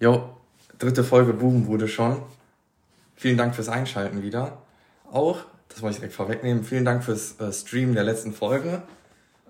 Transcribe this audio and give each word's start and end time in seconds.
Jo, 0.00 0.30
dritte 0.78 1.04
Folge 1.04 1.32
Bubenbude 1.32 1.86
schon. 1.88 2.16
Vielen 3.14 3.36
Dank 3.36 3.54
fürs 3.54 3.68
Einschalten 3.68 4.22
wieder. 4.22 4.58
Auch, 5.10 5.38
das 5.68 5.82
wollte 5.82 5.94
ich 5.94 6.00
direkt 6.00 6.14
vorwegnehmen, 6.14 6.64
vielen 6.64 6.84
Dank 6.84 7.04
fürs 7.04 7.40
äh, 7.40 7.52
Streamen 7.52 7.94
der 7.94 8.02
letzten 8.02 8.32
Folge. 8.32 8.82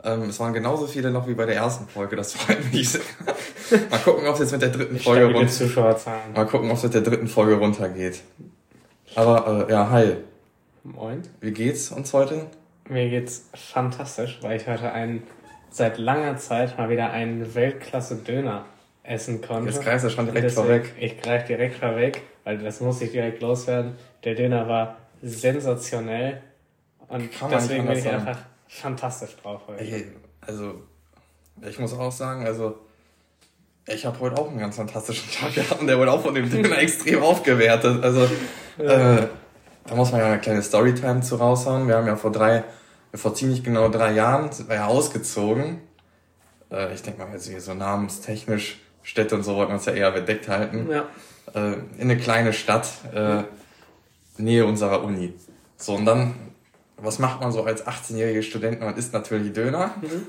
Ähm, 0.02 0.24
es 0.28 0.38
waren 0.38 0.52
genauso 0.52 0.86
viele 0.86 1.10
noch 1.10 1.26
wie 1.26 1.34
bei 1.34 1.46
der 1.46 1.56
ersten 1.56 1.88
Folge, 1.88 2.16
das 2.16 2.32
freut 2.34 2.72
mich 2.72 2.90
sehr. 2.90 3.00
Mal 3.90 3.98
gucken, 4.00 4.26
ob 4.26 4.34
es 4.34 4.40
jetzt 4.40 4.52
mit 4.52 4.62
der 4.62 4.68
dritten 4.68 4.98
Folge 4.98 5.34
runtergeht. 5.34 5.77
Mal 6.34 6.46
gucken, 6.46 6.70
ob 6.70 6.76
es 6.76 6.82
mit 6.82 6.95
der 6.95 7.00
dritten 7.00 7.29
Folge 7.29 7.54
runtergeht. 7.54 8.20
Aber 9.14 9.66
äh, 9.66 9.72
ja, 9.72 9.88
hi. 9.88 10.16
Moin. 10.82 11.22
Wie 11.40 11.52
geht's 11.52 11.90
uns 11.90 12.12
heute? 12.12 12.46
Mir 12.90 13.08
geht's 13.08 13.48
fantastisch, 13.54 14.40
weil 14.42 14.61
ich 14.61 14.68
heute 14.68 14.92
einen 14.92 15.22
seit 15.70 15.96
langer 15.96 16.36
Zeit 16.36 16.76
mal 16.76 16.90
wieder 16.90 17.11
einen 17.11 17.54
Weltklasse-Döner 17.54 18.66
essen 19.05 19.41
konnte. 19.43 19.71
Jetzt 19.71 19.82
greifst 19.82 20.07
du 20.07 20.11
schon 20.11 20.27
direkt 20.27 20.50
vorweg. 20.50 20.93
Ich 20.98 21.20
greife 21.20 21.46
direkt 21.46 21.77
vorweg, 21.77 22.23
weil 22.42 22.59
das 22.59 22.80
muss 22.80 23.01
ich 23.01 23.12
direkt 23.12 23.41
loswerden. 23.41 23.97
Der 24.24 24.34
Döner 24.34 24.66
war 24.66 24.97
sensationell 25.23 26.42
und 27.09 27.30
Kann 27.33 27.51
deswegen 27.51 27.87
bin 27.87 27.97
ich 27.98 28.05
sagen. 28.05 28.16
einfach 28.16 28.38
fantastisch 28.66 29.37
drauf 29.37 29.62
heute. 29.69 29.84
Ey, 29.84 30.06
also, 30.41 30.83
ich 31.66 31.78
muss 31.78 31.92
auch 31.92 32.11
sagen, 32.11 32.47
also 32.47 32.78
ich 33.87 34.06
habe 34.06 34.19
heute 34.20 34.38
auch 34.38 34.48
einen 34.48 34.59
ganz 34.59 34.77
fantastischen 34.77 35.30
Tag 35.30 35.55
gehabt 35.55 35.80
und 35.80 35.86
der 35.86 35.98
wurde 35.98 36.11
auch 36.11 36.23
von 36.23 36.34
dem 36.34 36.50
Döner 36.50 36.78
extrem 36.78 37.23
aufgewertet. 37.23 38.02
Also, 38.02 38.28
ja. 38.78 39.19
äh, 39.19 39.28
da 39.86 39.95
muss 39.95 40.12
man 40.12 40.20
ja 40.20 40.27
eine 40.28 40.41
kleine 40.41 40.62
Storytime 40.62 41.20
zu 41.20 41.36
raushauen. 41.36 41.86
Wir 41.86 41.97
haben 41.97 42.06
ja 42.06 42.16
vor 42.16 42.33
drei, 42.33 42.64
vor 43.12 43.34
ziemlich 43.34 43.62
genau 43.62 43.91
drei 43.91 44.12
Jahren 44.12 44.50
sind 44.50 44.70
wir 44.70 44.77
ja 44.77 44.86
ausgezogen. 44.86 45.83
Äh, 46.70 46.95
ich 46.95 47.02
denke 47.02 47.23
mal, 47.23 47.30
jetzt 47.33 47.45
so 47.45 47.75
namenstechnisch 47.75 48.78
Städte 49.04 49.36
und 49.36 49.44
so 49.44 49.54
wollten 49.54 49.70
wir 49.70 49.76
uns 49.76 49.86
ja 49.86 49.92
eher 49.92 50.10
bedeckt 50.10 50.48
halten. 50.48 50.88
Ja. 50.90 51.04
Äh, 51.54 51.74
in 51.98 52.10
eine 52.10 52.16
kleine 52.16 52.52
Stadt, 52.52 52.88
äh, 53.14 53.44
Nähe 54.36 54.66
unserer 54.66 55.05
Uni. 55.05 55.34
So, 55.77 55.94
und 55.94 56.06
dann, 56.06 56.34
was 56.96 57.20
macht 57.20 57.41
man 57.41 57.52
so 57.52 57.62
als 57.62 57.86
18-jährige 57.86 58.42
Student? 58.42 58.80
Man 58.80 58.96
isst 58.96 59.12
natürlich 59.12 59.52
Döner. 59.52 59.94
Mhm. 60.00 60.27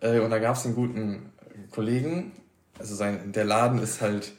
Äh, 0.00 0.20
und 0.20 0.30
da 0.30 0.38
gab 0.38 0.56
es 0.56 0.64
einen 0.64 0.74
guten 0.74 1.32
Kollegen, 1.70 2.32
also 2.78 2.94
sein, 2.94 3.32
der 3.32 3.44
Laden 3.44 3.82
ist 3.82 4.00
halt 4.00 4.32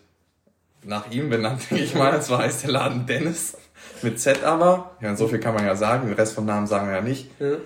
nach 0.84 1.12
ihm 1.12 1.30
benannt, 1.30 1.70
denke 1.70 1.84
ich 1.84 1.94
mal. 1.94 2.22
Zwar 2.22 2.40
heißt 2.40 2.64
der 2.64 2.72
Laden 2.72 3.06
Dennis, 3.06 3.58
mit 4.02 4.20
Z 4.20 4.44
aber. 4.44 4.92
Ja, 5.02 5.16
so 5.16 5.28
viel 5.28 5.40
kann 5.40 5.54
man 5.54 5.66
ja 5.66 5.76
sagen, 5.76 6.08
den 6.08 6.16
Rest 6.16 6.34
vom 6.34 6.46
Namen 6.46 6.68
sagen 6.68 6.88
wir 6.88 6.96
ja 6.96 7.02
nicht. 7.02 7.30
Ja. 7.40 7.58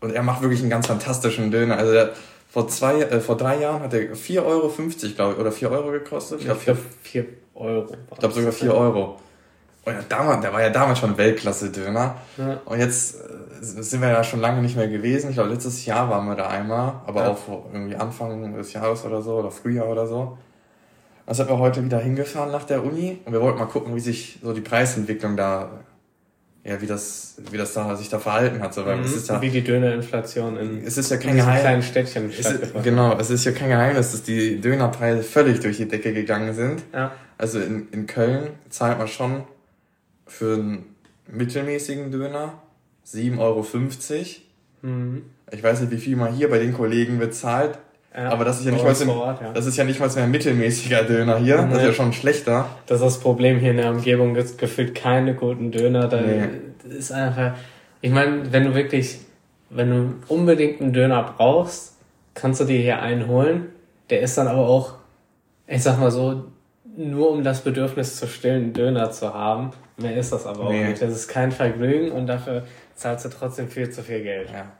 Und 0.00 0.12
er 0.12 0.22
macht 0.22 0.42
wirklich 0.42 0.60
einen 0.60 0.70
ganz 0.70 0.86
fantastischen 0.86 1.50
Döner. 1.50 1.76
Also 1.76 1.92
der, 1.92 2.12
vor 2.48 2.66
zwei, 2.68 3.02
äh, 3.02 3.20
vor 3.20 3.36
drei 3.36 3.60
Jahren 3.60 3.82
hat 3.82 3.92
er 3.92 4.14
4,50 4.14 4.44
Euro, 4.44 4.68
glaube 5.14 5.32
ich, 5.34 5.38
oder 5.38 5.52
4 5.52 5.70
Euro 5.70 5.90
gekostet. 5.90 6.40
Ich 6.40 6.46
glaube 6.46 6.60
4, 6.60 6.76
4 7.02 7.26
Euro. 7.54 7.86
Ich 8.12 8.18
glaube 8.18 8.34
sogar 8.34 8.52
4 8.52 8.74
Euro. 8.74 9.18
Und 9.84 9.94
ja, 9.94 10.00
damals, 10.08 10.40
der 10.40 10.52
war 10.52 10.62
ja 10.62 10.70
damals 10.70 10.98
schon 10.98 11.16
Weltklasse-Döner. 11.16 12.16
Ja. 12.36 12.60
Und 12.64 12.78
jetzt 12.78 13.16
äh, 13.16 13.24
sind 13.60 14.00
wir 14.00 14.08
ja 14.08 14.24
schon 14.24 14.40
lange 14.40 14.62
nicht 14.62 14.76
mehr 14.76 14.88
gewesen. 14.88 15.30
Ich 15.30 15.36
glaube, 15.36 15.50
letztes 15.50 15.84
Jahr 15.86 16.08
waren 16.10 16.26
wir 16.26 16.36
da 16.36 16.48
einmal, 16.48 16.94
aber 17.06 17.22
ja. 17.22 17.30
auch 17.30 17.38
irgendwie 17.72 17.96
Anfang 17.96 18.54
des 18.54 18.72
Jahres 18.72 19.04
oder 19.04 19.22
so, 19.22 19.36
oder 19.36 19.50
Frühjahr 19.50 19.88
oder 19.88 20.06
so. 20.06 20.36
dann 21.26 21.34
sind 21.34 21.48
wir 21.48 21.58
heute 21.58 21.84
wieder 21.84 21.98
hingefahren 22.00 22.50
nach 22.50 22.64
der 22.64 22.84
Uni 22.84 23.20
und 23.24 23.32
wir 23.32 23.40
wollten 23.40 23.58
mal 23.58 23.66
gucken, 23.66 23.94
wie 23.94 24.00
sich 24.00 24.38
so 24.42 24.52
die 24.52 24.60
Preisentwicklung 24.60 25.36
da, 25.36 25.70
ja, 26.68 26.80
wie 26.82 26.86
das, 26.86 27.36
wie 27.50 27.56
das 27.56 27.72
da 27.72 27.96
sich 27.96 28.10
da 28.10 28.18
verhalten 28.18 28.60
hat. 28.60 28.74
So, 28.74 28.84
weil 28.84 28.98
mhm. 28.98 29.04
es 29.04 29.16
ist 29.16 29.28
ja, 29.28 29.40
wie 29.40 29.48
die 29.48 29.64
Dönerinflation 29.64 30.58
in, 30.58 30.84
es 30.84 30.98
ist 30.98 31.10
ja 31.10 31.16
kein 31.16 31.30
in 31.30 31.36
Geheim, 31.36 31.60
kleinen 31.60 31.82
Städtchen 31.82 32.30
ist, 32.30 32.74
Genau, 32.82 33.16
es 33.18 33.30
ist 33.30 33.44
ja 33.46 33.52
kein 33.52 33.70
Geheimnis, 33.70 34.12
dass 34.12 34.22
die 34.22 34.60
Dönerpreise 34.60 35.22
völlig 35.22 35.60
durch 35.60 35.78
die 35.78 35.88
Decke 35.88 36.12
gegangen 36.12 36.54
sind. 36.54 36.82
Ja. 36.92 37.12
Also 37.38 37.58
in, 37.58 37.88
in 37.90 38.06
Köln 38.06 38.50
zahlt 38.68 38.98
man 38.98 39.08
schon 39.08 39.44
für 40.26 40.54
einen 40.54 40.94
mittelmäßigen 41.26 42.10
Döner 42.10 42.60
7,50 43.06 43.38
Euro. 43.38 43.66
Mhm. 44.82 45.22
Ich 45.50 45.62
weiß 45.62 45.80
nicht, 45.80 45.90
wie 45.90 45.98
viel 45.98 46.16
man 46.16 46.34
hier 46.34 46.50
bei 46.50 46.58
den 46.58 46.74
Kollegen 46.74 47.18
bezahlt. 47.18 47.78
Ja, 48.14 48.30
aber 48.30 48.44
das 48.44 48.58
ist 48.60 48.66
ja 48.66 48.72
nicht 48.72 48.84
mal 48.84 48.94
so, 48.94 49.12
Ort, 49.12 49.42
ja. 49.42 49.52
das 49.52 49.66
ist 49.66 49.76
ja 49.76 49.84
nicht 49.84 50.00
mal 50.00 50.08
so 50.08 50.18
ein 50.18 50.30
mittelmäßiger 50.30 51.02
Döner 51.04 51.38
hier. 51.38 51.62
Nee. 51.62 51.70
Das 51.70 51.82
ist 51.82 51.86
ja 51.88 51.92
schon 51.92 52.12
schlechter. 52.12 52.68
Das 52.86 53.00
ist 53.00 53.04
das 53.04 53.20
Problem 53.20 53.58
hier 53.58 53.72
in 53.72 53.76
der 53.76 53.90
Umgebung. 53.90 54.34
Es 54.34 54.56
gefühlt 54.56 54.94
keine 54.94 55.34
guten 55.34 55.70
Döner. 55.70 56.08
Da 56.08 56.20
nee. 56.20 56.48
ist 56.88 57.12
einfach, 57.12 57.52
ich 58.00 58.10
meine, 58.10 58.50
wenn 58.50 58.64
du 58.64 58.74
wirklich, 58.74 59.18
wenn 59.70 59.90
du 59.90 60.34
unbedingt 60.34 60.80
einen 60.80 60.92
Döner 60.92 61.34
brauchst, 61.36 61.94
kannst 62.34 62.60
du 62.60 62.64
dir 62.64 62.80
hier 62.80 63.02
einen 63.02 63.28
holen. 63.28 63.66
Der 64.08 64.20
ist 64.20 64.38
dann 64.38 64.48
aber 64.48 64.66
auch, 64.66 64.94
ich 65.66 65.82
sag 65.82 66.00
mal 66.00 66.10
so, 66.10 66.44
nur 66.96 67.30
um 67.30 67.44
das 67.44 67.60
Bedürfnis 67.60 68.16
zu 68.16 68.26
stillen, 68.26 68.64
einen 68.64 68.72
Döner 68.72 69.10
zu 69.10 69.32
haben. 69.34 69.70
Mehr 69.98 70.16
ist 70.16 70.32
das 70.32 70.46
aber 70.46 70.70
nee. 70.70 70.82
auch 70.82 70.88
nicht. 70.88 71.02
Das 71.02 71.12
ist 71.12 71.28
kein 71.28 71.52
Vergnügen 71.52 72.10
und 72.10 72.26
dafür 72.26 72.64
zahlst 72.94 73.26
du 73.26 73.28
trotzdem 73.28 73.68
viel 73.68 73.90
zu 73.90 74.02
viel 74.02 74.22
Geld. 74.22 74.50
Ja. 74.50 74.72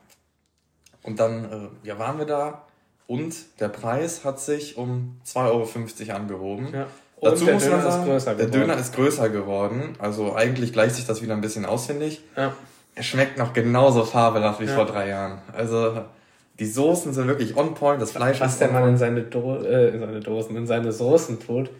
Und 1.02 1.20
dann 1.20 1.44
äh, 1.44 1.86
ja, 1.86 1.98
waren 1.98 2.18
wir 2.18 2.26
da 2.26 2.64
und 3.08 3.34
der 3.58 3.68
Preis 3.68 4.24
hat 4.24 4.38
sich 4.38 4.76
um 4.76 5.16
2,50 5.26 6.08
Euro 6.08 6.16
angehoben. 6.16 6.68
Ja. 6.72 6.86
Und 7.16 7.32
Dazu 7.32 7.46
der 7.46 7.54
muss 7.54 7.64
Döner 7.64 7.76
man 7.78 7.84
sagen, 7.90 8.02
ist 8.02 8.06
größer 8.06 8.34
geworden. 8.34 8.52
der 8.52 8.60
Döner 8.60 8.76
ist 8.78 8.94
größer 8.94 9.28
geworden. 9.30 9.96
Also 9.98 10.36
eigentlich 10.36 10.72
gleicht 10.72 10.94
sich 10.94 11.06
das 11.06 11.22
wieder 11.22 11.32
ein 11.32 11.40
bisschen 11.40 11.64
aus, 11.64 11.86
finde 11.86 12.04
ich. 12.04 12.22
Ja. 12.36 12.54
Er 12.94 13.02
schmeckt 13.02 13.38
noch 13.38 13.54
genauso 13.54 14.04
fabelhaft 14.04 14.60
wie 14.60 14.66
ja. 14.66 14.74
vor 14.74 14.84
drei 14.84 15.08
Jahren. 15.08 15.38
Also 15.52 16.02
die 16.60 16.66
Soßen 16.66 17.14
sind 17.14 17.26
wirklich 17.26 17.56
on 17.56 17.74
point, 17.74 18.00
das 18.00 18.12
Fleisch 18.12 18.40
Was 18.40 18.52
ist 18.52 18.60
der 18.60 18.70
Mann 18.70 18.88
in 18.90 18.98
seine, 18.98 19.22
Do 19.22 19.56
äh, 19.56 19.88
in 19.88 20.00
seine 20.00 20.20
Dosen, 20.20 20.56
in 20.56 20.66
seine 20.66 20.92
Soßen 20.92 21.40
tut, 21.40 21.70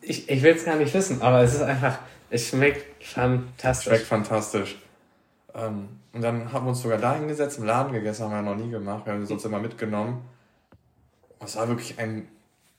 ich, 0.00 0.28
ich 0.30 0.42
will 0.42 0.54
es 0.54 0.64
gar 0.64 0.76
nicht 0.76 0.94
wissen, 0.94 1.20
aber 1.20 1.42
es 1.42 1.54
ist 1.54 1.62
einfach, 1.62 1.98
es 2.30 2.48
schmeckt 2.48 3.04
fantastisch. 3.04 3.92
Schmeckt 3.92 4.06
fantastisch. 4.06 4.76
Ähm, 5.58 5.88
und 6.12 6.22
dann 6.22 6.52
haben 6.52 6.66
wir 6.66 6.70
uns 6.70 6.82
sogar 6.82 6.98
da 6.98 7.14
hingesetzt, 7.14 7.58
im 7.58 7.64
Laden 7.64 7.92
gegessen, 7.92 8.24
haben 8.24 8.30
wir 8.30 8.36
ja 8.36 8.42
noch 8.42 8.56
nie 8.56 8.70
gemacht, 8.70 9.06
wir 9.06 9.12
haben 9.12 9.22
es 9.22 9.30
uns 9.30 9.44
immer 9.44 9.58
mitgenommen. 9.58 10.22
Es 11.44 11.56
war 11.56 11.68
wirklich 11.68 11.98
ein, 11.98 12.28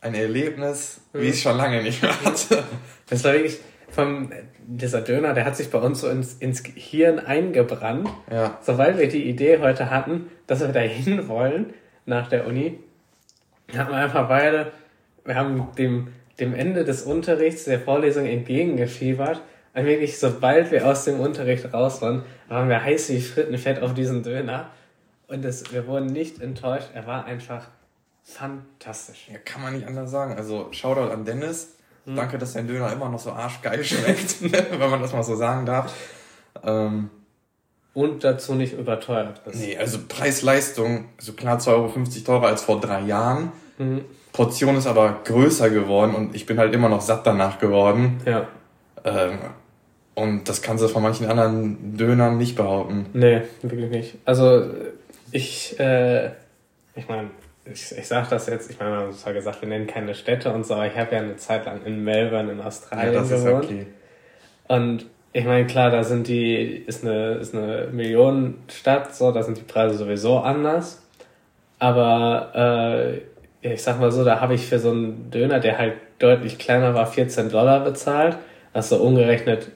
ein 0.02 0.14
Erlebnis, 0.14 1.02
wie 1.14 1.26
ich 1.26 1.36
es 1.36 1.42
schon 1.42 1.58
lange 1.58 1.82
nicht 1.84 2.02
mehr 2.02 2.26
hatte. 2.26 2.64
Das 3.10 3.24
war 3.24 3.34
wirklich, 3.34 3.60
vom, 3.90 4.32
dieser 4.68 5.02
Döner, 5.02 5.34
der 5.34 5.46
hat 5.46 5.56
sich 5.56 5.72
bei 5.72 5.80
uns 5.80 6.02
so 6.02 6.10
ins, 6.10 6.36
ins 6.36 6.64
Hirn 6.64 7.18
eingebrannt. 7.18 8.08
Ja. 8.32 8.60
Sobald 8.62 9.00
wir 9.00 9.10
die 9.10 9.28
Idee 9.28 9.60
heute 9.60 9.90
hatten, 9.90 10.30
dass 10.46 10.60
wir 10.60 10.68
da 10.68 10.82
hin 10.82 11.28
wollen, 11.28 11.74
nach 12.06 12.28
der 12.28 12.46
Uni, 12.46 12.78
haben 13.76 13.90
wir 13.90 13.98
einfach 13.98 14.28
beide, 14.28 14.72
wir 15.26 15.36
haben 15.36 15.70
dem 15.76 16.10
dem 16.40 16.54
Ende 16.54 16.84
des 16.84 17.04
Unterrichts 17.04 17.66
der 17.66 17.80
Vorlesung 17.80 18.26
entgegengefiebert. 18.26 19.42
Und 19.74 19.86
wirklich, 19.86 20.20
sobald 20.20 20.72
wir 20.72 20.88
aus 20.88 21.06
dem 21.06 21.20
Unterricht 21.20 21.74
raus 21.74 22.02
waren, 22.02 22.24
waren 22.48 22.70
wir 22.70 22.84
heiß 22.84 23.10
wie 23.10 23.22
Frittenfett 23.22 23.82
auf 23.82 23.94
diesen 23.94 24.24
Döner. 24.24 24.70
Und 25.28 25.46
das, 25.46 25.72
wir 25.72 25.88
wurden 25.88 26.08
nicht 26.08 26.42
enttäuscht. 26.42 26.90
Er 26.94 27.06
war 27.06 27.26
einfach 27.26 27.68
fantastisch. 28.24 29.28
Ja, 29.32 29.38
kann 29.40 29.62
man 29.62 29.74
nicht 29.74 29.86
anders 29.86 30.10
sagen. 30.10 30.36
Also, 30.36 30.72
Shoutout 30.72 31.12
an 31.12 31.24
Dennis. 31.24 31.76
Hm. 32.06 32.16
Danke, 32.16 32.38
dass 32.38 32.54
dein 32.54 32.68
Döner 32.68 32.92
immer 32.92 33.10
noch 33.10 33.20
so 33.20 33.32
arschgeil 33.32 33.84
schmeckt, 33.84 34.42
wenn 34.42 34.90
man 34.90 35.02
das 35.02 35.14
mal 35.14 35.24
so 35.24 35.36
sagen 35.36 35.66
darf. 35.66 35.94
Ähm, 36.64 37.10
und 37.94 38.24
dazu 38.24 38.56
nicht 38.56 38.74
überteuert 38.74 39.42
ist. 39.46 39.60
Nee, 39.60 39.78
also 39.78 40.00
Preis-Leistung, 40.08 41.10
also 41.18 41.34
klar 41.34 41.60
2,50 41.60 41.70
Euro 41.70 41.90
teurer 42.26 42.48
als 42.48 42.62
vor 42.62 42.80
drei 42.80 43.02
Jahren. 43.02 43.52
Mhm. 43.78 44.06
Portion 44.32 44.78
ist 44.78 44.88
aber 44.88 45.22
größer 45.26 45.70
geworden 45.70 46.16
und 46.16 46.36
ich 46.36 46.46
bin 46.46 46.60
halt 46.60 46.74
immer 46.74 46.88
noch 46.88 47.02
satt 47.02 47.26
danach 47.26 47.60
geworden. 47.60 48.22
Ja. 48.26 48.48
Ähm, 49.18 49.40
und 50.16 50.50
das 50.50 50.62
kannst 50.62 50.84
du 50.84 50.88
von 50.88 51.02
manchen 51.02 51.28
anderen 51.28 51.98
Dönern 51.98 52.38
nicht 52.38 52.56
behaupten. 52.56 53.06
Nee, 53.14 53.42
wirklich 53.62 53.90
nicht. 53.90 54.16
Also 54.26 54.66
ich, 55.32 55.80
äh, 55.80 56.28
ich 56.96 57.08
meine, 57.08 57.30
ich, 57.66 57.98
ich 57.98 58.08
sag 58.08 58.30
das 58.30 58.48
jetzt, 58.48 58.70
ich 58.70 58.80
meine, 58.80 58.92
man 58.92 59.08
hat 59.08 59.16
zwar 59.16 59.34
gesagt, 59.34 59.62
wir 59.62 59.70
nennen 59.70 59.88
keine 59.88 60.16
Städte 60.16 60.52
und 60.52 60.66
so, 60.66 60.74
aber 60.74 60.88
ich 60.88 60.98
habe 60.98 61.16
ja 61.16 61.22
eine 61.22 61.38
Zeit 61.38 61.66
lang 61.66 61.86
in 61.86 62.04
Melbourne 62.04 62.52
in 62.52 62.60
Australien 62.60 63.14
ja, 63.14 63.20
das 63.20 63.30
gewohnt. 63.30 63.66
Ist 63.66 63.72
okay. 63.72 63.86
Und 64.68 65.06
ich 65.32 65.46
meine, 65.46 65.68
klar, 65.68 65.92
da 65.92 66.04
sind 66.04 66.28
die, 66.28 66.56
ist 66.56 67.06
eine, 67.06 67.36
ist 67.36 67.56
eine 67.56 67.88
Millionenstadt, 67.92 69.16
so, 69.16 69.32
da 69.32 69.44
sind 69.44 69.58
die 69.58 69.64
Preise 69.64 69.98
sowieso 69.98 70.40
anders. 70.40 71.04
Aber 71.78 72.52
äh, 73.64 73.74
ich 73.74 73.82
sag 73.82 74.00
mal 74.00 74.12
so, 74.12 74.24
da 74.24 74.42
habe 74.42 74.56
ich 74.56 74.66
für 74.66 74.80
so 74.80 74.92
einen 74.92 75.32
Döner, 75.32 75.60
der 75.60 75.78
halt 75.78 75.94
deutlich 76.20 76.58
kleiner 76.58 76.94
war, 76.94 77.06
14 77.06 77.50
Dollar 77.50 77.84
bezahlt. 77.84 78.38
Also 78.74 78.98
umgerechnet, 78.98 79.72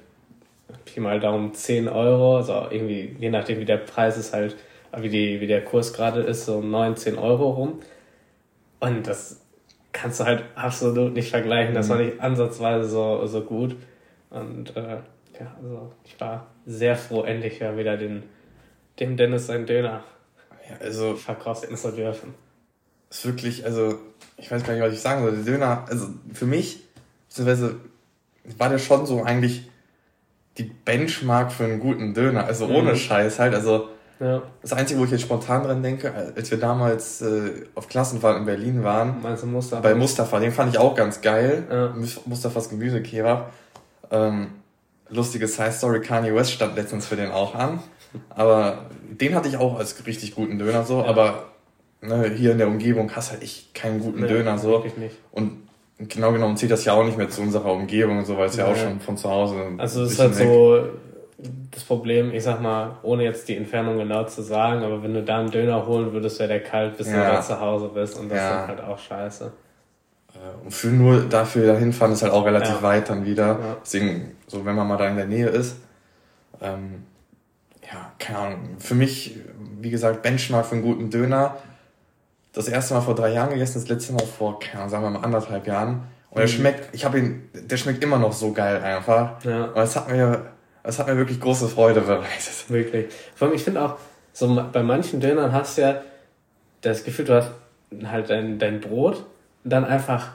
Pi 0.85 0.99
mal 0.99 1.19
Daumen 1.19 1.53
10 1.53 1.87
Euro, 1.87 2.37
also 2.37 2.67
irgendwie, 2.69 3.15
je 3.19 3.29
nachdem 3.29 3.59
wie 3.59 3.65
der 3.65 3.77
Preis 3.77 4.17
ist 4.17 4.33
halt, 4.33 4.55
wie, 4.95 5.09
die, 5.09 5.41
wie 5.41 5.47
der 5.47 5.63
Kurs 5.63 5.93
gerade 5.93 6.21
ist, 6.21 6.45
so 6.45 6.61
19 6.61 7.17
Euro 7.17 7.51
rum. 7.51 7.79
Und 8.79 9.07
das 9.07 9.41
kannst 9.91 10.19
du 10.19 10.25
halt 10.25 10.43
absolut 10.55 11.13
nicht 11.13 11.29
vergleichen. 11.29 11.73
Das 11.73 11.89
war 11.89 11.97
mhm. 11.97 12.05
nicht 12.05 12.19
ansatzweise 12.19 12.87
so, 12.87 13.25
so 13.25 13.41
gut. 13.41 13.75
Und 14.29 14.75
äh, 14.75 14.97
ja, 15.39 15.55
also 15.57 15.91
ich 16.03 16.19
war 16.19 16.47
sehr 16.65 16.95
froh, 16.95 17.23
endlich 17.23 17.61
wieder 17.61 17.97
den, 17.97 18.23
dem 18.99 19.17
Dennis 19.17 19.47
seinen 19.47 19.65
Döner 19.65 20.03
ja, 20.69 20.77
also, 20.79 21.15
verkosten 21.15 21.75
zu 21.75 21.91
dürfen 21.91 22.33
ist 23.13 23.25
wirklich, 23.25 23.63
also, 23.65 23.99
ich 24.37 24.49
weiß 24.49 24.63
gar 24.63 24.73
nicht, 24.73 24.81
was 24.81 24.93
ich 24.93 25.01
sagen 25.01 25.21
soll. 25.21 25.35
Der 25.35 25.43
Döner, 25.43 25.85
also 25.87 26.07
für 26.33 26.45
mich, 26.45 26.83
beziehungsweise 27.27 27.75
war 28.57 28.69
der 28.69 28.79
schon 28.79 29.05
so 29.05 29.23
eigentlich 29.23 29.69
die 30.57 30.63
Benchmark 30.63 31.51
für 31.51 31.63
einen 31.63 31.79
guten 31.79 32.13
Döner. 32.13 32.45
Also 32.45 32.67
ohne 32.67 32.91
mhm. 32.91 32.95
Scheiß 32.95 33.39
halt. 33.39 33.55
Also 33.55 33.89
ja. 34.19 34.41
das 34.61 34.73
Einzige, 34.73 34.99
wo 34.99 35.05
ich 35.05 35.11
jetzt 35.11 35.21
spontan 35.21 35.63
dran 35.63 35.81
denke, 35.81 36.13
als 36.35 36.51
wir 36.51 36.59
damals 36.59 37.21
äh, 37.21 37.65
auf 37.75 37.87
Klassenfahrt 37.87 38.37
in 38.37 38.45
Berlin 38.45 38.83
waren, 38.83 39.21
du 39.21 39.47
Mustafa? 39.47 39.81
bei 39.81 39.95
Mustafa, 39.95 40.39
den 40.39 40.51
fand 40.51 40.73
ich 40.73 40.79
auch 40.79 40.95
ganz 40.95 41.21
geil. 41.21 41.63
Ja. 41.69 41.95
Mustafas 42.25 42.69
Gemüsekebab. 42.69 43.51
Ähm, 44.11 44.47
lustige 45.09 45.47
Side 45.47 45.71
Story, 45.71 46.01
Kanye 46.01 46.35
West 46.35 46.51
stand 46.51 46.75
letztens 46.75 47.05
für 47.07 47.15
den 47.15 47.31
auch 47.31 47.55
an. 47.55 47.79
Aber 48.29 48.89
den 49.09 49.33
hatte 49.35 49.47
ich 49.47 49.57
auch 49.57 49.77
als 49.77 50.05
richtig 50.05 50.35
guten 50.35 50.59
Döner 50.59 50.83
so, 50.83 51.01
ja. 51.01 51.07
aber 51.07 51.45
ne, 52.01 52.29
hier 52.29 52.51
in 52.51 52.59
der 52.59 52.67
Umgebung 52.67 53.11
hast 53.15 53.31
halt 53.31 53.41
echt 53.41 53.73
keinen 53.73 53.99
guten 53.99 54.21
nee, 54.21 54.27
Döner 54.27 54.57
so. 54.57 54.83
Nicht. 54.97 55.17
Und 55.31 55.62
genau 55.97 56.31
genommen 56.31 56.57
zieht 56.57 56.71
das 56.71 56.85
ja 56.85 56.93
auch 56.93 57.03
nicht 57.03 57.17
mehr 57.17 57.29
zu 57.29 57.41
unserer 57.41 57.71
Umgebung 57.71 58.19
und 58.19 58.25
so, 58.25 58.37
weil 58.37 58.47
es 58.47 58.55
ja, 58.55 58.65
ja 58.65 58.71
auch 58.71 58.75
schon 58.75 58.99
von 58.99 59.17
zu 59.17 59.29
Hause. 59.29 59.55
Also 59.77 60.03
es 60.03 60.13
ist 60.13 60.19
halt 60.19 60.37
weg. 60.39 60.47
so 60.47 60.89
das 61.71 61.83
Problem, 61.83 62.33
ich 62.33 62.43
sag 62.43 62.61
mal, 62.61 62.97
ohne 63.03 63.23
jetzt 63.23 63.47
die 63.47 63.57
Entfernung 63.57 63.97
genau 63.97 64.23
zu 64.25 64.41
sagen, 64.41 64.83
aber 64.83 65.03
wenn 65.03 65.13
du 65.13 65.23
da 65.23 65.39
einen 65.39 65.51
Döner 65.51 65.85
holen 65.85 66.13
würdest, 66.13 66.39
wäre 66.39 66.49
der 66.49 66.63
kalt, 66.63 66.97
bis 66.97 67.07
ja. 67.07 67.13
du 67.13 67.35
da 67.35 67.41
zu 67.41 67.59
Hause 67.59 67.89
bist 67.93 68.19
und 68.19 68.29
das 68.29 68.37
ja. 68.37 68.61
ist 68.61 68.67
halt 68.67 68.81
auch 68.81 68.99
scheiße. 68.99 69.51
Äh, 70.33 70.63
und 70.63 70.71
für 70.71 70.87
nur 70.87 71.21
dafür 71.21 71.67
dahin 71.67 71.93
fahren 71.93 72.11
ist 72.11 72.23
halt 72.23 72.33
auch 72.33 72.45
relativ 72.45 72.81
weit 72.81 73.09
dann 73.09 73.25
wieder. 73.25 73.77
Deswegen, 73.83 74.35
so 74.47 74.65
wenn 74.65 74.75
man 74.75 74.87
mal 74.87 74.97
da 74.97 75.07
in 75.07 75.17
der 75.17 75.25
Nähe 75.25 75.47
ist, 75.47 75.77
ähm, 76.61 77.03
ja, 77.91 78.11
keine 78.19 78.39
Ahnung. 78.39 78.59
Für 78.79 78.95
mich, 78.95 79.37
wie 79.79 79.89
gesagt, 79.89 80.21
Benchmark 80.21 80.65
für 80.65 80.75
einen 80.75 80.83
guten 80.83 81.09
Döner. 81.09 81.57
Das 82.53 82.67
erste 82.67 82.93
Mal 82.93 83.01
vor 83.01 83.15
drei 83.15 83.33
Jahren 83.33 83.49
gegessen, 83.49 83.79
das 83.79 83.89
letzte 83.89 84.13
Mal 84.13 84.25
vor, 84.25 84.59
keine 84.59 84.79
Ahnung, 84.79 84.89
sagen 84.89 85.03
wir 85.03 85.09
mal 85.09 85.23
anderthalb 85.23 85.65
Jahren. 85.65 86.03
Und 86.29 86.39
der 86.39 86.47
mhm. 86.47 86.51
schmeckt, 86.51 86.95
ich 86.95 87.03
habe 87.05 87.19
ihn, 87.19 87.49
der 87.53 87.77
schmeckt 87.77 88.03
immer 88.03 88.19
noch 88.19 88.33
so 88.33 88.53
geil 88.53 88.81
einfach. 88.81 89.43
Ja. 89.43 89.65
Und 89.65 89.81
es 89.81 89.95
hat 89.95 90.09
mir, 90.09 90.45
es 90.83 90.99
hat 90.99 91.07
mir 91.07 91.17
wirklich 91.17 91.39
große 91.39 91.67
Freude 91.67 92.01
bereitet. 92.01 92.65
Wirklich. 92.69 93.13
Vor 93.35 93.47
allem, 93.47 93.55
ich 93.55 93.63
finde 93.63 93.81
auch, 93.81 93.97
so 94.33 94.63
bei 94.71 94.83
manchen 94.83 95.19
Dönern 95.19 95.51
hast 95.51 95.77
du 95.77 95.83
ja 95.83 96.01
das 96.81 97.03
Gefühl, 97.03 97.25
du 97.25 97.35
hast 97.35 97.51
halt 98.05 98.29
dein, 98.29 98.59
dein 98.59 98.81
Brot 98.81 99.25
und 99.63 99.73
dann 99.73 99.85
einfach 99.85 100.31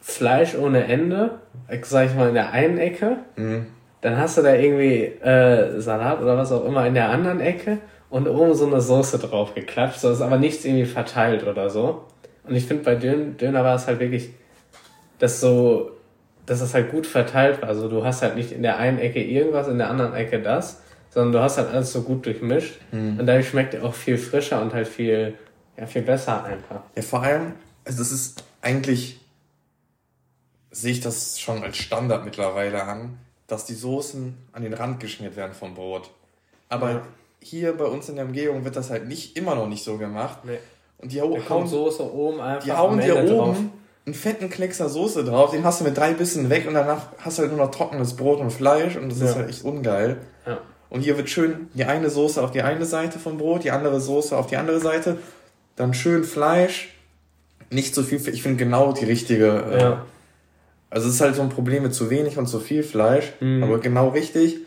Fleisch 0.00 0.54
ohne 0.54 0.84
Ende, 0.84 1.38
sag 1.82 2.06
ich 2.06 2.14
mal, 2.14 2.28
in 2.28 2.34
der 2.34 2.52
einen 2.52 2.78
Ecke. 2.78 3.18
Mhm. 3.36 3.66
Dann 4.00 4.16
hast 4.16 4.38
du 4.38 4.42
da 4.42 4.54
irgendwie 4.54 5.04
äh, 5.04 5.78
Salat 5.80 6.22
oder 6.22 6.36
was 6.36 6.52
auch 6.52 6.64
immer 6.64 6.86
in 6.86 6.94
der 6.94 7.10
anderen 7.10 7.40
Ecke 7.40 7.78
und 8.10 8.28
oben 8.28 8.54
so 8.54 8.66
eine 8.66 8.80
Soße 8.80 9.18
drauf 9.18 9.54
geklatscht. 9.54 10.00
So 10.00 10.10
ist 10.10 10.20
aber 10.20 10.38
nichts 10.38 10.64
irgendwie 10.64 10.86
verteilt 10.86 11.46
oder 11.46 11.70
so. 11.70 12.04
Und 12.44 12.54
ich 12.54 12.66
finde, 12.66 12.84
bei 12.84 12.94
Dön 12.94 13.36
Döner 13.36 13.64
war 13.64 13.76
es 13.76 13.86
halt 13.86 14.00
wirklich, 14.00 14.30
dass 15.18 15.40
so, 15.40 15.92
dass 16.46 16.60
es 16.60 16.74
halt 16.74 16.90
gut 16.90 17.06
verteilt 17.06 17.62
war. 17.62 17.68
Also 17.68 17.88
du 17.88 18.04
hast 18.04 18.22
halt 18.22 18.36
nicht 18.36 18.52
in 18.52 18.62
der 18.62 18.78
einen 18.78 18.98
Ecke 18.98 19.22
irgendwas, 19.22 19.68
in 19.68 19.78
der 19.78 19.90
anderen 19.90 20.14
Ecke 20.14 20.40
das, 20.40 20.82
sondern 21.10 21.32
du 21.32 21.40
hast 21.40 21.58
halt 21.58 21.68
alles 21.68 21.92
so 21.92 22.02
gut 22.02 22.26
durchmischt. 22.26 22.78
Mhm. 22.92 23.20
Und 23.20 23.26
dadurch 23.26 23.48
schmeckt 23.48 23.74
er 23.74 23.84
auch 23.84 23.94
viel 23.94 24.18
frischer 24.18 24.60
und 24.60 24.74
halt 24.74 24.88
viel, 24.88 25.34
ja, 25.76 25.86
viel 25.86 26.02
besser 26.02 26.44
einfach. 26.44 26.82
Ja, 26.96 27.02
vor 27.02 27.22
allem, 27.22 27.52
also 27.84 27.98
das 27.98 28.12
ist 28.12 28.44
eigentlich, 28.62 29.20
sehe 30.70 30.92
ich 30.92 31.00
das 31.00 31.40
schon 31.40 31.62
als 31.62 31.76
Standard 31.76 32.24
mittlerweile 32.24 32.82
an 32.82 33.18
dass 33.50 33.64
die 33.64 33.74
Soßen 33.74 34.36
an 34.52 34.62
den 34.62 34.74
Rand 34.74 35.00
geschmiert 35.00 35.36
werden 35.36 35.54
vom 35.54 35.74
Brot. 35.74 36.10
Aber 36.68 36.90
ja. 36.90 37.02
Hier 37.42 37.76
bei 37.76 37.84
uns 37.84 38.08
in 38.08 38.16
der 38.16 38.24
Umgebung 38.26 38.64
wird 38.64 38.76
das 38.76 38.90
halt 38.90 39.08
nicht 39.08 39.36
immer 39.36 39.54
noch 39.54 39.68
nicht 39.68 39.84
so 39.84 39.96
gemacht. 39.96 40.40
Nee. 40.44 40.58
Und 40.98 41.12
die 41.12 41.20
hauen 41.20 41.66
Soße 41.66 42.02
oben 42.12 42.40
einfach 42.40 42.64
die 42.64 42.72
hauen 42.72 43.00
dir 43.00 43.16
oben 43.16 43.28
drauf. 43.28 43.56
einen 44.06 44.14
fetten 44.14 44.50
Kleckser 44.50 44.88
Soße 44.88 45.24
drauf, 45.24 45.50
den 45.50 45.64
hast 45.64 45.80
du 45.80 45.84
mit 45.84 45.96
drei 45.96 46.12
Bissen 46.12 46.50
weg 46.50 46.66
und 46.68 46.74
danach 46.74 47.06
hast 47.18 47.38
du 47.38 47.42
halt 47.42 47.56
nur 47.56 47.64
noch 47.64 47.70
trockenes 47.70 48.16
Brot 48.16 48.40
und 48.40 48.50
Fleisch 48.50 48.96
und 48.96 49.10
das 49.10 49.20
ja. 49.20 49.26
ist 49.26 49.36
halt 49.36 49.48
echt 49.48 49.64
ungeil. 49.64 50.18
Ja. 50.46 50.58
Und 50.90 51.00
hier 51.00 51.16
wird 51.16 51.30
schön 51.30 51.68
die 51.74 51.84
eine 51.84 52.10
Soße 52.10 52.42
auf 52.42 52.50
die 52.50 52.62
eine 52.62 52.84
Seite 52.84 53.18
vom 53.18 53.38
Brot, 53.38 53.64
die 53.64 53.70
andere 53.70 54.00
Soße 54.00 54.36
auf 54.36 54.48
die 54.48 54.56
andere 54.56 54.80
Seite, 54.80 55.18
dann 55.76 55.94
schön 55.94 56.24
Fleisch, 56.24 56.94
nicht 57.70 57.94
so 57.94 58.02
viel, 58.02 58.20
ich 58.28 58.42
finde 58.42 58.58
genau 58.58 58.92
die 58.92 59.04
richtige 59.06 59.64
äh, 59.70 59.80
ja. 59.80 60.06
Also 60.90 61.08
es 61.08 61.14
ist 61.14 61.20
halt 61.20 61.36
so 61.36 61.42
ein 61.42 61.48
Problem 61.48 61.84
mit 61.84 61.94
zu 61.94 62.10
wenig 62.10 62.36
und 62.36 62.48
zu 62.48 62.58
viel 62.58 62.82
Fleisch, 62.82 63.32
mhm. 63.38 63.62
aber 63.62 63.78
genau 63.78 64.08
richtig. 64.08 64.58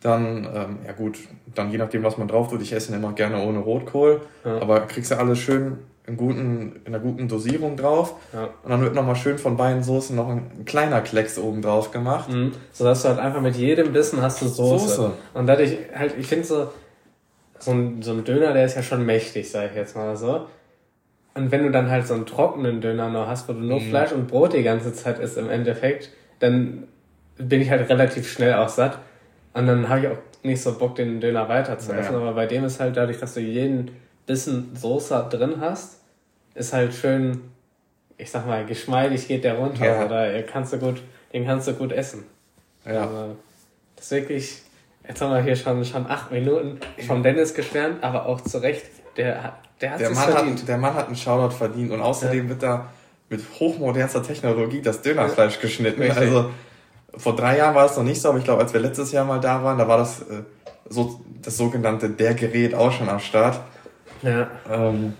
Dann, 0.00 0.48
ähm, 0.54 0.78
ja 0.86 0.92
gut, 0.92 1.18
dann 1.54 1.70
je 1.70 1.78
nachdem, 1.78 2.02
was 2.02 2.16
man 2.16 2.26
drauf 2.26 2.48
tut, 2.48 2.62
ich 2.62 2.72
esse 2.72 2.94
immer 2.94 3.12
gerne 3.12 3.42
ohne 3.42 3.58
Rotkohl, 3.58 4.22
ja. 4.44 4.58
aber 4.58 4.80
kriegst 4.80 5.10
du 5.10 5.18
alles 5.18 5.38
schön 5.38 5.78
in, 6.06 6.16
guten, 6.16 6.80
in 6.84 6.94
einer 6.94 7.02
guten 7.02 7.28
Dosierung 7.28 7.76
drauf. 7.76 8.14
Ja. 8.32 8.48
Und 8.62 8.70
dann 8.70 8.80
wird 8.82 8.94
nochmal 8.94 9.16
schön 9.16 9.38
von 9.38 9.56
beiden 9.56 9.82
Soßen 9.82 10.16
noch 10.16 10.28
ein, 10.28 10.50
ein 10.58 10.64
kleiner 10.64 11.00
Klecks 11.00 11.38
oben 11.38 11.62
drauf 11.62 11.90
gemacht. 11.90 12.30
Mhm. 12.30 12.52
So 12.72 12.84
dass 12.84 13.02
du 13.02 13.08
halt 13.08 13.18
einfach 13.18 13.40
mit 13.40 13.56
jedem 13.56 13.92
Bissen 13.92 14.20
hast 14.20 14.42
du 14.42 14.46
Soße. 14.46 14.88
Soße. 14.88 15.12
Und 15.34 15.46
dadurch 15.46 15.76
halt, 15.94 16.14
ich 16.18 16.26
finde 16.26 16.46
so, 16.46 16.68
so 17.58 17.70
ein, 17.70 18.02
so 18.02 18.12
ein 18.12 18.24
Döner, 18.24 18.52
der 18.52 18.64
ist 18.64 18.76
ja 18.76 18.82
schon 18.82 19.04
mächtig, 19.04 19.50
sag 19.50 19.70
ich 19.70 19.76
jetzt 19.76 19.96
mal 19.96 20.16
so. 20.16 20.46
Und 21.34 21.52
wenn 21.52 21.62
du 21.62 21.70
dann 21.70 21.90
halt 21.90 22.06
so 22.06 22.14
einen 22.14 22.26
trockenen 22.26 22.80
Döner 22.80 23.08
noch 23.08 23.28
hast, 23.28 23.48
wo 23.48 23.52
du 23.52 23.60
nur 23.60 23.80
mhm. 23.80 23.88
Fleisch 23.90 24.12
und 24.12 24.26
Brot 24.26 24.52
die 24.52 24.62
ganze 24.62 24.92
Zeit 24.92 25.18
isst 25.20 25.38
im 25.38 25.48
Endeffekt, 25.48 26.10
dann 26.40 26.84
bin 27.38 27.60
ich 27.60 27.70
halt 27.70 27.88
relativ 27.88 28.30
schnell 28.30 28.54
auch 28.54 28.68
satt. 28.68 28.98
Und 29.52 29.66
dann 29.66 29.88
habe 29.88 30.00
ich 30.00 30.08
auch 30.08 30.16
nicht 30.42 30.62
so 30.62 30.76
Bock, 30.78 30.94
den 30.94 31.20
Döner 31.20 31.48
weiter 31.48 31.78
zu 31.78 31.92
essen. 31.92 32.12
Ja. 32.12 32.18
Aber 32.18 32.32
bei 32.32 32.46
dem 32.46 32.64
ist 32.64 32.80
halt 32.80 32.96
dadurch, 32.96 33.18
dass 33.18 33.34
du 33.34 33.40
jeden 33.40 33.90
Bissen 34.26 34.74
Soße 34.74 35.26
drin 35.30 35.56
hast, 35.60 35.98
ist 36.54 36.72
halt 36.72 36.94
schön, 36.94 37.40
ich 38.16 38.30
sag 38.30 38.46
mal, 38.46 38.64
geschmeidig 38.64 39.28
geht 39.28 39.44
der 39.44 39.54
runter. 39.54 39.84
Ja. 39.84 40.06
Oder 40.06 40.42
kannst 40.42 40.72
du 40.72 40.78
gut, 40.78 41.02
den 41.32 41.44
kannst 41.44 41.68
du 41.68 41.74
gut 41.74 41.92
essen. 41.92 42.24
Ja. 42.84 43.02
Also, 43.02 43.36
das 43.96 44.06
ist 44.06 44.10
wirklich, 44.12 44.62
jetzt 45.06 45.20
haben 45.20 45.32
wir 45.32 45.42
hier 45.42 45.56
schon, 45.56 45.84
schon 45.84 46.06
acht 46.06 46.30
Minuten 46.30 46.80
vom 47.06 47.22
Dennis 47.22 47.54
geschwärmt, 47.54 48.02
aber 48.02 48.26
auch 48.26 48.40
zu 48.40 48.58
Recht, 48.58 48.84
der 49.16 49.54
der, 49.80 49.92
hat 49.92 50.00
der, 50.00 50.10
Mann 50.10 50.30
verdient. 50.30 50.60
hat, 50.60 50.68
der 50.68 50.78
Mann 50.78 50.94
hat 50.94 51.06
einen 51.06 51.16
Shoutout 51.16 51.54
verdient 51.54 51.90
und 51.90 52.00
außerdem 52.00 52.44
ja. 52.44 52.48
wird 52.48 52.62
da 52.62 52.90
mit 53.28 53.40
hochmodernster 53.58 54.22
Technologie 54.22 54.82
das 54.82 55.02
Dönerfleisch 55.02 55.60
geschnitten. 55.60 56.02
Richtig. 56.02 56.18
Also 56.18 56.50
vor 57.16 57.36
drei 57.36 57.58
Jahren 57.58 57.74
war 57.74 57.86
es 57.86 57.96
noch 57.96 58.04
nicht 58.04 58.20
so, 58.20 58.28
aber 58.28 58.38
ich 58.38 58.44
glaube, 58.44 58.62
als 58.62 58.72
wir 58.72 58.80
letztes 58.80 59.12
Jahr 59.12 59.24
mal 59.24 59.40
da 59.40 59.62
waren, 59.62 59.78
da 59.78 59.88
war 59.88 59.98
das 59.98 60.22
äh, 60.22 60.42
so 60.88 61.20
das 61.42 61.56
sogenannte 61.56 62.10
der 62.10 62.34
Gerät 62.34 62.74
auch 62.74 62.92
schon 62.92 63.08
am 63.08 63.20
Start. 63.20 63.60
Ja. 64.22 64.50
Ähm, 64.70 65.14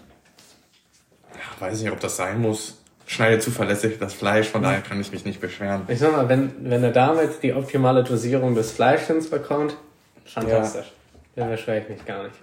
ja, 1.33 1.67
weiß 1.67 1.81
nicht, 1.81 1.93
ob 1.93 2.01
das 2.01 2.17
sein 2.17 2.41
muss. 2.41 2.83
Schneide 3.07 3.41
zuverlässig 3.41 3.99
das 3.99 4.15
Fleisch, 4.15 4.49
von 4.49 4.63
daher 4.63 4.83
kann 4.83 5.01
ich 5.01 5.11
mich 5.11 5.25
nicht 5.25 5.41
beschweren. 5.41 5.83
Ich 5.89 5.99
sag 5.99 6.13
mal, 6.13 6.29
wenn, 6.29 6.53
wenn 6.70 6.85
er 6.85 6.93
damit 6.93 7.43
die 7.43 7.53
optimale 7.55 8.05
Dosierung 8.05 8.55
des 8.55 8.70
Fleischens 8.70 9.29
bekommt, 9.29 9.77
fantastisch. 10.25 10.87
Ja. 11.35 11.43
Dann 11.43 11.51
beschwere 11.51 11.81
ich 11.81 11.89
mich 11.89 12.05
gar 12.05 12.25
nicht. 12.25 12.37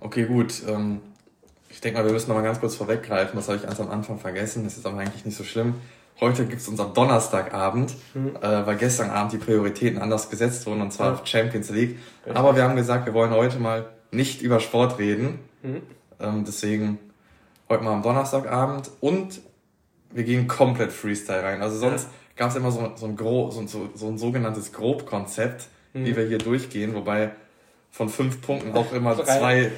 Okay, 0.00 0.24
gut. 0.24 0.62
Ähm, 0.68 1.00
ich 1.70 1.80
denke 1.80 1.98
mal, 1.98 2.04
wir 2.04 2.12
müssen 2.12 2.28
noch 2.28 2.36
mal 2.36 2.42
ganz 2.42 2.60
kurz 2.60 2.76
vorweggreifen. 2.76 3.36
Das 3.36 3.48
habe 3.48 3.56
ich 3.56 3.64
ganz 3.64 3.80
am 3.80 3.90
Anfang 3.90 4.18
vergessen. 4.18 4.64
Das 4.64 4.76
ist 4.76 4.84
aber 4.84 4.98
eigentlich 4.98 5.24
nicht 5.24 5.36
so 5.36 5.44
schlimm. 5.44 5.74
Heute 6.20 6.46
gibt 6.46 6.60
es 6.60 6.68
uns 6.68 6.78
am 6.78 6.94
Donnerstagabend, 6.94 7.94
mhm. 8.14 8.36
äh, 8.40 8.66
weil 8.66 8.76
gestern 8.76 9.10
Abend 9.10 9.32
die 9.32 9.38
Prioritäten 9.38 10.00
anders 10.00 10.30
gesetzt 10.30 10.66
wurden, 10.66 10.82
und 10.82 10.92
zwar 10.92 11.08
ja. 11.08 11.12
auf 11.14 11.26
Champions 11.26 11.70
League. 11.70 11.98
Richtig. 12.24 12.36
Aber 12.36 12.54
wir 12.54 12.62
haben 12.62 12.76
gesagt, 12.76 13.06
wir 13.06 13.14
wollen 13.14 13.32
heute 13.32 13.58
mal 13.58 13.86
nicht 14.12 14.42
über 14.42 14.60
Sport 14.60 14.98
reden. 14.98 15.40
Mhm. 15.62 15.82
Ähm, 16.20 16.44
deswegen 16.46 16.98
heute 17.68 17.82
mal 17.82 17.92
am 17.94 18.02
Donnerstagabend 18.02 18.90
und 19.00 19.40
wir 20.10 20.24
gehen 20.24 20.46
komplett 20.46 20.92
Freestyle 20.92 21.42
rein. 21.42 21.62
Also 21.62 21.78
sonst 21.78 22.04
ja. 22.04 22.10
gab 22.36 22.50
es 22.50 22.56
immer 22.56 22.70
so, 22.70 22.92
so, 22.94 23.06
ein 23.06 23.16
Gro 23.16 23.50
so, 23.50 23.66
so, 23.66 23.90
so 23.94 24.06
ein 24.06 24.18
sogenanntes 24.18 24.72
Grobkonzept, 24.72 25.66
mhm. 25.92 26.06
wie 26.06 26.16
wir 26.16 26.26
hier 26.26 26.38
durchgehen, 26.38 26.94
wobei 26.94 27.32
von 27.90 28.08
fünf 28.08 28.40
Punkten 28.40 28.76
auch 28.76 28.92
immer 28.92 29.22
zwei, 29.24 29.70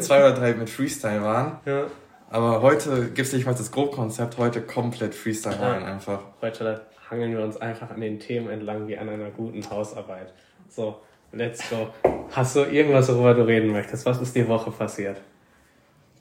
zwei 0.00 0.18
oder 0.18 0.32
drei 0.32 0.54
mit 0.54 0.70
Freestyle 0.70 1.22
waren. 1.22 1.58
Ja. 1.64 1.86
Aber 2.34 2.62
heute 2.62 3.10
gibt 3.10 3.28
es 3.28 3.32
nicht 3.32 3.46
mal 3.46 3.54
das 3.54 3.70
Grobkonzept, 3.70 4.38
heute 4.38 4.60
komplett 4.60 5.14
Freestyle 5.14 5.56
rein 5.56 5.82
ja. 5.82 5.86
einfach. 5.86 6.18
Heute 6.42 6.84
hangeln 7.08 7.30
wir 7.30 7.44
uns 7.44 7.56
einfach 7.58 7.90
an 7.90 8.00
den 8.00 8.18
Themen 8.18 8.50
entlang 8.50 8.88
wie 8.88 8.98
an 8.98 9.08
einer 9.08 9.30
guten 9.30 9.70
Hausarbeit. 9.70 10.32
So, 10.68 10.96
let's 11.30 11.62
go. 11.70 11.90
Hast 12.32 12.56
du 12.56 12.62
irgendwas, 12.62 13.08
worüber 13.08 13.34
du 13.34 13.46
reden 13.46 13.70
möchtest? 13.70 14.04
Was 14.04 14.20
ist 14.20 14.34
die 14.34 14.48
Woche 14.48 14.72
passiert? 14.72 15.20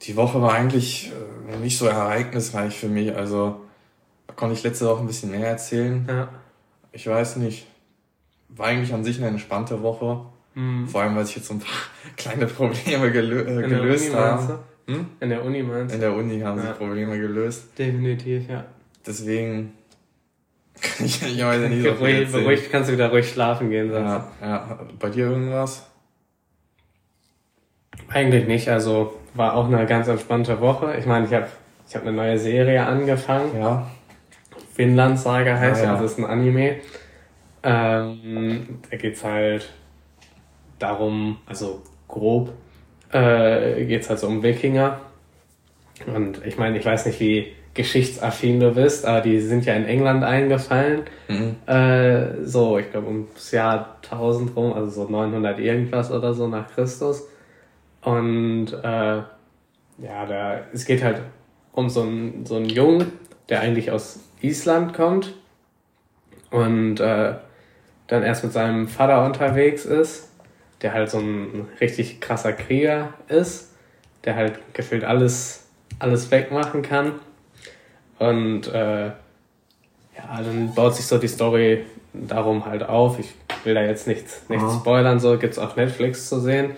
Die 0.03 0.15
Woche 0.15 0.39
war 0.39 0.53
eigentlich 0.53 1.11
äh, 1.51 1.57
nicht 1.57 1.79
so 1.79 1.87
ereignisreich 1.87 2.77
für 2.77 2.89
mich. 2.89 3.15
Also 3.15 3.61
da 4.27 4.35
konnte 4.35 4.53
ich 4.53 4.61
letzte 4.61 4.85
Woche 4.85 4.99
ein 4.99 5.07
bisschen 5.07 5.31
mehr 5.31 5.47
erzählen. 5.47 6.05
Ja. 6.07 6.29
Ich 6.91 7.07
weiß 7.07 7.37
nicht. 7.37 7.65
War 8.49 8.67
eigentlich 8.67 8.93
an 8.93 9.03
sich 9.03 9.17
eine 9.17 9.29
entspannte 9.29 9.81
Woche. 9.81 10.27
Mhm. 10.53 10.87
Vor 10.87 11.01
allem, 11.01 11.15
weil 11.15 11.25
sich 11.25 11.37
jetzt 11.37 11.47
so 11.47 11.55
ein 11.55 11.59
paar 11.59 11.73
kleine 12.17 12.45
Probleme 12.45 13.11
gelö 13.11 13.63
äh, 13.63 13.67
gelöst 13.67 14.13
haben. 14.13 14.59
Hm? 14.87 15.07
In 15.19 15.29
der 15.29 15.43
Uni 15.43 15.63
meinst 15.63 15.91
du? 15.91 15.95
In 15.95 16.01
der 16.01 16.13
Uni 16.13 16.39
haben 16.41 16.57
ja. 16.57 16.67
sich 16.67 16.77
Probleme 16.77 17.17
gelöst. 17.17 17.77
Definitiv, 17.77 18.49
ja. 18.49 18.65
Deswegen 19.05 19.73
kann 20.81 21.05
ich, 21.05 21.21
ich 21.21 21.43
weiß 21.43 21.69
nicht 21.69 21.83
so 21.83 21.93
viel 21.95 22.25
Beruhigt 22.25 22.71
kannst 22.71 22.89
du 22.89 22.93
wieder 22.93 23.09
ruhig 23.09 23.29
schlafen 23.29 23.69
gehen. 23.69 23.91
Sonst. 23.91 24.09
Ja, 24.09 24.27
ja. 24.41 24.79
Bei 24.99 25.09
dir 25.09 25.27
irgendwas? 25.27 25.87
Eigentlich 28.09 28.47
nicht. 28.47 28.69
Also 28.69 29.19
war 29.33 29.55
auch 29.55 29.67
eine 29.67 29.85
ganz 29.85 30.07
entspannte 30.07 30.59
Woche. 30.59 30.95
Ich 30.97 31.05
meine, 31.05 31.25
ich 31.25 31.33
habe 31.33 31.47
ich 31.87 31.95
habe 31.95 32.07
eine 32.07 32.17
neue 32.17 32.39
Serie 32.39 32.85
angefangen. 32.85 33.57
Ja. 33.57 33.87
Vinland 34.75 35.19
Saga 35.19 35.57
heißt 35.57 35.83
ah, 35.83 35.85
ja. 35.85 35.93
das 35.93 36.13
ist 36.13 36.19
ein 36.19 36.25
Anime. 36.25 36.77
Ähm, 37.61 38.79
da 38.89 38.97
geht's 38.97 39.23
halt 39.23 39.69
darum, 40.79 41.37
also 41.45 41.81
grob, 42.07 42.51
äh, 43.13 43.85
geht's 43.85 44.09
halt 44.09 44.19
so 44.19 44.27
um 44.27 44.43
Wikinger. 44.43 44.99
Und 46.07 46.45
ich 46.45 46.57
meine, 46.57 46.77
ich 46.77 46.85
weiß 46.85 47.05
nicht, 47.05 47.19
wie 47.19 47.53
geschichtsaffin 47.73 48.59
du 48.59 48.71
bist, 48.71 49.05
aber 49.05 49.21
die 49.21 49.39
sind 49.39 49.65
ja 49.65 49.73
in 49.73 49.85
England 49.85 50.23
eingefallen. 50.23 51.03
Mhm. 51.27 51.55
Äh, 51.65 52.43
so, 52.43 52.77
ich 52.77 52.91
glaube 52.91 53.07
ums 53.07 53.51
Jahr 53.51 53.97
1000 54.03 54.55
rum, 54.55 54.73
also 54.73 55.05
so 55.05 55.09
900 55.09 55.59
irgendwas 55.59 56.11
oder 56.11 56.33
so 56.33 56.47
nach 56.47 56.69
Christus. 56.73 57.27
Und 58.01 58.73
äh, 58.73 59.21
ja, 59.97 60.25
da, 60.27 60.61
es 60.73 60.85
geht 60.85 61.03
halt 61.03 61.21
um 61.71 61.89
so 61.89 62.01
einen, 62.01 62.45
so 62.45 62.55
einen 62.55 62.65
Jungen, 62.65 63.13
der 63.49 63.61
eigentlich 63.61 63.91
aus 63.91 64.19
Island 64.41 64.93
kommt 64.93 65.33
und 66.51 66.99
äh, 66.99 67.33
dann 68.07 68.23
erst 68.23 68.43
mit 68.43 68.53
seinem 68.53 68.87
Vater 68.87 69.25
unterwegs 69.25 69.85
ist, 69.85 70.29
der 70.83 70.93
halt 70.93 71.09
so 71.09 71.17
ein 71.17 71.67
richtig 71.81 72.19
krasser 72.19 72.53
Krieger 72.53 73.13
ist, 73.29 73.71
der 74.25 74.35
halt 74.35 74.59
gefühlt 74.73 75.03
alles, 75.05 75.65
alles 75.99 76.29
wegmachen 76.29 76.81
kann. 76.81 77.13
Und 78.19 78.67
äh, 78.67 79.05
ja, 79.07 79.13
dann 80.37 80.73
baut 80.75 80.95
sich 80.95 81.07
so 81.07 81.17
die 81.17 81.27
Story 81.27 81.85
darum 82.13 82.65
halt 82.65 82.83
auf. 82.83 83.17
Ich 83.19 83.33
will 83.63 83.73
da 83.73 83.81
jetzt 83.81 84.07
nichts, 84.07 84.43
nichts 84.49 84.65
mhm. 84.65 84.79
spoilern, 84.79 85.19
so 85.19 85.37
gibt's 85.37 85.57
auf 85.57 85.75
Netflix 85.75 86.29
zu 86.29 86.39
sehen. 86.39 86.71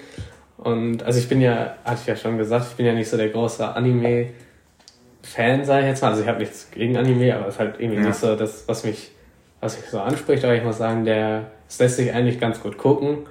Und 0.57 1.03
also 1.03 1.19
ich 1.19 1.27
bin 1.27 1.41
ja, 1.41 1.75
hatte 1.83 1.99
ich 2.01 2.07
ja 2.07 2.15
schon 2.15 2.37
gesagt, 2.37 2.67
ich 2.69 2.75
bin 2.75 2.85
ja 2.85 2.93
nicht 2.93 3.09
so 3.09 3.17
der 3.17 3.29
große 3.29 3.75
Anime-Fan, 3.75 5.65
sage 5.65 5.81
ich 5.81 5.87
jetzt 5.87 6.01
mal. 6.01 6.11
Also 6.11 6.21
ich 6.21 6.27
habe 6.27 6.39
nichts 6.39 6.69
gegen 6.71 6.95
Anime, 6.95 7.35
aber 7.35 7.47
es 7.47 7.55
ist 7.55 7.59
halt 7.59 7.79
irgendwie 7.79 8.01
ja. 8.01 8.07
nicht 8.07 8.19
so 8.19 8.35
das, 8.35 8.67
was 8.67 8.83
mich, 8.83 9.11
was 9.59 9.77
mich 9.79 9.89
so 9.89 9.99
anspricht. 9.99 10.43
Aber 10.45 10.55
ich 10.55 10.63
muss 10.63 10.77
sagen, 10.77 11.05
der, 11.05 11.51
es 11.67 11.79
lässt 11.79 11.97
sich 11.97 12.13
eigentlich 12.13 12.39
ganz 12.39 12.61
gut 12.61 12.77
gucken. 12.77 13.25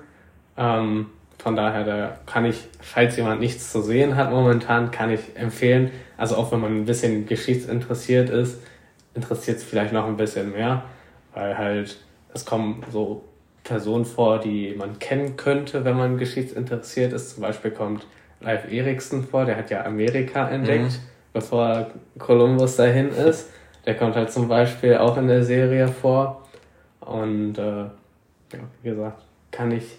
Ähm, 0.56 1.06
von 1.38 1.56
daher, 1.56 1.84
da 1.84 2.18
kann 2.26 2.44
ich, 2.44 2.64
falls 2.80 3.16
jemand 3.16 3.40
nichts 3.40 3.70
zu 3.70 3.82
sehen 3.82 4.16
hat 4.16 4.30
momentan, 4.30 4.90
kann 4.90 5.11
ich 5.11 5.20
empfehlen. 5.37 5.90
Also 6.16 6.37
auch 6.37 6.52
wenn 6.52 6.61
man 6.61 6.75
ein 6.76 6.84
bisschen 6.87 7.26
geschichtsinteressiert 7.26 8.30
ist, 8.30 8.62
interessiert 9.14 9.58
es 9.58 9.64
vielleicht 9.64 9.92
noch 9.92 10.06
ein 10.06 10.16
bisschen 10.16 10.52
mehr, 10.52 10.84
weil 11.34 11.56
halt 11.58 11.99
es 12.32 12.44
kommen 12.44 12.82
so 12.90 13.25
Personen 13.62 14.04
vor, 14.04 14.38
die 14.38 14.75
man 14.76 14.99
kennen 14.99 15.37
könnte, 15.37 15.84
wenn 15.84 15.96
man 15.96 16.18
geschichtsinteressiert 16.18 17.12
ist. 17.12 17.34
Zum 17.34 17.42
Beispiel 17.42 17.70
kommt 17.70 18.06
Leif 18.40 18.70
Eriksen 18.70 19.25
vor, 19.25 19.44
der 19.44 19.56
hat 19.56 19.70
ja 19.70 19.84
Amerika 19.84 20.49
entdeckt, 20.49 20.92
mhm. 20.92 21.08
bevor 21.32 21.87
Kolumbus 22.18 22.76
dahin 22.76 23.08
ist. 23.08 23.50
Der 23.87 23.96
kommt 23.96 24.16
halt 24.16 24.30
zum 24.30 24.49
Beispiel 24.49 24.96
auch 24.96 25.16
in 25.16 25.28
der 25.28 25.44
Serie 25.44 25.88
vor. 25.88 26.46
Und 27.00 27.58
äh, 27.58 27.84
ja, 27.84 27.90
wie 28.82 28.90
gesagt, 28.90 29.23
kann 29.50 29.73
ich, 29.73 29.99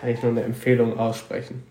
kann 0.00 0.10
ich 0.10 0.22
nur 0.22 0.32
eine 0.32 0.42
Empfehlung 0.42 0.98
aussprechen. 0.98 1.62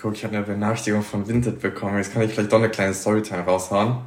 Guck, 0.00 0.14
ich 0.14 0.24
habe 0.24 0.36
eine 0.36 0.44
Benachrichtigung 0.44 1.02
von 1.02 1.26
Vinted 1.26 1.60
bekommen. 1.60 1.96
Jetzt 1.96 2.12
kann 2.12 2.22
ich 2.22 2.32
vielleicht 2.32 2.52
doch 2.52 2.58
eine 2.58 2.68
kleine 2.68 2.92
Storytime 2.92 3.42
raushauen. 3.42 3.98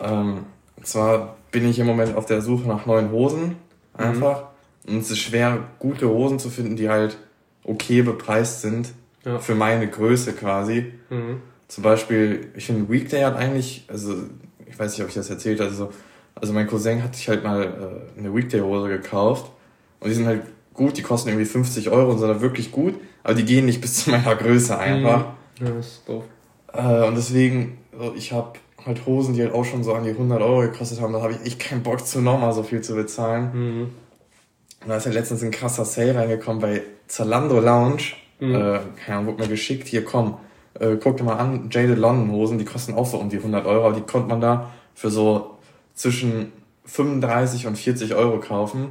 Ähm, 0.00 0.44
und 0.76 0.86
zwar 0.86 1.36
bin 1.50 1.68
ich 1.68 1.78
im 1.78 1.86
Moment 1.86 2.16
auf 2.16 2.26
der 2.26 2.40
Suche 2.42 2.68
nach 2.68 2.86
neuen 2.86 3.10
Hosen. 3.10 3.42
Mhm. 3.42 3.54
Einfach. 3.94 4.44
Mhm. 4.84 4.94
Und 4.94 5.00
es 5.00 5.10
ist 5.10 5.18
schwer, 5.18 5.64
gute 5.78 6.08
Hosen 6.08 6.38
zu 6.38 6.50
finden, 6.50 6.76
die 6.76 6.88
halt 6.88 7.16
okay 7.64 8.02
bepreist 8.02 8.60
sind. 8.60 8.92
Ja. 9.24 9.38
Für 9.38 9.54
meine 9.54 9.88
Größe 9.88 10.32
quasi. 10.32 10.92
Mhm. 11.10 11.40
Zum 11.68 11.82
Beispiel, 11.82 12.50
ich 12.54 12.66
finde 12.66 12.90
Weekday 12.90 13.22
hat 13.22 13.36
eigentlich, 13.36 13.84
also 13.88 14.14
ich 14.66 14.78
weiß 14.78 14.92
nicht, 14.92 15.02
ob 15.02 15.08
ich 15.08 15.14
das 15.14 15.30
erzählt 15.30 15.60
habe, 15.60 15.70
also, 15.70 15.90
also 16.34 16.52
mein 16.52 16.66
Cousin 16.66 17.02
hat 17.02 17.14
sich 17.16 17.28
halt 17.28 17.44
mal 17.44 17.62
äh, 18.16 18.18
eine 18.18 18.34
Weekday-Hose 18.34 18.88
gekauft 18.88 19.50
und 20.00 20.08
die 20.08 20.14
sind 20.14 20.26
halt 20.26 20.42
gut, 20.74 20.96
die 20.96 21.02
kosten 21.02 21.28
irgendwie 21.28 21.46
50 21.46 21.90
Euro 21.90 22.12
und 22.12 22.18
sind 22.18 22.28
da 22.28 22.40
wirklich 22.40 22.72
gut, 22.72 22.94
aber 23.22 23.34
die 23.34 23.44
gehen 23.44 23.66
nicht 23.66 23.80
bis 23.80 24.04
zu 24.04 24.10
meiner 24.10 24.34
Größe 24.34 24.78
einfach. 24.78 25.26
Mhm. 25.60 25.66
Ja, 25.66 25.72
das 25.72 25.86
ist 25.86 26.08
doof. 26.08 26.24
Äh, 26.72 27.06
und 27.06 27.14
deswegen, 27.16 27.78
ich 28.16 28.32
habe 28.32 28.58
halt 28.84 29.06
Hosen, 29.06 29.34
die 29.34 29.42
halt 29.42 29.52
auch 29.52 29.64
schon 29.64 29.84
so 29.84 29.94
an 29.94 30.04
die 30.04 30.10
100 30.10 30.40
Euro 30.40 30.60
gekostet 30.60 31.00
haben, 31.00 31.12
da 31.12 31.22
habe 31.22 31.32
ich 31.34 31.46
echt 31.46 31.60
keinen 31.60 31.82
Bock 31.82 32.04
zu 32.06 32.20
nochmal 32.20 32.52
so 32.52 32.62
viel 32.62 32.80
zu 32.80 32.94
bezahlen. 32.94 33.50
Mhm. 33.52 33.90
Und 34.82 34.88
da 34.88 34.96
ist 34.96 35.06
ja 35.06 35.12
letztens 35.12 35.42
ein 35.42 35.50
krasser 35.50 35.84
Sale 35.84 36.14
reingekommen 36.14 36.60
bei 36.60 36.82
Zalando 37.06 37.60
Lounge. 37.60 38.14
Mhm. 38.40 38.54
Äh, 38.54 38.80
keine 39.04 39.18
Ahnung, 39.18 39.26
wurde 39.26 39.42
mir 39.44 39.48
geschickt, 39.48 39.86
hier 39.86 40.04
komm, 40.04 40.38
äh, 40.80 40.96
guck 40.96 41.16
dir 41.16 41.24
mal 41.24 41.36
an, 41.36 41.68
Jaded 41.70 41.98
London 41.98 42.32
Hosen, 42.32 42.58
die 42.58 42.64
kosten 42.64 42.94
auch 42.94 43.06
so 43.06 43.18
um 43.18 43.28
die 43.28 43.36
100 43.36 43.66
Euro, 43.66 43.86
aber 43.86 43.94
die 43.94 44.02
konnte 44.02 44.28
man 44.28 44.40
da 44.40 44.72
für 44.94 45.10
so 45.10 45.58
zwischen 45.94 46.52
35 46.84 47.66
und 47.66 47.76
40 47.76 48.14
Euro 48.14 48.40
kaufen. 48.40 48.88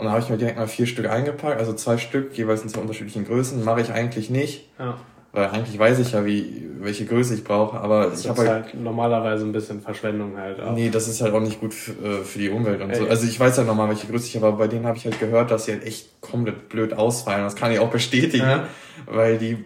Und 0.00 0.06
da 0.06 0.12
habe 0.12 0.22
ich 0.22 0.30
mir 0.30 0.38
direkt 0.38 0.56
mal 0.56 0.66
vier 0.66 0.86
Stück 0.86 1.06
eingepackt, 1.06 1.58
also 1.58 1.74
zwei 1.74 1.98
Stück, 1.98 2.36
jeweils 2.36 2.62
in 2.62 2.70
zwei 2.70 2.80
unterschiedlichen 2.80 3.26
Größen. 3.26 3.62
Mache 3.64 3.82
ich 3.82 3.92
eigentlich 3.92 4.30
nicht. 4.30 4.70
Ja. 4.78 4.96
Weil 5.32 5.48
eigentlich 5.48 5.78
weiß 5.78 5.98
ich 5.98 6.12
ja, 6.12 6.24
wie, 6.24 6.68
welche 6.80 7.04
Größe 7.04 7.34
ich 7.34 7.44
brauche, 7.44 7.78
aber 7.78 8.06
das 8.06 8.22
ich 8.22 8.28
habe 8.28 8.38
halt, 8.40 8.50
halt 8.50 8.74
normalerweise 8.82 9.44
ein 9.44 9.52
bisschen 9.52 9.82
Verschwendung 9.82 10.38
halt 10.38 10.58
auch. 10.58 10.72
Nee, 10.72 10.88
das 10.88 11.06
ist 11.06 11.20
halt 11.20 11.34
auch 11.34 11.40
nicht 11.40 11.60
gut 11.60 11.74
für, 11.74 11.92
äh, 11.92 12.24
für 12.24 12.38
die 12.38 12.48
Umwelt 12.48 12.80
und 12.80 12.90
Ey. 12.90 12.96
so. 12.96 13.06
Also 13.06 13.26
ich 13.26 13.38
weiß 13.38 13.52
ja 13.52 13.58
halt 13.58 13.68
nochmal, 13.68 13.88
welche 13.90 14.06
Größe 14.06 14.26
ich 14.26 14.36
habe, 14.36 14.46
aber 14.46 14.56
bei 14.56 14.68
denen 14.68 14.86
habe 14.86 14.96
ich 14.96 15.04
halt 15.04 15.20
gehört, 15.20 15.50
dass 15.50 15.66
sie 15.66 15.72
halt 15.72 15.86
echt 15.86 16.20
komplett 16.22 16.70
blöd 16.70 16.94
ausfallen. 16.94 17.44
Das 17.44 17.54
kann 17.54 17.70
ich 17.70 17.78
auch 17.78 17.90
bestätigen, 17.90 18.42
ja. 18.42 18.66
weil 19.06 19.36
die 19.36 19.64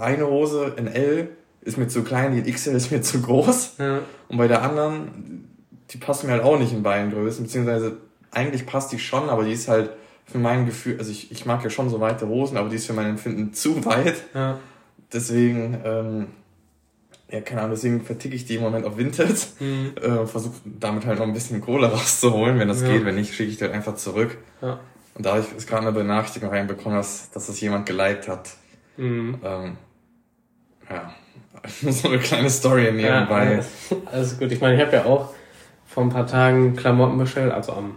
eine 0.00 0.26
Hose 0.28 0.74
in 0.76 0.86
L 0.86 1.28
ist 1.60 1.76
mir 1.76 1.88
zu 1.88 2.04
klein, 2.04 2.40
die 2.40 2.50
XL 2.50 2.76
ist 2.76 2.92
mir 2.92 3.02
zu 3.02 3.20
groß. 3.20 3.74
Ja. 3.80 3.98
Und 4.28 4.38
bei 4.38 4.48
der 4.48 4.62
anderen, 4.62 5.48
die 5.90 5.98
passt 5.98 6.24
mir 6.24 6.30
halt 6.30 6.44
auch 6.44 6.58
nicht 6.58 6.72
in 6.72 6.82
beiden 6.82 7.10
Größen, 7.10 7.44
beziehungsweise 7.44 7.96
eigentlich 8.32 8.66
passt 8.66 8.92
die 8.92 8.98
schon, 8.98 9.28
aber 9.28 9.44
die 9.44 9.52
ist 9.52 9.68
halt 9.68 9.90
für 10.24 10.38
mein 10.38 10.66
Gefühl, 10.66 10.98
also 10.98 11.10
ich, 11.10 11.30
ich 11.30 11.46
mag 11.46 11.62
ja 11.62 11.70
schon 11.70 11.90
so 11.90 12.00
weite 12.00 12.26
Hosen, 12.26 12.56
aber 12.56 12.68
die 12.68 12.76
ist 12.76 12.86
für 12.86 12.92
mein 12.92 13.06
Empfinden 13.06 13.52
zu 13.52 13.84
weit. 13.84 14.24
Ja. 14.34 14.58
Deswegen, 15.12 15.78
ähm, 15.84 16.26
ja, 17.30 17.40
keine 17.40 17.62
Ahnung, 17.62 17.74
deswegen 17.74 18.02
verticke 18.02 18.34
ich 18.34 18.46
die 18.46 18.56
im 18.56 18.62
Moment 18.62 18.86
auf 18.86 18.96
Vinted, 18.96 19.46
mhm. 19.60 19.92
äh, 20.02 20.26
versuche 20.26 20.54
damit 20.64 21.06
halt 21.06 21.18
noch 21.18 21.26
ein 21.26 21.32
bisschen 21.32 21.60
Kohle 21.60 21.86
rauszuholen, 21.92 22.58
wenn 22.58 22.68
das 22.68 22.82
ja. 22.82 22.88
geht. 22.88 23.04
Wenn 23.04 23.14
nicht, 23.14 23.34
schicke 23.34 23.50
ich 23.50 23.58
die 23.58 23.64
halt 23.64 23.74
einfach 23.74 23.94
zurück. 23.94 24.38
Ja. 24.60 24.80
Und 25.14 25.26
da 25.26 25.34
habe 25.34 25.44
ich 25.58 25.66
gerade 25.66 25.82
eine 25.82 25.92
Benachrichtigung 25.92 26.48
reinbekommen, 26.48 26.96
dass, 26.96 27.30
dass 27.30 27.46
das 27.46 27.60
jemand 27.60 27.84
geliked 27.84 28.28
hat. 28.28 28.50
Mhm. 28.96 29.38
Ähm, 29.44 29.76
ja, 30.88 31.14
so 31.90 32.08
eine 32.08 32.18
kleine 32.18 32.48
Story 32.48 32.90
nebenbei. 32.92 33.44
Ja, 33.44 33.50
alles, 33.50 33.68
alles 34.06 34.38
gut. 34.38 34.50
Ich 34.50 34.60
meine, 34.60 34.76
ich 34.76 34.80
habe 34.80 34.96
ja 34.96 35.04
auch 35.04 35.34
vor 35.86 36.02
ein 36.02 36.08
paar 36.08 36.26
Tagen 36.26 36.74
Klamotten 36.76 37.18
bestellt, 37.18 37.52
also 37.52 37.72
am 37.72 37.96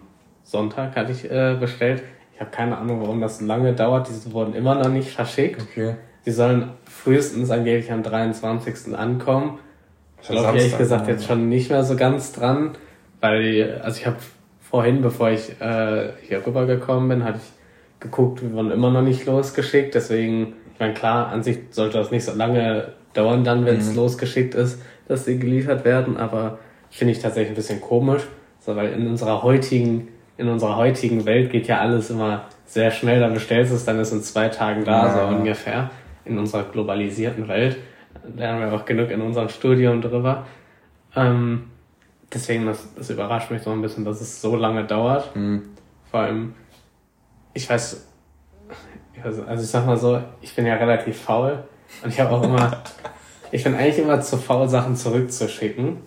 Sonntag 0.55 0.95
hatte 0.95 1.11
ich 1.11 1.29
äh, 1.29 1.55
bestellt. 1.59 2.03
Ich 2.33 2.41
habe 2.41 2.51
keine 2.51 2.77
Ahnung, 2.77 3.01
warum 3.01 3.21
das 3.21 3.41
lange 3.41 3.73
dauert. 3.73 4.09
Die 4.09 4.33
wurden 4.33 4.53
immer 4.53 4.75
noch 4.75 4.89
nicht 4.89 5.11
verschickt. 5.11 5.61
Okay. 5.61 5.95
Die 6.25 6.31
sollen 6.31 6.71
frühestens 6.85 7.51
angeblich 7.51 7.91
am 7.91 8.03
23. 8.03 8.95
ankommen. 8.97 9.59
Ich 10.21 10.29
glaube 10.29 10.57
ehrlich 10.57 10.77
gesagt 10.77 11.07
jetzt 11.07 11.25
schon 11.25 11.49
nicht 11.49 11.69
mehr 11.69 11.83
so 11.83 11.95
ganz 11.95 12.33
dran, 12.33 12.71
weil, 13.21 13.79
also 13.83 13.99
ich 13.99 14.07
habe 14.07 14.17
vorhin, 14.59 15.01
bevor 15.01 15.29
ich 15.29 15.61
äh, 15.61 16.09
hier 16.27 16.45
rübergekommen 16.45 17.07
bin, 17.07 17.23
hatte 17.23 17.37
ich 17.37 17.51
geguckt, 17.99 18.41
wir 18.41 18.51
wurden 18.53 18.71
immer 18.71 18.89
noch 18.89 19.03
nicht 19.03 19.25
losgeschickt. 19.25 19.93
Deswegen, 19.93 20.53
ich 20.73 20.79
meine, 20.79 20.93
klar, 20.93 21.27
an 21.27 21.43
sich 21.43 21.59
sollte 21.69 21.97
das 21.97 22.11
nicht 22.11 22.25
so 22.25 22.33
lange 22.33 22.93
dauern 23.13 23.43
dann, 23.43 23.65
wenn 23.65 23.77
es 23.77 23.91
mhm. 23.91 23.97
losgeschickt 23.97 24.55
ist, 24.55 24.81
dass 25.07 25.25
sie 25.25 25.37
geliefert 25.37 25.85
werden, 25.85 26.17
aber 26.17 26.59
finde 26.89 27.13
ich 27.13 27.19
tatsächlich 27.19 27.51
ein 27.51 27.55
bisschen 27.55 27.81
komisch, 27.81 28.23
so, 28.59 28.75
weil 28.75 28.93
in 28.93 29.07
unserer 29.07 29.43
heutigen 29.43 30.07
in 30.37 30.47
unserer 30.49 30.75
heutigen 30.75 31.25
Welt 31.25 31.51
geht 31.51 31.67
ja 31.67 31.79
alles 31.79 32.09
immer 32.09 32.45
sehr 32.65 32.91
schnell. 32.91 33.19
Da 33.19 33.29
bestellst 33.29 33.71
du 33.71 33.75
es, 33.75 33.85
dann 33.85 33.99
ist 33.99 34.11
in 34.11 34.21
zwei 34.21 34.49
Tagen 34.49 34.83
da, 34.83 35.05
ja. 35.05 35.13
so 35.13 35.35
ungefähr. 35.35 35.89
In 36.25 36.37
unserer 36.37 36.63
globalisierten 36.63 37.47
Welt. 37.47 37.77
Da 38.35 38.47
haben 38.47 38.59
wir 38.59 38.73
auch 38.73 38.85
genug 38.85 39.11
in 39.11 39.21
unserem 39.21 39.49
Studium 39.49 40.01
drüber. 40.01 40.45
Ähm, 41.15 41.65
deswegen, 42.33 42.65
das, 42.65 42.93
das 42.95 43.09
überrascht 43.09 43.51
mich 43.51 43.61
so 43.61 43.71
ein 43.71 43.81
bisschen, 43.81 44.03
dass 44.03 44.21
es 44.21 44.41
so 44.41 44.55
lange 44.55 44.85
dauert. 44.85 45.35
Mhm. 45.35 45.63
Vor 46.09 46.21
allem, 46.21 46.55
ich 47.53 47.69
weiß, 47.69 48.07
also 49.23 49.63
ich 49.63 49.69
sag 49.69 49.85
mal 49.85 49.97
so, 49.97 50.21
ich 50.41 50.55
bin 50.55 50.65
ja 50.65 50.75
relativ 50.75 51.21
faul 51.21 51.63
und 52.03 52.09
ich 52.09 52.19
habe 52.19 52.31
auch 52.31 52.43
immer, 52.43 52.83
ich 53.51 53.63
bin 53.63 53.75
eigentlich 53.75 53.99
immer 53.99 54.19
zu 54.21 54.37
faul, 54.37 54.67
Sachen 54.67 54.95
zurückzuschicken. 54.95 55.97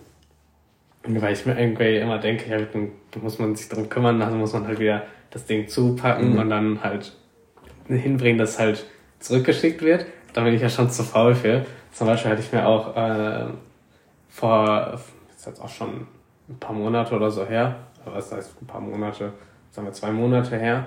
Weil 1.03 1.33
ich 1.33 1.45
mir 1.45 1.59
irgendwie 1.59 1.97
immer 1.97 2.17
denke, 2.17 2.49
ja, 2.49 2.57
dann 2.59 2.91
muss 3.21 3.39
man 3.39 3.55
sich 3.55 3.69
darum 3.69 3.89
kümmern, 3.89 4.21
also 4.21 4.35
muss 4.35 4.53
man 4.53 4.67
halt 4.67 4.79
wieder 4.79 5.03
das 5.31 5.45
Ding 5.45 5.67
zupacken 5.67 6.33
mhm. 6.33 6.39
und 6.39 6.49
dann 6.49 6.83
halt 6.83 7.13
hinbringen, 7.87 8.37
dass 8.37 8.59
halt 8.59 8.85
zurückgeschickt 9.19 9.81
wird. 9.81 10.05
Da 10.33 10.43
bin 10.43 10.53
ich 10.53 10.61
ja 10.61 10.69
schon 10.69 10.89
zu 10.89 11.03
faul 11.03 11.35
für. 11.35 11.65
Zum 11.91 12.07
Beispiel 12.07 12.31
hatte 12.31 12.41
ich 12.41 12.51
mir 12.51 12.67
auch 12.67 12.95
äh, 12.95 13.45
vor, 14.27 14.99
ist 15.29 15.45
jetzt 15.45 15.61
auch 15.61 15.69
schon 15.69 16.07
ein 16.49 16.59
paar 16.59 16.75
Monate 16.75 17.15
oder 17.15 17.31
so 17.31 17.45
her, 17.45 17.75
was 18.05 18.31
heißt 18.31 18.61
ein 18.61 18.67
paar 18.67 18.81
Monate, 18.81 19.33
sagen 19.71 19.87
wir 19.87 19.93
zwei 19.93 20.11
Monate 20.11 20.57
her, 20.57 20.85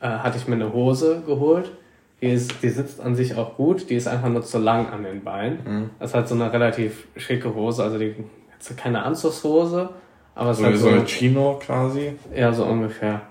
äh, 0.00 0.08
hatte 0.08 0.38
ich 0.38 0.48
mir 0.48 0.56
eine 0.56 0.72
Hose 0.72 1.22
geholt, 1.26 1.70
Die, 2.20 2.30
ist, 2.32 2.62
die 2.62 2.68
sitzt 2.68 3.00
an 3.00 3.14
sich 3.14 3.34
auch 3.36 3.56
gut, 3.56 3.90
die 3.90 3.96
ist 3.96 4.06
einfach 4.06 4.28
nur 4.28 4.42
zu 4.42 4.58
lang 4.58 4.88
an 4.90 5.02
den 5.02 5.24
Beinen. 5.24 5.58
Mhm. 5.64 5.90
Das 5.98 6.10
ist 6.10 6.14
halt 6.14 6.28
so 6.28 6.34
eine 6.34 6.52
relativ 6.52 7.06
schicke 7.16 7.52
Hose, 7.54 7.82
also 7.82 7.98
die 7.98 8.14
keine 8.76 9.02
Anzugshose, 9.02 9.90
aber 10.34 10.50
es 10.50 10.58
so, 10.58 10.70
so, 10.70 10.76
so 10.76 10.88
eine 10.88 11.04
Chino 11.04 11.60
quasi. 11.62 12.14
Ja, 12.34 12.52
so 12.52 12.64
ungefähr. 12.64 13.22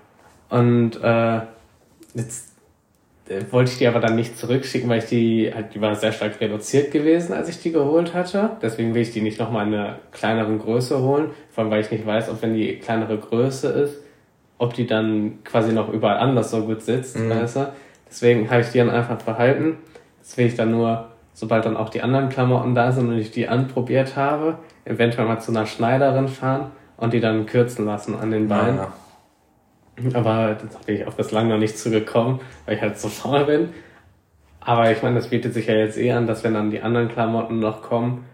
Und 0.50 1.02
äh, 1.02 1.42
jetzt 2.14 2.52
äh, 3.30 3.42
wollte 3.52 3.72
ich 3.72 3.78
die 3.78 3.88
aber 3.88 4.00
dann 4.00 4.16
nicht 4.16 4.38
zurückschicken, 4.38 4.90
weil 4.90 5.00
ich 5.00 5.06
die, 5.06 5.52
halt, 5.54 5.74
die 5.74 5.82
war 5.82 5.96
sehr 5.96 6.12
stark 6.12 6.40
reduziert 6.42 6.92
gewesen, 6.92 7.34
als 7.34 7.50
ich 7.50 7.62
die 7.62 7.72
geholt 7.72 8.14
hatte. 8.14 8.52
Deswegen 8.62 8.94
will 8.94 9.02
ich 9.02 9.12
die 9.12 9.22
nicht 9.22 9.40
nochmal 9.40 9.68
in 9.68 9.74
einer 9.74 10.00
kleineren 10.12 10.60
Größe 10.60 11.02
holen. 11.02 11.32
Vor 11.52 11.64
allem, 11.64 11.72
weil 11.72 11.82
ich 11.82 11.92
nicht 11.92 12.06
weiß, 12.06 12.30
ob 12.30 12.42
wenn 12.42 12.54
die 12.54 12.78
kleinere 12.78 13.18
Größe 13.18 13.70
ist, 13.70 13.98
ob 14.58 14.74
die 14.74 14.86
dann 14.86 15.44
quasi 15.44 15.72
noch 15.72 15.92
überall 15.92 16.18
anders 16.18 16.52
so 16.52 16.66
gut 16.66 16.82
sitzt, 16.82 17.18
mhm. 17.18 17.30
weißt 17.30 17.56
du? 17.56 17.74
Deswegen 18.10 18.50
habe 18.52 18.62
ich 18.62 18.70
die 18.70 18.80
dann 18.80 18.90
einfach 18.90 19.22
behalten. 19.22 19.78
Jetzt 20.20 20.38
will 20.38 20.46
ich 20.46 20.56
dann 20.56 20.72
nur, 20.72 21.08
sobald 21.34 21.66
dann 21.66 21.78
auch 21.78 21.90
die 21.90 22.02
anderen 22.02 22.30
Klamotten 22.30 22.76
da 22.76 22.92
sind 22.92 23.08
und 23.08 23.18
ich 23.18 23.32
die 23.32 23.48
anprobiert 23.48 24.18
habe, 24.18 24.58
eventuell 24.86 25.28
mal 25.28 25.40
zu 25.40 25.52
einer 25.52 25.66
Schneiderin 25.66 26.28
fahren 26.28 26.72
und 26.98 27.14
die 27.14 27.20
dann 27.20 27.46
kürzen 27.46 27.86
lassen 27.86 28.16
an 28.16 28.32
den 28.32 28.48
Beinen. 28.48 28.78
Ja, 28.78 28.94
ja. 30.04 30.16
Aber 30.16 30.56
da 30.56 30.80
bin 30.86 30.96
ich 30.96 31.08
auch 31.08 31.14
bislang 31.14 31.48
noch 31.48 31.58
nicht 31.58 31.78
zugekommen, 31.78 32.40
weil 32.66 32.76
ich 32.76 32.82
halt 32.82 32.98
so 33.00 33.08
faul 33.10 33.46
bin. 33.46 33.70
Aber 34.60 34.92
ich 34.92 35.02
meine, 35.02 35.16
das 35.16 35.30
bietet 35.30 35.54
sich 35.54 35.68
ja 35.68 35.76
jetzt 35.76 35.98
eh 35.98 36.12
an, 36.12 36.28
dass 36.28 36.44
wenn 36.44 36.54
dann 36.54 36.70
die 36.70 36.82
anderen 36.82 37.10
Klamotten 37.10 37.60
noch 37.60 37.82
kommen, 37.82 38.26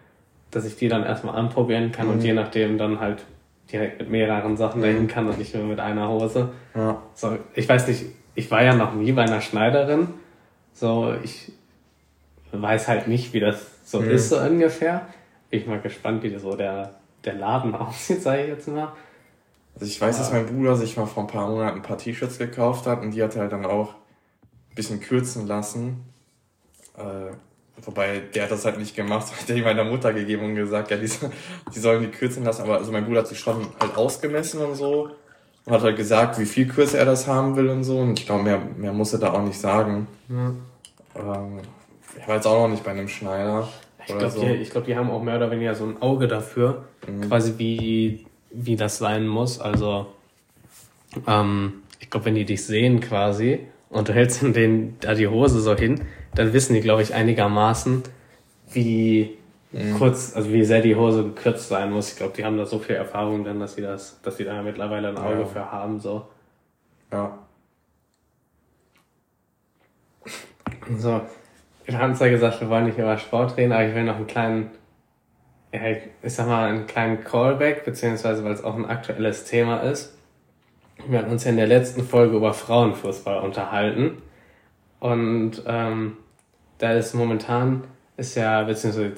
dass 0.52 0.66
ich 0.66 0.76
die 0.76 0.88
dann 0.88 1.04
erstmal 1.04 1.36
anprobieren 1.36 1.92
kann 1.92 2.08
mhm. 2.08 2.14
und 2.14 2.24
je 2.24 2.34
nachdem 2.34 2.78
dann 2.78 3.00
halt 3.00 3.24
direkt 3.72 4.00
mit 4.00 4.10
mehreren 4.10 4.58
Sachen 4.58 4.82
dahin 4.82 5.04
mhm. 5.04 5.08
kann 5.08 5.28
und 5.28 5.38
nicht 5.38 5.56
nur 5.56 5.64
mit 5.64 5.80
einer 5.80 6.10
Hose. 6.10 6.50
Ja. 6.76 7.02
So, 7.14 7.38
ich 7.54 7.68
weiß 7.68 7.88
nicht, 7.88 8.06
ich 8.36 8.52
war 8.52 8.64
ja 8.64 8.76
noch 8.76 8.94
nie 8.94 9.12
bei 9.12 9.24
einer 9.24 9.42
Schneiderin. 9.42 10.10
So, 10.74 11.14
ich 11.24 11.52
weiß 12.52 12.88
halt 12.88 13.08
nicht, 13.08 13.34
wie 13.34 13.40
das 13.40 13.66
so 13.84 14.02
mhm. 14.02 14.12
ist, 14.12 14.30
so 14.30 14.38
ungefähr. 14.38 15.08
Bin 15.50 15.62
ich 15.62 15.68
mal 15.68 15.80
gespannt, 15.80 16.24
wie 16.24 16.38
so 16.38 16.56
der, 16.56 16.96
der 17.24 17.34
Laden 17.34 17.76
aussieht, 17.76 18.22
sage 18.22 18.44
ich 18.44 18.50
jetzt 18.50 18.68
mal. 18.68 18.94
Also 19.76 19.86
ich 19.86 20.02
weiß, 20.02 20.18
dass 20.18 20.32
mein 20.32 20.48
Bruder 20.48 20.76
sich 20.76 20.98
mal 20.98 21.06
vor 21.06 21.24
ein 21.24 21.28
paar 21.28 21.48
Monaten 21.48 21.78
ein 21.78 21.84
paar 21.84 21.98
T-Shirts 21.98 22.40
gekauft 22.40 22.88
hat 22.88 23.02
und 23.02 23.12
die 23.12 23.22
hat 23.22 23.36
er 23.36 23.44
halt 23.44 23.52
dann 23.52 23.66
auch 23.66 23.94
ein 23.94 24.76
bisschen 24.76 25.00
kürzen 25.00 25.46
lassen. 25.46 26.04
Äh, 26.98 27.34
wobei 27.84 28.22
der 28.34 28.44
hat 28.44 28.52
das 28.52 28.66
halt 28.66 28.80
nicht 28.80 28.96
gemacht, 28.96 29.32
hat 29.40 29.50
er 29.50 29.64
meiner 29.64 29.84
Mutter 29.84 30.14
gegeben 30.14 30.46
und 30.46 30.56
gesagt, 30.56 30.90
ja, 30.90 30.98
die, 30.98 31.10
die 31.74 31.80
sollen 31.80 32.02
die 32.02 32.10
kürzen 32.10 32.44
lassen. 32.44 32.64
Aber 32.64 32.78
also 32.78 32.92
mein 32.92 33.06
Bruder 33.06 33.20
hat 33.20 33.28
sich 33.28 33.40
schon 33.40 33.68
halt 33.80 33.96
ausgemessen 33.96 34.62
und 34.62 34.76
so 34.76 35.12
und 35.68 35.74
hat 35.74 35.84
halt 35.84 35.98
gesagt, 35.98 36.40
wie 36.40 36.46
viel 36.46 36.68
kürzer 36.68 37.00
er 37.00 37.06
das 37.06 37.28
haben 37.28 37.58
will 37.58 37.70
und 37.70 37.84
so. 37.84 38.00
Und 38.00 38.18
ich 38.18 38.26
glaube, 38.26 38.44
mehr, 38.44 38.60
mehr 38.78 38.94
muss 38.94 39.12
er 39.12 39.20
da 39.20 39.34
auch 39.34 39.44
nicht 39.44 39.60
sagen. 39.60 40.08
Ja. 40.30 40.54
Ähm, 41.16 41.60
ich 42.18 42.28
war 42.28 42.36
jetzt 42.36 42.48
auch 42.48 42.62
noch 42.62 42.70
nicht 42.70 42.86
bei 42.86 42.92
einem 42.92 43.10
Schneider. 43.10 43.68
Ich 44.08 44.18
glaube, 44.18 44.30
so. 44.30 44.42
die, 44.42 44.64
glaub, 44.64 44.86
die 44.86 44.96
haben 44.96 45.10
auch 45.10 45.22
mehr 45.22 45.36
oder 45.36 45.52
weniger 45.52 45.76
so 45.76 45.86
ein 45.86 46.02
Auge 46.02 46.28
dafür, 46.28 46.86
mhm. 47.08 47.28
quasi 47.28 47.54
wie, 47.58 48.26
wie 48.52 48.76
das 48.76 48.98
sein 48.98 49.28
muss. 49.28 49.60
Also, 49.60 50.08
ähm, 51.28 51.74
ich 52.00 52.10
glaube, 52.10 52.28
wenn 52.28 52.36
die 52.36 52.46
dich 52.46 52.64
sehen 52.66 53.00
quasi 53.02 53.60
und 53.90 54.08
du 54.08 54.14
hältst 54.14 54.42
denen 54.42 54.98
da 55.02 55.14
die 55.14 55.28
Hose 55.28 55.60
so 55.60 55.76
hin, 55.76 56.02
dann 56.34 56.54
wissen 56.54 56.74
die, 56.74 56.82
glaube 56.82 57.02
ich, 57.02 57.14
einigermaßen, 57.14 58.04
wie, 58.72 59.38
Mhm. 59.72 59.98
Kurz, 59.98 60.36
also 60.36 60.52
wie 60.54 60.64
sehr 60.64 60.82
die 60.82 60.96
Hose 60.96 61.24
gekürzt 61.24 61.68
sein 61.68 61.92
muss. 61.92 62.12
Ich 62.12 62.18
glaube, 62.18 62.34
die 62.36 62.46
haben 62.46 62.58
da 62.58 62.66
so 62.66 62.80
viel 62.80 62.96
Erfahrung 62.96 63.44
dann, 63.44 63.60
dass 63.60 63.76
sie 63.76 63.82
das, 63.82 64.22
dass 64.22 64.38
sie 64.38 64.46
da 64.46 64.62
mittlerweile 64.62 65.10
ein 65.10 65.18
Auge 65.18 65.42
ja. 65.42 65.46
für 65.46 65.72
haben, 65.72 66.00
so. 66.00 66.28
Ja. 67.12 67.38
So. 70.98 71.22
Wir 71.88 71.98
haben 72.00 72.16
zwar 72.16 72.30
gesagt, 72.30 72.60
wir 72.62 72.70
wollen 72.70 72.86
nicht 72.86 72.98
über 72.98 73.18
Sport 73.18 73.58
reden, 73.58 73.72
aber 73.72 73.88
ich 73.88 73.96
will 73.96 74.04
noch 74.04 74.18
einen 74.18 74.28
kleinen, 74.28 74.72
ja, 75.74 75.80
ich 76.22 76.34
sag 76.34 76.48
mal, 76.48 76.70
einen 76.70 76.86
kleinen 76.86 77.24
Callback, 77.24 77.86
beziehungsweise 77.86 78.44
weil 78.44 78.52
es 78.52 78.64
auch 78.64 78.76
ein 78.76 78.86
aktuelles 78.86 79.46
Thema 79.46 79.78
ist. 79.78 80.16
Wir 81.08 81.20
hatten 81.20 81.32
uns 81.32 81.46
ja 81.46 81.52
in 81.52 81.58
der 81.58 81.68
letzten 81.68 82.04
Folge 82.04 82.36
über 82.36 82.54
Frauenfußball 82.54 83.40
unterhalten. 83.40 84.22
Und 85.00 85.64
ähm, 85.66 86.18
da 86.78 86.92
ist 86.92 87.14
momentan 87.14 87.84
ist 88.18 88.36
ja, 88.36 88.64
beziehungsweise 88.64 89.14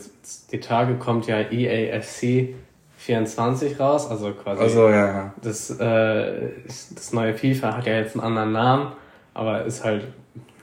die 0.51 0.59
Tage 0.59 0.95
kommt 0.95 1.25
ja 1.25 1.39
EAFC 1.39 2.53
24 2.97 3.79
raus, 3.79 4.11
also 4.11 4.33
quasi 4.33 4.61
also, 4.61 4.89
ja, 4.89 5.07
ja. 5.07 5.33
Das, 5.41 5.69
äh, 5.79 6.49
das 6.67 7.13
neue 7.13 7.33
FIFA 7.33 7.77
hat 7.77 7.87
ja 7.87 7.93
jetzt 7.93 8.15
einen 8.15 8.25
anderen 8.25 8.51
Namen, 8.51 8.91
aber 9.33 9.63
ist 9.63 9.85
halt 9.85 10.07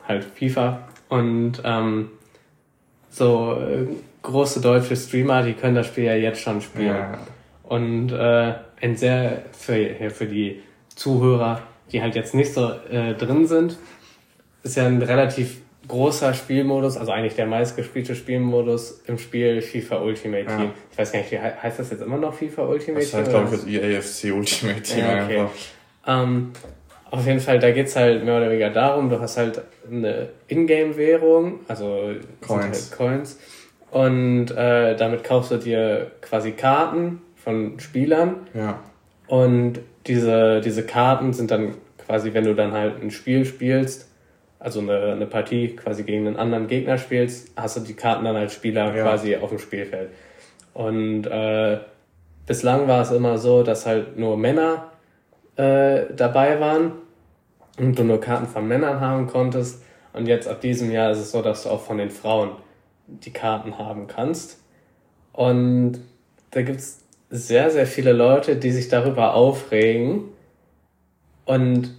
halt 0.07 0.24
FIFA 0.24 0.87
und 1.08 1.62
ähm, 1.64 2.10
so 3.10 3.56
äh, 3.60 3.86
große 4.22 4.60
deutsche 4.60 4.96
Streamer, 4.96 5.42
die 5.42 5.54
können 5.54 5.74
das 5.74 5.86
Spiel 5.86 6.04
ja 6.04 6.14
jetzt 6.14 6.40
schon 6.40 6.60
spielen. 6.60 6.88
Ja. 6.88 7.18
Und 7.64 8.12
äh, 8.12 8.54
ein 8.80 8.96
sehr 8.96 9.42
für, 9.52 10.10
für 10.10 10.26
die 10.26 10.62
Zuhörer, 10.94 11.62
die 11.92 12.02
halt 12.02 12.14
jetzt 12.14 12.34
nicht 12.34 12.52
so 12.52 12.70
äh, 12.90 13.14
drin 13.14 13.46
sind, 13.46 13.78
ist 14.62 14.76
ja 14.76 14.86
ein 14.86 15.02
relativ 15.02 15.60
großer 15.88 16.34
Spielmodus, 16.34 16.96
also 16.96 17.12
eigentlich 17.12 17.34
der 17.34 17.46
meistgespielte 17.46 18.16
Spielmodus 18.16 19.02
im 19.06 19.18
Spiel 19.18 19.62
FIFA 19.62 19.98
Ultimate 19.98 20.46
Team. 20.46 20.58
Ja. 20.58 20.74
Ich 20.90 20.98
weiß 20.98 21.12
gar 21.12 21.20
nicht, 21.20 21.30
wie 21.30 21.38
heißt 21.38 21.78
das 21.78 21.90
jetzt 21.90 22.02
immer 22.02 22.16
noch 22.16 22.34
FIFA 22.34 22.62
Ultimate 22.62 23.00
das 23.00 23.10
Team? 23.10 23.24
Das 23.24 23.34
heißt, 23.34 23.52
glaube 23.52 23.70
ich, 23.70 24.02
das 24.12 24.24
EAFC 24.24 24.36
Ultimate 24.36 24.82
Team 24.82 24.98
ja, 24.98 25.24
okay. 25.24 25.46
Ähm, 26.06 26.52
auf 27.10 27.26
jeden 27.26 27.40
Fall, 27.40 27.58
da 27.58 27.70
geht's 27.70 27.96
halt 27.96 28.24
mehr 28.24 28.36
oder 28.36 28.50
weniger 28.50 28.70
darum, 28.70 29.08
du 29.08 29.20
hast 29.20 29.36
halt 29.36 29.62
eine 29.90 30.28
Ingame-Währung, 30.48 31.60
also 31.68 32.12
Coins. 32.46 32.90
Halt 32.90 32.98
Coins. 32.98 33.38
Und 33.90 34.50
äh, 34.50 34.96
damit 34.96 35.24
kaufst 35.24 35.52
du 35.52 35.56
dir 35.56 36.10
quasi 36.20 36.52
Karten 36.52 37.22
von 37.36 37.78
Spielern. 37.78 38.48
Ja. 38.54 38.80
Und 39.28 39.80
diese, 40.06 40.60
diese 40.60 40.84
Karten 40.84 41.32
sind 41.32 41.50
dann 41.50 41.74
quasi, 42.04 42.34
wenn 42.34 42.44
du 42.44 42.54
dann 42.54 42.72
halt 42.72 43.02
ein 43.02 43.10
Spiel 43.10 43.44
spielst, 43.44 44.08
also 44.58 44.80
eine, 44.80 45.12
eine 45.12 45.26
Partie 45.26 45.76
quasi 45.76 46.02
gegen 46.02 46.26
einen 46.26 46.36
anderen 46.36 46.66
Gegner 46.66 46.98
spielst, 46.98 47.52
hast 47.56 47.76
du 47.76 47.80
die 47.80 47.94
Karten 47.94 48.24
dann 48.24 48.36
als 48.36 48.54
Spieler 48.54 48.94
ja. 48.94 49.02
quasi 49.04 49.36
auf 49.36 49.50
dem 49.50 49.58
Spielfeld. 49.58 50.10
Und 50.74 51.26
äh, 51.26 51.78
bislang 52.46 52.88
war 52.88 53.02
es 53.02 53.10
immer 53.10 53.38
so, 53.38 53.62
dass 53.62 53.86
halt 53.86 54.18
nur 54.18 54.36
Männer 54.36 54.90
äh, 55.56 56.06
dabei 56.14 56.60
waren 56.60 56.92
und 57.78 57.98
du 57.98 58.04
nur 58.04 58.20
Karten 58.20 58.46
von 58.46 58.66
Männern 58.66 59.00
haben 59.00 59.26
konntest. 59.26 59.82
Und 60.12 60.26
jetzt 60.26 60.48
ab 60.48 60.60
diesem 60.60 60.90
Jahr 60.90 61.10
ist 61.10 61.18
es 61.18 61.32
so, 61.32 61.42
dass 61.42 61.64
du 61.64 61.70
auch 61.70 61.82
von 61.82 61.98
den 61.98 62.10
Frauen 62.10 62.52
die 63.06 63.32
Karten 63.32 63.78
haben 63.78 64.06
kannst. 64.06 64.60
Und 65.32 66.00
da 66.50 66.62
gibt's 66.62 67.02
sehr, 67.28 67.70
sehr 67.70 67.86
viele 67.86 68.12
Leute, 68.12 68.56
die 68.56 68.70
sich 68.70 68.88
darüber 68.88 69.34
aufregen. 69.34 70.24
Und 71.44 71.94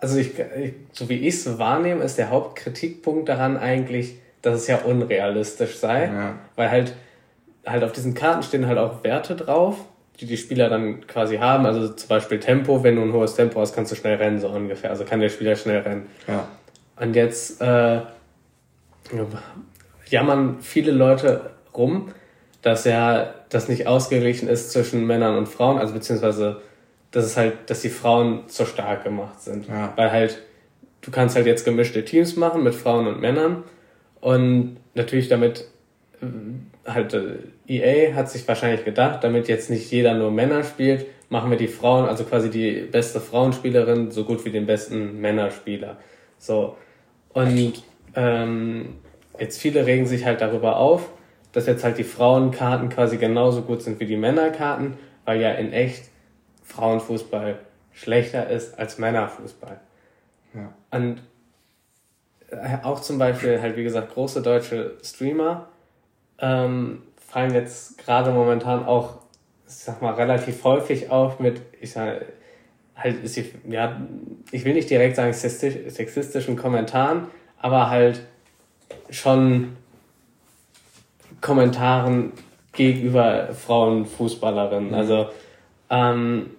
also 0.00 0.18
ich, 0.18 0.38
ich 0.38 0.74
so 0.92 1.08
wie 1.08 1.18
ich 1.18 1.34
es 1.34 1.58
wahrnehme, 1.58 2.02
ist 2.02 2.18
der 2.18 2.30
Hauptkritikpunkt 2.30 3.28
daran 3.28 3.56
eigentlich, 3.56 4.16
dass 4.40 4.56
es 4.56 4.66
ja 4.66 4.78
unrealistisch 4.78 5.76
sei, 5.76 6.06
ja. 6.06 6.38
weil 6.56 6.70
halt 6.70 6.94
halt 7.66 7.84
auf 7.84 7.92
diesen 7.92 8.14
Karten 8.14 8.42
stehen 8.42 8.66
halt 8.66 8.78
auch 8.78 9.04
Werte 9.04 9.36
drauf, 9.36 9.76
die 10.20 10.26
die 10.26 10.36
Spieler 10.36 10.68
dann 10.68 11.06
quasi 11.06 11.38
haben. 11.38 11.66
Also 11.66 11.88
zum 11.88 12.08
Beispiel 12.08 12.38
Tempo, 12.38 12.82
wenn 12.82 12.96
du 12.96 13.02
ein 13.02 13.12
hohes 13.12 13.34
Tempo 13.34 13.60
hast, 13.60 13.74
kannst 13.74 13.92
du 13.92 13.96
schnell 13.96 14.16
rennen, 14.16 14.38
so 14.38 14.48
ungefähr. 14.48 14.90
Also 14.90 15.04
kann 15.04 15.20
der 15.20 15.28
Spieler 15.28 15.56
schnell 15.56 15.80
rennen. 15.80 16.06
Ja. 16.28 16.46
Und 16.96 17.16
jetzt 17.16 17.60
äh, 17.60 18.00
jammern 20.06 20.58
viele 20.60 20.92
Leute 20.92 21.50
rum, 21.74 22.12
dass 22.60 22.84
ja 22.84 23.34
das 23.48 23.68
nicht 23.68 23.86
ausgeglichen 23.86 24.48
ist 24.48 24.70
zwischen 24.70 25.06
Männern 25.06 25.36
und 25.36 25.46
Frauen, 25.48 25.78
also 25.78 25.94
beziehungsweise 25.94 26.62
dass 27.10 27.26
es 27.26 27.36
halt, 27.36 27.68
dass 27.68 27.82
die 27.82 27.90
Frauen 27.90 28.48
zu 28.48 28.64
stark 28.64 29.04
gemacht 29.04 29.40
sind. 29.42 29.68
Ja. 29.68 29.92
Weil 29.96 30.10
halt, 30.10 30.42
du 31.02 31.10
kannst 31.10 31.36
halt 31.36 31.46
jetzt 31.46 31.64
gemischte 31.64 32.04
Teams 32.04 32.36
machen 32.36 32.62
mit 32.62 32.74
Frauen 32.74 33.06
und 33.06 33.20
Männern 33.20 33.64
und 34.20 34.78
natürlich 34.94 35.28
damit 35.28 35.68
äh, 36.22 36.26
halt 36.86 37.14
äh, 37.14 37.36
EA 37.66 38.14
hat 38.14 38.30
sich 38.30 38.46
wahrscheinlich 38.46 38.84
gedacht, 38.84 39.22
damit 39.22 39.48
jetzt 39.48 39.70
nicht 39.70 39.90
jeder 39.90 40.14
nur 40.14 40.30
Männer 40.30 40.64
spielt, 40.64 41.06
machen 41.28 41.50
wir 41.50 41.58
die 41.58 41.68
Frauen, 41.68 42.06
also 42.06 42.24
quasi 42.24 42.50
die 42.50 42.82
beste 42.82 43.20
Frauenspielerin 43.20 44.10
so 44.10 44.24
gut 44.24 44.44
wie 44.44 44.50
den 44.50 44.66
besten 44.66 45.20
Männerspieler. 45.20 45.96
So. 46.38 46.76
Und 47.32 47.82
ähm, 48.14 48.96
jetzt 49.38 49.60
viele 49.60 49.86
regen 49.86 50.06
sich 50.06 50.26
halt 50.26 50.40
darüber 50.40 50.76
auf, 50.76 51.08
dass 51.52 51.66
jetzt 51.66 51.84
halt 51.84 51.98
die 51.98 52.04
Frauenkarten 52.04 52.88
quasi 52.88 53.16
genauso 53.16 53.62
gut 53.62 53.82
sind 53.82 54.00
wie 54.00 54.06
die 54.06 54.16
Männerkarten, 54.16 54.94
weil 55.24 55.40
ja 55.40 55.52
in 55.52 55.72
echt 55.72 56.10
Frauenfußball 56.64 57.58
schlechter 57.92 58.48
ist 58.50 58.78
als 58.78 58.98
Männerfußball. 58.98 59.80
Ja. 60.54 60.72
Und 60.90 61.22
äh, 62.50 62.78
auch 62.82 63.00
zum 63.00 63.18
Beispiel 63.18 63.60
halt, 63.60 63.76
wie 63.76 63.84
gesagt, 63.84 64.12
große 64.12 64.42
deutsche 64.42 64.96
Streamer 65.02 65.68
ähm, 66.42 67.02
fallen 67.16 67.54
jetzt 67.54 67.96
gerade 67.96 68.30
momentan 68.32 68.84
auch, 68.84 69.20
ich 69.66 69.74
sag 69.74 70.02
mal, 70.02 70.12
relativ 70.12 70.62
häufig 70.64 71.10
auf 71.10 71.40
mit, 71.40 71.62
ich 71.80 71.92
sag, 71.92 72.26
halt, 72.94 73.24
ist 73.24 73.36
die, 73.36 73.50
ja, 73.70 74.00
ich 74.50 74.64
will 74.64 74.74
nicht 74.74 74.90
direkt 74.90 75.16
sagen 75.16 75.32
sexistischen 75.32 76.56
Kommentaren, 76.56 77.28
aber 77.58 77.88
halt 77.88 78.20
schon 79.08 79.76
Kommentaren 81.40 82.32
gegenüber 82.72 83.48
Frauenfußballerinnen. 83.54 84.90
Mhm. 84.90 84.94
Also 84.94 85.28
ähm, 85.90 86.50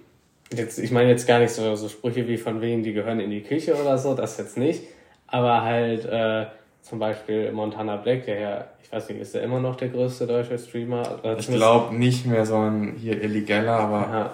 jetzt, 0.52 0.80
ich 0.80 0.92
meine 0.92 1.10
jetzt 1.10 1.28
gar 1.28 1.40
nicht 1.40 1.52
so, 1.52 1.76
so 1.76 1.90
Sprüche 1.90 2.28
wie 2.28 2.38
von 2.38 2.62
wegen, 2.62 2.84
die 2.84 2.94
gehören 2.94 3.20
in 3.20 3.30
die 3.30 3.44
Küche 3.44 3.76
oder 3.76 3.98
so, 3.98 4.14
das 4.14 4.38
jetzt 4.38 4.58
nicht. 4.58 4.84
Aber 5.28 5.64
halt 5.64 6.06
äh, 6.06 6.46
zum 6.84 7.00
Beispiel 7.00 7.52
Montana 7.52 7.96
Black, 7.96 8.26
der 8.26 8.40
ja, 8.40 8.66
ich 8.84 8.92
weiß 8.92 9.10
nicht, 9.10 9.22
ist 9.22 9.34
er 9.34 9.42
immer 9.42 9.60
noch 9.60 9.76
der 9.76 9.90
größte 9.90 10.28
deutsche 10.28 10.60
Streamer? 10.60 11.20
Ich 11.40 11.48
glaube 11.48 11.96
nicht 11.96 12.26
mehr 12.26 12.46
so 12.46 12.58
ein 12.58 12.96
hier 12.98 13.22
illegaler, 13.22 13.80
aber. 13.80 14.00
Ja, 14.00 14.34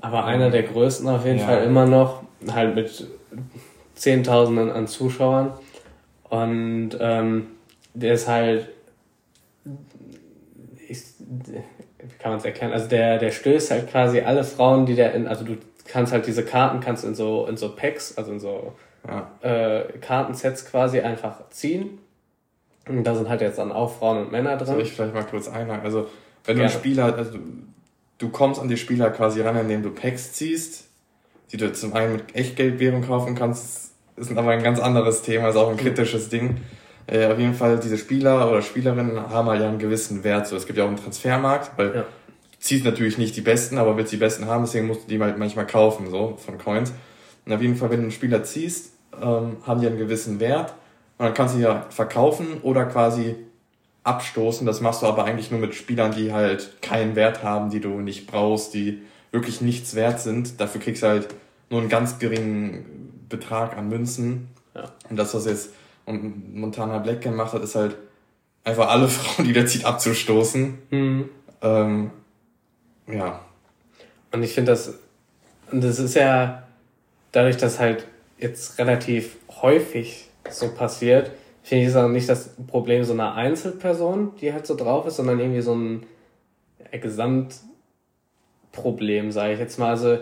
aber 0.00 0.24
einer 0.24 0.50
der 0.50 0.62
größten 0.62 1.06
auf 1.08 1.26
jeden 1.26 1.38
ja. 1.38 1.44
Fall 1.44 1.64
immer 1.64 1.86
noch, 1.86 2.22
halt 2.50 2.74
mit 2.74 3.06
Zehntausenden 3.94 4.70
an 4.70 4.86
Zuschauern. 4.86 5.52
Und 6.30 6.92
ähm, 6.98 7.48
der 7.92 8.14
ist 8.14 8.26
halt, 8.26 8.68
ich, 10.88 11.02
wie 11.18 12.18
kann 12.18 12.32
man 12.32 12.38
es 12.38 12.46
erkennen? 12.46 12.72
Also 12.72 12.88
der, 12.88 13.18
der 13.18 13.30
stößt 13.30 13.70
halt 13.70 13.90
quasi 13.90 14.20
alle 14.20 14.42
Frauen, 14.42 14.86
die 14.86 14.94
der 14.94 15.12
in, 15.12 15.28
also 15.28 15.44
du 15.44 15.58
kannst 15.84 16.12
halt 16.14 16.26
diese 16.26 16.44
Karten 16.44 16.80
kannst 16.80 17.04
in 17.04 17.14
so 17.14 17.46
in 17.46 17.58
so 17.58 17.74
Packs, 17.74 18.16
also 18.16 18.32
in 18.32 18.40
so 18.40 18.72
ja. 19.06 19.30
äh, 19.42 19.98
Kartensets 20.00 20.64
quasi 20.66 21.00
einfach 21.00 21.48
ziehen. 21.50 21.98
Und 22.88 23.04
da 23.04 23.14
sind 23.14 23.28
halt 23.28 23.40
jetzt 23.40 23.58
dann 23.58 23.72
auch 23.72 23.98
Frauen 23.98 24.18
und 24.18 24.32
Männer 24.32 24.56
drin. 24.56 24.66
Soll 24.66 24.82
ich 24.82 24.92
vielleicht 24.92 25.14
mal 25.14 25.24
kurz 25.24 25.48
einhaken? 25.48 25.84
Also 25.84 26.08
wenn 26.44 26.56
du 26.56 26.62
einen 26.62 26.72
Spieler, 26.72 27.14
also 27.14 27.38
du 28.18 28.28
kommst 28.30 28.60
an 28.60 28.68
die 28.68 28.76
Spieler 28.76 29.10
quasi 29.10 29.40
ran, 29.40 29.56
indem 29.56 29.82
du 29.82 29.90
Packs 29.90 30.32
ziehst, 30.32 30.88
die 31.52 31.56
du 31.56 31.72
zum 31.72 31.92
einen 31.94 32.14
mit 32.14 32.34
Echtgeldwährung 32.34 33.02
kaufen 33.02 33.34
kannst, 33.34 33.92
ist 34.16 34.36
aber 34.36 34.50
ein 34.50 34.62
ganz 34.62 34.80
anderes 34.80 35.22
Thema, 35.22 35.48
ist 35.48 35.56
auch 35.56 35.68
ein 35.68 35.76
mhm. 35.76 35.80
kritisches 35.80 36.28
Ding. 36.28 36.58
Äh, 37.06 37.26
auf 37.26 37.38
jeden 37.38 37.54
Fall, 37.54 37.78
diese 37.78 37.98
Spieler 37.98 38.48
oder 38.48 38.62
Spielerinnen 38.62 39.30
haben 39.30 39.48
halt 39.48 39.60
ja 39.60 39.68
einen 39.68 39.78
gewissen 39.78 40.22
Wert. 40.22 40.46
So, 40.46 40.56
es 40.56 40.66
gibt 40.66 40.78
ja 40.78 40.84
auch 40.84 40.88
einen 40.88 40.96
Transfermarkt, 40.96 41.76
weil 41.76 41.94
ja. 41.94 42.04
ziehst 42.58 42.84
natürlich 42.84 43.18
nicht 43.18 43.36
die 43.36 43.40
Besten, 43.40 43.78
aber 43.78 43.96
willst 43.96 44.12
die 44.12 44.16
Besten 44.16 44.46
haben, 44.46 44.64
deswegen 44.64 44.86
musst 44.86 45.04
du 45.04 45.08
die 45.08 45.20
halt 45.20 45.38
manchmal 45.38 45.66
kaufen, 45.66 46.08
so, 46.10 46.36
von 46.44 46.58
Coins. 46.58 46.92
Und 47.50 47.56
auf 47.56 47.62
jeden 47.62 47.74
Fall, 47.74 47.90
wenn 47.90 47.96
du 47.96 48.02
einen 48.02 48.12
Spieler 48.12 48.44
ziehst, 48.44 48.92
ähm, 49.20 49.56
haben 49.66 49.80
die 49.80 49.88
einen 49.88 49.98
gewissen 49.98 50.38
Wert. 50.38 50.72
Und 51.18 51.24
dann 51.26 51.34
kannst 51.34 51.54
du 51.54 51.58
die 51.58 51.64
ja 51.64 51.86
verkaufen 51.90 52.60
oder 52.62 52.84
quasi 52.84 53.34
abstoßen. 54.04 54.64
Das 54.68 54.80
machst 54.80 55.02
du 55.02 55.06
aber 55.06 55.24
eigentlich 55.24 55.50
nur 55.50 55.58
mit 55.58 55.74
Spielern, 55.74 56.12
die 56.12 56.32
halt 56.32 56.80
keinen 56.80 57.16
Wert 57.16 57.42
haben, 57.42 57.70
die 57.70 57.80
du 57.80 57.88
nicht 58.00 58.28
brauchst, 58.28 58.72
die 58.72 59.02
wirklich 59.32 59.60
nichts 59.60 59.96
wert 59.96 60.20
sind. 60.20 60.60
Dafür 60.60 60.80
kriegst 60.80 61.02
du 61.02 61.08
halt 61.08 61.34
nur 61.70 61.80
einen 61.80 61.88
ganz 61.88 62.20
geringen 62.20 63.24
Betrag 63.28 63.76
an 63.76 63.88
Münzen. 63.88 64.46
Ja. 64.76 64.92
Und 65.08 65.16
das, 65.16 65.34
was 65.34 65.46
jetzt 65.46 65.70
und 66.04 66.54
Montana 66.54 66.98
Black 66.98 67.20
gemacht 67.20 67.52
hat, 67.52 67.64
ist 67.64 67.74
halt 67.74 67.96
einfach 68.62 68.88
alle 68.90 69.08
Frauen, 69.08 69.44
die 69.44 69.52
der 69.52 69.66
zieht, 69.66 69.84
abzustoßen. 69.84 70.78
Mhm. 70.90 71.28
Ähm, 71.62 72.10
ja. 73.08 73.40
Und 74.30 74.44
ich 74.44 74.54
finde 74.54 74.70
das, 74.70 74.94
das 75.72 75.98
ist 75.98 76.14
ja 76.14 76.62
dadurch, 77.32 77.56
dass 77.56 77.78
halt 77.78 78.06
jetzt 78.38 78.78
relativ 78.78 79.36
häufig 79.62 80.28
so 80.48 80.74
passiert, 80.74 81.30
finde 81.62 81.84
ich 81.84 81.90
es 81.90 81.96
auch 81.96 82.08
nicht 82.08 82.28
das 82.28 82.56
Problem 82.66 83.04
so 83.04 83.12
einer 83.12 83.34
Einzelperson, 83.34 84.34
die 84.40 84.52
halt 84.52 84.66
so 84.66 84.74
drauf 84.74 85.06
ist, 85.06 85.16
sondern 85.16 85.38
irgendwie 85.38 85.60
so 85.60 85.74
ein 85.74 86.06
Gesamtproblem, 86.90 89.30
sage 89.30 89.52
ich 89.54 89.60
jetzt 89.60 89.78
mal. 89.78 89.90
Also 89.90 90.18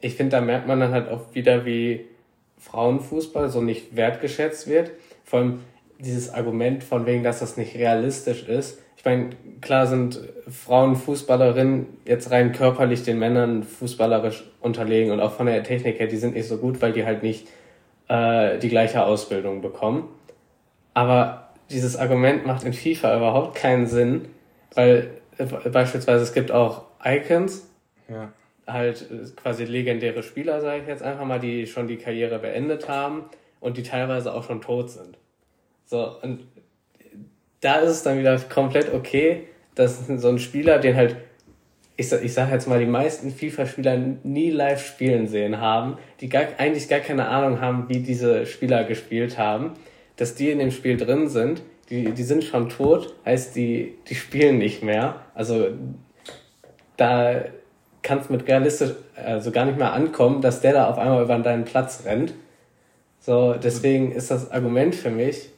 ich 0.00 0.14
finde, 0.14 0.36
da 0.36 0.42
merkt 0.42 0.68
man 0.68 0.80
dann 0.80 0.92
halt 0.92 1.08
auch 1.08 1.34
wieder, 1.34 1.64
wie 1.64 2.06
Frauenfußball 2.58 3.48
so 3.48 3.60
nicht 3.60 3.96
wertgeschätzt 3.96 4.68
wird. 4.68 4.92
Vor 5.24 5.40
allem 5.40 5.60
dieses 5.98 6.32
Argument 6.32 6.84
von 6.84 7.06
wegen, 7.06 7.24
dass 7.24 7.40
das 7.40 7.56
nicht 7.56 7.74
realistisch 7.76 8.46
ist. 8.46 8.78
Ich 9.04 9.10
meine, 9.10 9.30
klar 9.60 9.86
sind 9.86 10.18
Frauen 10.48 10.96
Fußballerinnen 10.96 11.98
jetzt 12.06 12.30
rein 12.30 12.52
körperlich 12.52 13.02
den 13.02 13.18
Männern 13.18 13.62
fußballerisch 13.62 14.44
unterlegen 14.62 15.12
und 15.12 15.20
auch 15.20 15.32
von 15.32 15.44
der 15.44 15.62
Technik 15.62 15.98
her, 15.98 16.06
die 16.06 16.16
sind 16.16 16.32
nicht 16.32 16.48
so 16.48 16.56
gut, 16.56 16.80
weil 16.80 16.94
die 16.94 17.04
halt 17.04 17.22
nicht 17.22 17.46
äh, 18.08 18.58
die 18.60 18.70
gleiche 18.70 19.04
Ausbildung 19.04 19.60
bekommen. 19.60 20.08
Aber 20.94 21.50
dieses 21.68 21.98
Argument 21.98 22.46
macht 22.46 22.64
in 22.64 22.72
FIFA 22.72 23.18
überhaupt 23.18 23.56
keinen 23.56 23.86
Sinn, 23.86 24.24
weil 24.74 25.10
äh, 25.36 25.44
beispielsweise 25.68 26.22
es 26.22 26.32
gibt 26.32 26.50
auch 26.50 26.84
Icons, 27.04 27.68
ja. 28.08 28.32
halt 28.66 29.02
äh, 29.10 29.28
quasi 29.36 29.66
legendäre 29.66 30.22
Spieler, 30.22 30.62
sage 30.62 30.80
ich 30.80 30.88
jetzt 30.88 31.02
einfach 31.02 31.26
mal, 31.26 31.40
die 31.40 31.66
schon 31.66 31.88
die 31.88 31.98
Karriere 31.98 32.38
beendet 32.38 32.88
haben 32.88 33.24
und 33.60 33.76
die 33.76 33.82
teilweise 33.82 34.32
auch 34.32 34.44
schon 34.44 34.62
tot 34.62 34.88
sind. 34.88 35.18
So, 35.84 36.16
und 36.22 36.46
da 37.64 37.76
ist 37.76 37.90
es 37.90 38.02
dann 38.02 38.18
wieder 38.18 38.38
komplett 38.38 38.92
okay, 38.92 39.44
dass 39.74 40.06
so 40.06 40.28
ein 40.28 40.38
Spieler, 40.38 40.78
den 40.78 40.96
halt, 40.96 41.16
ich, 41.96 42.08
sag, 42.08 42.24
ich 42.24 42.34
sag 42.34 42.50
jetzt 42.50 42.68
mal, 42.68 42.78
die 42.78 42.86
meisten 42.86 43.30
FIFA-Spieler 43.30 43.98
nie 44.22 44.50
live 44.50 44.84
spielen 44.84 45.26
sehen 45.26 45.60
haben, 45.60 45.96
die 46.20 46.28
gar, 46.28 46.44
eigentlich 46.58 46.88
gar 46.88 47.00
keine 47.00 47.28
Ahnung 47.28 47.60
haben, 47.60 47.88
wie 47.88 48.00
diese 48.00 48.46
Spieler 48.46 48.84
gespielt 48.84 49.38
haben, 49.38 49.72
dass 50.16 50.34
die 50.34 50.50
in 50.50 50.58
dem 50.58 50.70
Spiel 50.70 50.96
drin 50.96 51.28
sind, 51.28 51.62
die, 51.90 52.12
die 52.12 52.22
sind 52.22 52.44
schon 52.44 52.68
tot, 52.68 53.14
heißt, 53.24 53.56
die, 53.56 53.94
die 54.08 54.14
spielen 54.14 54.58
nicht 54.58 54.82
mehr. 54.82 55.20
Also, 55.34 55.68
da 56.96 57.44
kannst 58.02 58.30
mit 58.30 58.46
realistisch, 58.46 58.92
also 59.16 59.50
gar 59.50 59.64
nicht 59.64 59.78
mehr 59.78 59.92
ankommen, 59.92 60.40
dass 60.40 60.60
der 60.60 60.74
da 60.74 60.88
auf 60.88 60.98
einmal 60.98 61.22
über 61.22 61.38
deinen 61.38 61.64
Platz 61.64 62.02
rennt 62.04 62.34
so, 63.24 63.54
deswegen 63.54 64.12
ist 64.12 64.30
das 64.30 64.50
Argument 64.50 64.94
für 64.94 65.08
mich 65.08 65.48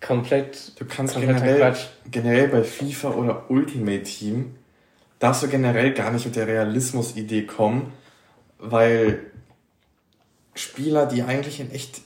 komplett. 0.00 0.78
Du 0.80 0.84
kannst 0.84 1.14
generell, 1.14 1.58
Quatsch. 1.58 1.86
generell 2.10 2.48
bei 2.48 2.62
FIFA 2.62 3.10
oder 3.10 3.50
Ultimate 3.50 4.02
Team 4.02 4.56
darfst 5.18 5.42
du 5.42 5.48
generell 5.48 5.92
gar 5.92 6.10
nicht 6.10 6.24
mit 6.24 6.36
der 6.36 6.46
Realismus-Idee 6.46 7.44
kommen, 7.44 7.92
weil 8.58 9.20
Spieler, 10.54 11.06
die 11.06 11.22
eigentlich 11.22 11.60
in 11.60 11.70
echt 11.70 12.00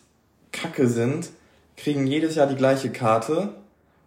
Kacke 0.53 0.89
sind, 0.89 1.31
kriegen 1.77 2.07
jedes 2.07 2.35
Jahr 2.35 2.47
die 2.47 2.57
gleiche 2.57 2.91
Karte. 2.91 3.55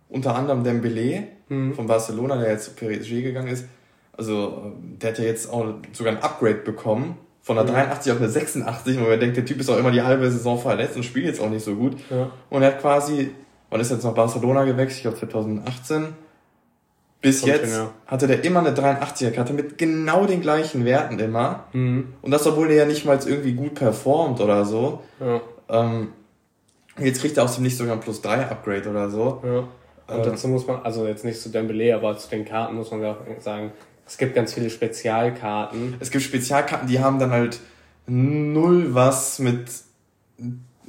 Unter 0.09 0.35
anderem 0.35 0.63
Dembele 0.63 1.27
mhm. 1.49 1.73
von 1.73 1.87
Barcelona, 1.87 2.37
der 2.37 2.51
jetzt 2.51 2.65
zu 2.65 2.71
PSG 2.71 3.23
gegangen 3.23 3.49
ist. 3.49 3.65
Also, 4.13 4.73
der 4.79 5.11
hat 5.11 5.19
ja 5.19 5.25
jetzt 5.25 5.51
auch 5.51 5.75
sogar 5.91 6.13
ein 6.13 6.21
Upgrade 6.21 6.55
bekommen 6.59 7.17
von 7.41 7.57
einer 7.57 7.69
83 7.69 8.11
auf 8.11 8.19
eine 8.19 8.29
86, 8.29 8.99
wo 8.99 9.03
man 9.03 9.19
denkt, 9.19 9.37
der 9.37 9.45
Typ 9.45 9.59
ist 9.59 9.69
auch 9.69 9.77
immer 9.77 9.91
die 9.91 10.01
halbe 10.01 10.29
Saison 10.29 10.59
verletzt 10.59 10.97
und 10.97 11.03
spielt 11.03 11.25
jetzt 11.25 11.39
auch 11.39 11.49
nicht 11.49 11.63
so 11.63 11.75
gut. 11.75 11.95
Ja. 12.09 12.29
Und 12.49 12.61
er 12.61 12.73
hat 12.73 12.81
quasi, 12.81 13.31
wann 13.69 13.81
ist 13.81 13.91
jetzt 13.91 14.03
nach 14.03 14.13
Barcelona 14.13 14.63
gewechselt? 14.63 14.97
Ich 14.97 15.01
glaube 15.03 15.17
2018. 15.17 16.15
Bis 17.19 17.41
Kommt 17.41 17.53
jetzt 17.53 17.73
hin, 17.73 17.73
ja. 17.73 17.93
hatte 18.05 18.27
der 18.27 18.43
immer 18.43 18.59
eine 18.59 18.71
83er 18.71 19.31
Karte 19.31 19.53
mit 19.53 19.77
genau 19.79 20.25
den 20.25 20.39
gleichen 20.39 20.85
Werten 20.85 21.17
immer. 21.17 21.65
Mhm. 21.73 22.13
Und 22.21 22.31
das, 22.31 22.45
obwohl 22.45 22.69
er 22.69 22.75
ja 22.75 22.85
nicht 22.85 23.05
mal 23.05 23.17
irgendwie 23.25 23.53
gut 23.53 23.73
performt 23.73 24.39
oder 24.39 24.65
so. 24.65 25.01
Ja. 25.19 25.41
Ähm, 25.67 26.09
jetzt 26.99 27.21
kriegt 27.21 27.37
er 27.37 27.43
aus 27.43 27.55
dem 27.55 27.63
nicht 27.63 27.75
sogar 27.75 27.93
ein 27.93 28.01
Plus 28.01 28.21
3 28.21 28.45
Upgrade 28.45 28.87
oder 28.89 29.09
so. 29.09 29.41
Ja. 29.43 29.59
Und 29.59 29.67
ähm, 30.09 30.23
dazu 30.23 30.47
muss 30.47 30.67
man, 30.67 30.81
also 30.83 31.07
jetzt 31.07 31.25
nicht 31.25 31.41
zu 31.41 31.49
Dembele, 31.49 31.95
aber 31.95 32.15
zu 32.17 32.29
den 32.29 32.45
Karten 32.45 32.75
muss 32.75 32.91
man 32.91 33.01
ja 33.01 33.11
auch 33.11 33.41
sagen, 33.41 33.71
es 34.05 34.17
gibt 34.17 34.35
ganz 34.35 34.53
viele 34.53 34.69
Spezialkarten. 34.69 35.95
Es 35.99 36.11
gibt 36.11 36.23
Spezialkarten, 36.23 36.87
die 36.87 36.99
haben 36.99 37.19
dann 37.19 37.31
halt 37.31 37.59
null 38.05 38.93
was 38.93 39.39
mit 39.39 39.65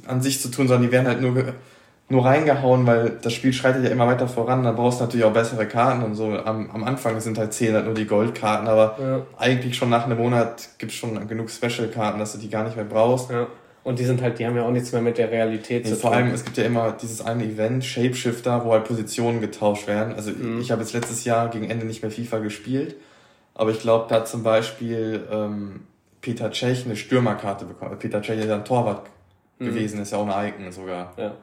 an 0.05 0.21
sich 0.21 0.41
zu 0.41 0.49
tun, 0.49 0.67
sondern 0.67 0.87
die 0.87 0.91
werden 0.91 1.07
halt 1.07 1.21
nur, 1.21 1.53
nur 2.09 2.25
reingehauen, 2.25 2.87
weil 2.87 3.11
das 3.21 3.33
Spiel 3.33 3.53
schreitet 3.53 3.83
ja 3.83 3.91
immer 3.91 4.07
weiter 4.07 4.27
voran. 4.27 4.63
Da 4.63 4.71
brauchst 4.71 4.99
du 4.99 5.05
natürlich 5.05 5.25
auch 5.25 5.33
bessere 5.33 5.67
Karten 5.67 6.03
und 6.03 6.15
so. 6.15 6.25
Am, 6.25 6.71
am 6.71 6.83
Anfang 6.83 7.19
sind 7.19 7.37
halt 7.37 7.53
zählen 7.53 7.75
halt 7.75 7.85
nur 7.85 7.93
die 7.93 8.07
Goldkarten, 8.07 8.67
aber 8.67 8.97
ja. 8.99 9.21
eigentlich 9.37 9.75
schon 9.77 9.89
nach 9.89 10.05
einem 10.05 10.17
Monat 10.17 10.69
gibt 10.79 10.91
es 10.91 10.97
schon 10.97 11.27
genug 11.27 11.51
Special-Karten, 11.51 12.17
dass 12.19 12.33
du 12.33 12.39
die 12.39 12.49
gar 12.49 12.63
nicht 12.63 12.75
mehr 12.75 12.85
brauchst. 12.85 13.29
Ja. 13.29 13.47
Und 13.83 13.99
die 13.99 14.05
sind 14.05 14.21
halt, 14.21 14.39
die 14.39 14.45
haben 14.45 14.55
ja 14.55 14.63
auch 14.63 14.71
nichts 14.71 14.91
mehr 14.91 15.01
mit 15.01 15.17
der 15.17 15.31
Realität 15.31 15.83
nee, 15.83 15.89
zu 15.89 15.95
tun. 15.95 16.01
Vor 16.01 16.13
allem, 16.13 16.33
es 16.33 16.43
gibt 16.43 16.57
ja 16.57 16.63
immer 16.63 16.91
dieses 16.91 17.21
eine 17.21 17.45
Event, 17.45 17.85
Shapeshifter, 17.85 18.65
wo 18.65 18.73
halt 18.73 18.85
Positionen 18.85 19.39
getauscht 19.39 19.87
werden. 19.87 20.15
Also 20.15 20.31
mhm. 20.31 20.59
ich 20.59 20.71
habe 20.71 20.81
jetzt 20.81 20.93
letztes 20.93 21.23
Jahr 21.25 21.49
gegen 21.49 21.69
Ende 21.69 21.85
nicht 21.85 22.01
mehr 22.01 22.11
FIFA 22.11 22.39
gespielt. 22.39 22.95
Aber 23.53 23.71
ich 23.71 23.79
glaube, 23.79 24.05
da 24.09 24.15
hat 24.15 24.27
zum 24.27 24.43
Beispiel 24.43 25.27
ähm, 25.31 25.81
Peter 26.21 26.51
Cech 26.51 26.85
eine 26.85 26.95
Stürmerkarte 26.95 27.65
bekommen. 27.65 27.97
Peter 27.99 28.21
Cech 28.21 28.39
ist 28.39 28.47
ja 28.47 28.55
ein 28.55 28.65
Torwart 28.65 29.09
mhm. 29.59 29.65
gewesen, 29.65 30.01
ist 30.01 30.11
ja 30.11 30.17
auch 30.17 30.27
ein 30.27 30.47
Icon 30.47 30.71
sogar. 30.71 31.13
Ja. 31.17 31.33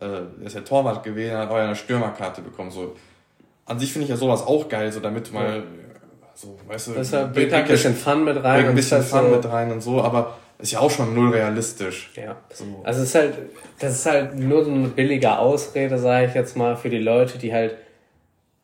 Äh, 0.00 0.04
er 0.40 0.46
ist 0.46 0.54
ja 0.54 0.60
Torwart 0.62 1.02
gewesen, 1.02 1.36
hat 1.36 1.50
auch 1.50 1.56
eine 1.56 1.74
Stürmerkarte 1.74 2.42
bekommen. 2.42 2.70
So. 2.70 2.94
An 3.64 3.78
sich 3.78 3.92
finde 3.92 4.04
ich 4.04 4.10
ja 4.10 4.16
sowas 4.16 4.46
auch 4.46 4.68
geil, 4.68 4.92
so 4.92 5.00
damit 5.00 5.32
mal, 5.32 5.56
ja. 5.56 5.62
so, 6.34 6.58
weißt 6.66 6.88
du, 6.88 6.92
das 6.92 7.12
halt 7.12 7.36
ein 7.36 7.66
bisschen 7.66 7.94
Fun 7.94 8.24
mit 8.24 8.42
rein. 8.42 8.66
Ein 8.66 8.74
bisschen 8.74 9.02
Fun 9.02 9.22
so 9.22 9.36
mit 9.36 9.44
rein 9.48 9.72
und 9.72 9.80
so, 9.80 10.02
aber 10.02 10.36
ist 10.58 10.72
ja 10.72 10.80
auch 10.80 10.90
schon 10.90 11.14
null 11.14 11.30
realistisch. 11.30 12.10
Ja. 12.14 12.36
So. 12.52 12.64
Also 12.84 13.02
es 13.02 13.08
ist 13.08 13.14
halt, 13.14 13.34
das 13.78 13.92
ist 13.92 14.06
halt 14.06 14.38
nur 14.38 14.64
so 14.64 14.70
eine 14.70 14.88
billige 14.88 15.38
Ausrede, 15.38 15.98
sage 15.98 16.26
ich 16.26 16.34
jetzt 16.34 16.56
mal, 16.56 16.76
für 16.76 16.88
die 16.88 16.98
Leute, 16.98 17.38
die 17.38 17.52
halt 17.52 17.76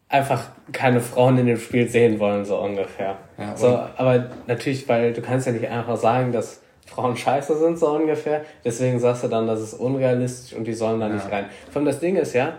einfach 0.08 0.44
keine 0.72 1.00
Frauen 1.00 1.38
in 1.38 1.46
dem 1.46 1.58
Spiel 1.58 1.88
sehen 1.88 2.18
wollen, 2.18 2.44
so 2.44 2.58
ungefähr. 2.58 3.16
Ja, 3.38 3.56
so, 3.56 3.78
aber 3.96 4.30
natürlich, 4.46 4.88
weil 4.88 5.12
du 5.12 5.22
kannst 5.22 5.46
ja 5.46 5.52
nicht 5.52 5.68
einfach 5.68 5.96
sagen, 5.96 6.32
dass 6.32 6.61
Frauen 6.94 7.16
scheiße 7.16 7.58
sind, 7.58 7.78
so 7.78 7.88
ungefähr. 7.88 8.44
Deswegen 8.64 9.00
sagst 9.00 9.24
du 9.24 9.28
dann, 9.28 9.46
das 9.46 9.60
ist 9.60 9.74
unrealistisch 9.74 10.56
und 10.56 10.64
die 10.64 10.74
sollen 10.74 11.00
da 11.00 11.08
ja. 11.08 11.14
nicht 11.14 11.30
rein. 11.30 11.46
Von 11.70 11.84
das 11.84 12.00
Ding 12.00 12.16
ist 12.16 12.34
ja, 12.34 12.54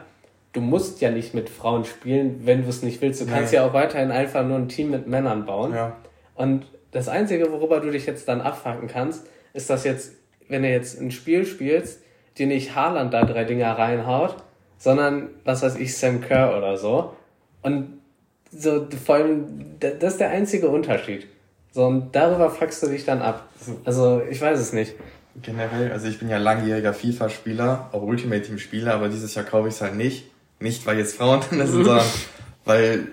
du 0.54 0.62
musst 0.62 1.02
ja 1.02 1.12
nicht 1.12 1.34
mit 1.34 1.50
Frauen 1.50 1.86
spielen, 1.86 2.42
wenn 2.44 2.64
du 2.64 2.70
es 2.70 2.82
nicht 2.82 3.02
willst. 3.02 3.22
Du 3.22 3.26
kannst 3.26 3.54
ja 3.54 3.66
auch 3.66 3.74
weiterhin 3.74 4.12
einfach 4.12 4.46
nur 4.46 4.58
ein 4.58 4.70
Team 4.70 4.92
mit 4.92 5.08
Männern 5.08 5.46
bauen. 5.46 5.74
Ja. 5.74 5.98
Und 6.36 6.66
das 6.92 7.10
Einzige, 7.10 7.52
worüber 7.52 7.80
du 7.80 7.92
dich 7.92 8.06
jetzt 8.06 8.28
dann 8.28 8.42
abfacken 8.42 8.88
kannst, 8.88 9.28
ist, 9.54 9.70
dass 9.70 9.84
jetzt, 9.84 10.14
wenn 10.48 10.64
du 10.64 10.70
jetzt 10.70 11.00
ein 11.00 11.12
Spiel 11.12 11.46
spielst, 11.46 12.02
dir 12.38 12.48
nicht 12.48 12.76
Haaland 12.76 13.14
da 13.14 13.26
drei 13.26 13.44
Dinger 13.44 13.78
reinhaut, 13.78 14.36
sondern, 14.78 15.30
was 15.44 15.62
weiß 15.62 15.78
ich, 15.78 15.96
Sam 15.96 16.22
Kerr 16.22 16.58
oder 16.58 16.78
so. 16.78 17.14
Und 17.62 18.00
so, 18.52 18.88
vor 19.06 19.16
allem, 19.16 19.78
das 19.80 20.14
ist 20.14 20.20
der 20.20 20.30
einzige 20.30 20.70
Unterschied. 20.70 21.28
So, 21.74 21.86
und 21.88 22.16
darüber 22.16 22.52
fuckst 22.52 22.84
du 22.84 22.88
dich 22.88 23.04
dann 23.04 23.22
ab. 23.22 23.50
Also, 23.84 24.22
ich 24.30 24.40
weiß 24.40 24.60
es 24.60 24.74
nicht. 24.74 24.94
Generell, 25.42 25.92
also 25.92 26.08
ich 26.08 26.20
bin 26.20 26.30
ja 26.30 26.38
langjähriger 26.38 26.94
FIFA-Spieler, 26.94 27.90
auch 27.92 28.04
Ultimate 28.04 28.44
Team-Spieler, 28.44 28.94
aber 28.94 29.10
dieses 29.10 29.34
Jahr 29.34 29.44
kaufe 29.44 29.68
ich 29.68 29.74
es 29.74 29.82
halt 29.82 29.96
nicht. 29.96 30.30
Nicht, 30.60 30.86
weil 30.86 31.00
jetzt 31.00 31.18
Frauen 31.18 31.42
drin 31.42 31.58
sind, 31.68 31.84
sondern 31.86 32.06
weil 32.66 33.08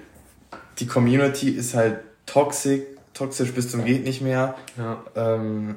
die 0.78 0.86
Community 0.86 1.48
ist 1.48 1.74
halt 1.74 2.00
toxisch, 2.26 2.82
toxisch 3.14 3.52
bis 3.52 3.70
zum 3.70 3.86
geht 3.86 4.04
nicht 4.04 4.20
mehr. 4.20 4.54
Ja. 4.76 5.02
Ähm, 5.16 5.76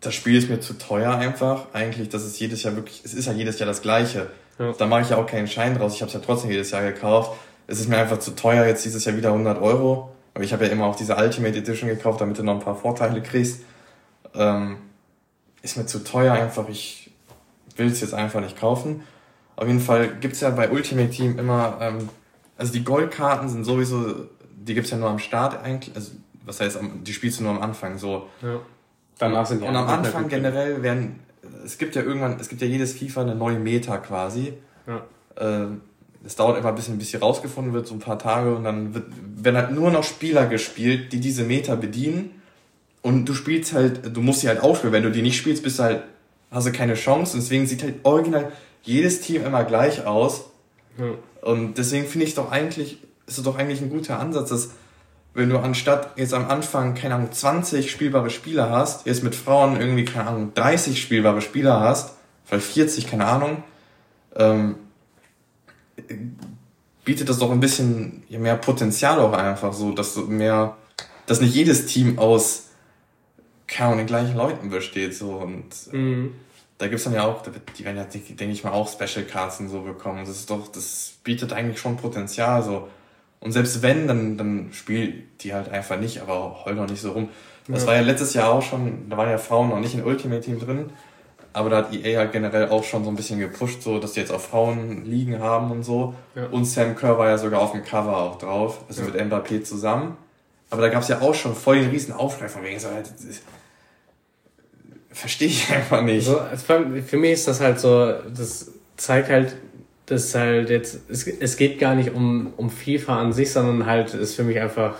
das 0.00 0.14
Spiel 0.14 0.36
ist 0.36 0.48
mir 0.48 0.60
zu 0.60 0.74
teuer 0.74 1.16
einfach. 1.16 1.66
Eigentlich, 1.72 2.08
das 2.08 2.24
ist 2.24 2.38
jedes 2.38 2.62
Jahr 2.62 2.76
wirklich, 2.76 3.02
es 3.04 3.14
ist 3.14 3.26
ja 3.26 3.32
jedes 3.32 3.58
Jahr 3.58 3.66
das 3.66 3.82
gleiche. 3.82 4.28
Ja. 4.60 4.72
Da 4.78 4.86
mache 4.86 5.02
ich 5.02 5.10
ja 5.10 5.16
auch 5.16 5.26
keinen 5.26 5.48
Schein 5.48 5.76
draus. 5.76 5.94
Ich 5.94 6.02
habe 6.02 6.08
es 6.08 6.14
ja 6.14 6.20
trotzdem 6.20 6.50
jedes 6.50 6.70
Jahr 6.70 6.82
gekauft. 6.82 7.36
Es 7.66 7.80
ist 7.80 7.88
mir 7.88 7.98
einfach 7.98 8.20
zu 8.20 8.32
teuer, 8.32 8.64
jetzt 8.66 8.84
dieses 8.84 9.04
Jahr 9.04 9.16
wieder 9.16 9.30
100 9.30 9.60
Euro. 9.60 10.13
Aber 10.34 10.44
ich 10.44 10.52
habe 10.52 10.66
ja 10.66 10.72
immer 10.72 10.86
auch 10.86 10.96
diese 10.96 11.16
Ultimate 11.16 11.56
Edition 11.56 11.88
gekauft, 11.88 12.20
damit 12.20 12.38
du 12.38 12.42
noch 12.42 12.54
ein 12.54 12.60
paar 12.60 12.76
Vorteile 12.76 13.22
kriegst. 13.22 13.62
Ähm, 14.34 14.78
ist 15.62 15.76
mir 15.76 15.86
zu 15.86 16.02
teuer 16.02 16.34
einfach. 16.34 16.68
Ich 16.68 17.10
will 17.76 17.86
es 17.86 18.00
jetzt 18.00 18.14
einfach 18.14 18.40
nicht 18.40 18.58
kaufen. 18.58 19.02
Auf 19.56 19.66
jeden 19.66 19.80
Fall 19.80 20.16
gibt's 20.16 20.40
ja 20.40 20.50
bei 20.50 20.70
Ultimate 20.70 21.10
Team 21.10 21.38
immer, 21.38 21.78
ähm, 21.80 22.08
also 22.56 22.72
die 22.72 22.82
Goldkarten 22.82 23.48
sind 23.48 23.64
sowieso, 23.64 24.28
die 24.56 24.74
gibt's 24.74 24.90
ja 24.90 24.96
nur 24.96 25.08
am 25.08 25.20
Start 25.20 25.62
eigentlich. 25.62 25.94
Also 25.94 26.12
was 26.44 26.60
heißt, 26.60 26.78
die 27.04 27.12
spielst 27.12 27.38
du 27.38 27.44
nur 27.44 27.52
am 27.52 27.62
Anfang 27.62 27.98
so. 27.98 28.28
Ja. 28.42 28.60
Danach 29.18 29.46
sind 29.46 29.62
die 29.62 29.66
Und 29.66 29.76
am 29.76 29.86
Anfang 29.86 30.28
generell 30.28 30.82
werden, 30.82 31.20
es 31.64 31.78
gibt 31.78 31.94
ja 31.94 32.02
irgendwann, 32.02 32.38
es 32.40 32.48
gibt 32.48 32.60
ja 32.60 32.66
jedes 32.66 32.92
FIFA 32.94 33.22
eine 33.22 33.34
neue 33.34 33.58
Meta 33.58 33.98
quasi. 33.98 34.54
Ja. 34.86 35.04
Äh, 35.36 35.68
es 36.24 36.36
dauert 36.36 36.58
immer 36.58 36.70
ein 36.70 36.74
bisschen, 36.74 36.98
bis 36.98 37.10
sie 37.10 37.18
rausgefunden 37.18 37.72
wird, 37.72 37.86
so 37.86 37.94
ein 37.94 38.00
paar 38.00 38.18
Tage 38.18 38.54
und 38.54 38.64
dann 38.64 38.94
wird, 38.94 39.04
werden 39.36 39.56
halt 39.56 39.70
nur 39.72 39.90
noch 39.90 40.04
Spieler 40.04 40.46
gespielt, 40.46 41.12
die 41.12 41.20
diese 41.20 41.44
Meta 41.44 41.74
bedienen. 41.74 42.42
Und 43.02 43.26
du 43.26 43.34
spielst 43.34 43.74
halt, 43.74 44.16
du 44.16 44.20
musst 44.22 44.40
sie 44.40 44.48
halt 44.48 44.62
aufspielen. 44.62 44.92
Wenn 44.92 45.02
du 45.02 45.10
die 45.10 45.20
nicht 45.20 45.36
spielst, 45.36 45.62
bist 45.62 45.78
du 45.78 45.82
halt, 45.82 46.02
hast 46.50 46.66
du 46.66 46.72
keine 46.72 46.94
Chance. 46.94 47.34
Und 47.34 47.42
deswegen 47.42 47.66
sieht 47.66 47.82
halt 47.82 47.96
original 48.04 48.50
jedes 48.82 49.20
Team 49.20 49.44
immer 49.44 49.64
gleich 49.64 50.06
aus. 50.06 50.46
Ja. 50.98 51.04
Und 51.42 51.76
deswegen 51.76 52.06
finde 52.06 52.26
ich 52.26 52.34
doch 52.34 52.50
eigentlich, 52.50 52.98
ist 53.26 53.36
es 53.38 53.44
doch 53.44 53.58
eigentlich 53.58 53.82
ein 53.82 53.90
guter 53.90 54.18
Ansatz, 54.18 54.48
dass 54.48 54.70
wenn 55.34 55.50
du 55.50 55.58
anstatt 55.58 56.12
jetzt 56.16 56.32
am 56.32 56.48
Anfang, 56.48 56.94
keine 56.94 57.16
Ahnung, 57.16 57.32
20 57.32 57.90
spielbare 57.90 58.30
Spieler 58.30 58.70
hast, 58.70 59.04
jetzt 59.04 59.24
mit 59.24 59.34
Frauen 59.34 59.78
irgendwie, 59.78 60.04
keine 60.04 60.28
Ahnung, 60.28 60.52
30 60.54 61.00
spielbare 61.00 61.42
Spieler 61.42 61.80
hast, 61.80 62.14
vielleicht 62.44 62.66
40, 62.66 63.06
keine 63.08 63.26
Ahnung, 63.26 63.64
ähm, 64.36 64.76
bietet 67.04 67.28
das 67.28 67.38
doch 67.38 67.50
ein 67.50 67.60
bisschen 67.60 68.22
mehr 68.28 68.56
Potenzial 68.56 69.18
auch 69.20 69.32
einfach 69.32 69.72
so, 69.72 69.92
dass 69.92 70.14
du 70.14 70.22
mehr, 70.22 70.76
dass 71.26 71.40
nicht 71.40 71.54
jedes 71.54 71.86
Team 71.86 72.18
aus 72.18 72.68
keine 73.66 73.96
den 73.96 74.06
gleichen 74.06 74.36
Leuten 74.36 74.70
besteht 74.70 75.14
so 75.14 75.32
und 75.32 75.64
äh, 75.92 75.96
mhm. 75.96 76.34
da 76.78 76.88
gibt's 76.88 77.04
dann 77.04 77.14
ja 77.14 77.24
auch, 77.24 77.42
die 77.78 77.84
werden 77.84 77.96
ja, 77.96 78.04
denke 78.04 78.52
ich 78.52 78.64
mal, 78.64 78.72
auch 78.72 78.88
Special 78.88 79.24
Cards 79.24 79.60
und 79.60 79.68
so 79.68 79.80
bekommen. 79.80 80.20
Das 80.20 80.28
ist 80.28 80.50
doch, 80.50 80.68
das 80.68 81.14
bietet 81.24 81.52
eigentlich 81.52 81.78
schon 81.78 81.96
Potenzial 81.96 82.62
so. 82.62 82.88
Und 83.40 83.52
selbst 83.52 83.82
wenn, 83.82 84.06
dann, 84.06 84.38
dann 84.38 84.70
spielt 84.72 85.42
die 85.42 85.52
halt 85.52 85.68
einfach 85.68 85.98
nicht, 85.98 86.22
aber 86.22 86.64
heul 86.64 86.74
noch 86.74 86.88
nicht 86.88 87.00
so 87.00 87.12
rum. 87.12 87.28
Das 87.68 87.82
ja. 87.82 87.88
war 87.88 87.94
ja 87.96 88.00
letztes 88.02 88.34
Jahr 88.34 88.50
auch 88.50 88.62
schon, 88.62 89.08
da 89.08 89.16
waren 89.16 89.30
ja 89.30 89.38
Frauen 89.38 89.70
noch 89.70 89.80
nicht 89.80 89.94
in 89.94 90.04
Ultimate 90.04 90.40
Team 90.40 90.58
drin, 90.58 90.90
aber 91.54 91.70
da 91.70 91.76
hat 91.78 91.94
EA 91.94 92.18
halt 92.18 92.32
generell 92.32 92.68
auch 92.68 92.82
schon 92.84 93.04
so 93.04 93.10
ein 93.10 93.16
bisschen 93.16 93.38
gepusht, 93.38 93.82
so 93.82 94.00
dass 94.00 94.12
die 94.12 94.20
jetzt 94.20 94.32
auch 94.32 94.40
Frauen 94.40 95.04
liegen 95.06 95.38
haben 95.38 95.70
und 95.70 95.84
so. 95.84 96.14
Ja. 96.34 96.46
Und 96.46 96.66
Sam 96.66 96.96
Kerr 96.96 97.16
war 97.16 97.28
ja 97.28 97.38
sogar 97.38 97.62
auf 97.62 97.72
dem 97.72 97.84
Cover 97.84 98.16
auch 98.16 98.38
drauf, 98.38 98.80
also 98.88 99.02
ja. 99.02 99.08
mit 99.08 99.32
Mbappé 99.32 99.62
zusammen. 99.62 100.16
Aber 100.70 100.82
da 100.82 100.88
gab 100.88 101.02
es 101.02 101.08
ja 101.08 101.20
auch 101.20 101.34
schon 101.34 101.54
voll 101.54 101.80
den 101.80 101.90
riesen 101.90 102.12
Aufschrei 102.12 102.48
von 102.48 102.64
wegen 102.64 102.80
so, 102.80 102.88
halt, 102.90 103.08
verstehe 105.12 105.46
ich 105.46 105.70
einfach 105.72 106.02
nicht. 106.02 106.26
So, 106.26 106.40
also 106.40 106.64
für 107.06 107.16
mich 107.16 107.32
ist 107.32 107.46
das 107.46 107.60
halt 107.60 107.78
so, 107.78 108.12
das 108.36 108.72
zeigt 108.96 109.28
halt, 109.28 109.54
dass 110.06 110.34
halt 110.34 110.70
jetzt, 110.70 111.08
es, 111.08 111.24
es 111.26 111.56
geht 111.56 111.78
gar 111.78 111.94
nicht 111.94 112.12
um, 112.12 112.52
um 112.56 112.68
FIFA 112.68 113.20
an 113.20 113.32
sich, 113.32 113.52
sondern 113.52 113.86
halt 113.86 114.12
ist 114.12 114.34
für 114.34 114.42
mich 114.42 114.58
einfach 114.60 114.96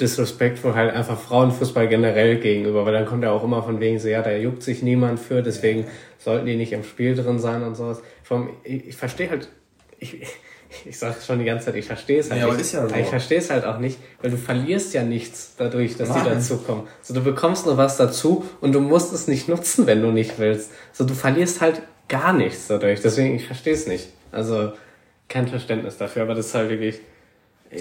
disrespectful 0.00 0.74
halt 0.74 0.94
einfach 0.94 1.18
Frauenfußball 1.18 1.88
generell 1.88 2.38
gegenüber, 2.38 2.84
weil 2.86 2.92
dann 2.92 3.06
kommt 3.06 3.24
ja 3.24 3.32
auch 3.32 3.44
immer 3.44 3.62
von 3.62 3.80
wegen 3.80 3.98
so, 3.98 4.08
ja, 4.08 4.22
da 4.22 4.32
juckt 4.32 4.62
sich 4.62 4.82
niemand 4.82 5.18
für, 5.18 5.42
deswegen 5.42 5.86
sollten 6.18 6.46
die 6.46 6.56
nicht 6.56 6.72
im 6.72 6.84
Spiel 6.84 7.14
drin 7.14 7.38
sein 7.38 7.62
und 7.62 7.74
sowas. 7.74 8.02
Vom, 8.22 8.50
ich, 8.64 8.88
ich 8.88 8.96
verstehe 8.96 9.30
halt, 9.30 9.48
ich, 9.98 10.22
ich 10.84 10.98
sage 10.98 11.16
schon 11.24 11.38
die 11.38 11.44
ganze 11.44 11.66
Zeit, 11.66 11.76
ich 11.76 11.86
verstehe 11.86 12.20
es 12.20 12.30
halt 12.30 12.40
ja, 12.40 12.52
nicht. 12.52 12.72
Ja 12.72 12.88
so. 12.88 12.94
Ich 12.94 13.06
verstehe 13.06 13.38
es 13.38 13.50
halt 13.50 13.64
auch 13.64 13.78
nicht, 13.78 13.98
weil 14.20 14.30
du 14.30 14.36
verlierst 14.36 14.94
ja 14.94 15.02
nichts 15.02 15.54
dadurch, 15.56 15.96
dass 15.96 16.10
Mann. 16.10 16.24
die 16.24 16.30
dazukommen. 16.30 16.86
So, 17.02 17.14
du 17.14 17.22
bekommst 17.22 17.66
nur 17.66 17.76
was 17.76 17.96
dazu 17.96 18.44
und 18.60 18.72
du 18.72 18.80
musst 18.80 19.12
es 19.12 19.28
nicht 19.28 19.48
nutzen, 19.48 19.86
wenn 19.86 20.02
du 20.02 20.10
nicht 20.10 20.38
willst. 20.38 20.70
So, 20.92 21.04
du 21.04 21.14
verlierst 21.14 21.60
halt 21.60 21.82
gar 22.08 22.32
nichts 22.32 22.68
dadurch. 22.68 23.00
Deswegen, 23.00 23.34
ich 23.34 23.46
verstehe 23.46 23.74
es 23.74 23.86
nicht. 23.86 24.08
Also, 24.30 24.72
kein 25.28 25.48
Verständnis 25.48 25.96
dafür, 25.96 26.22
aber 26.22 26.34
das 26.34 26.46
ist 26.46 26.54
halt 26.54 26.70
wirklich. 26.70 27.00
Äh, 27.70 27.78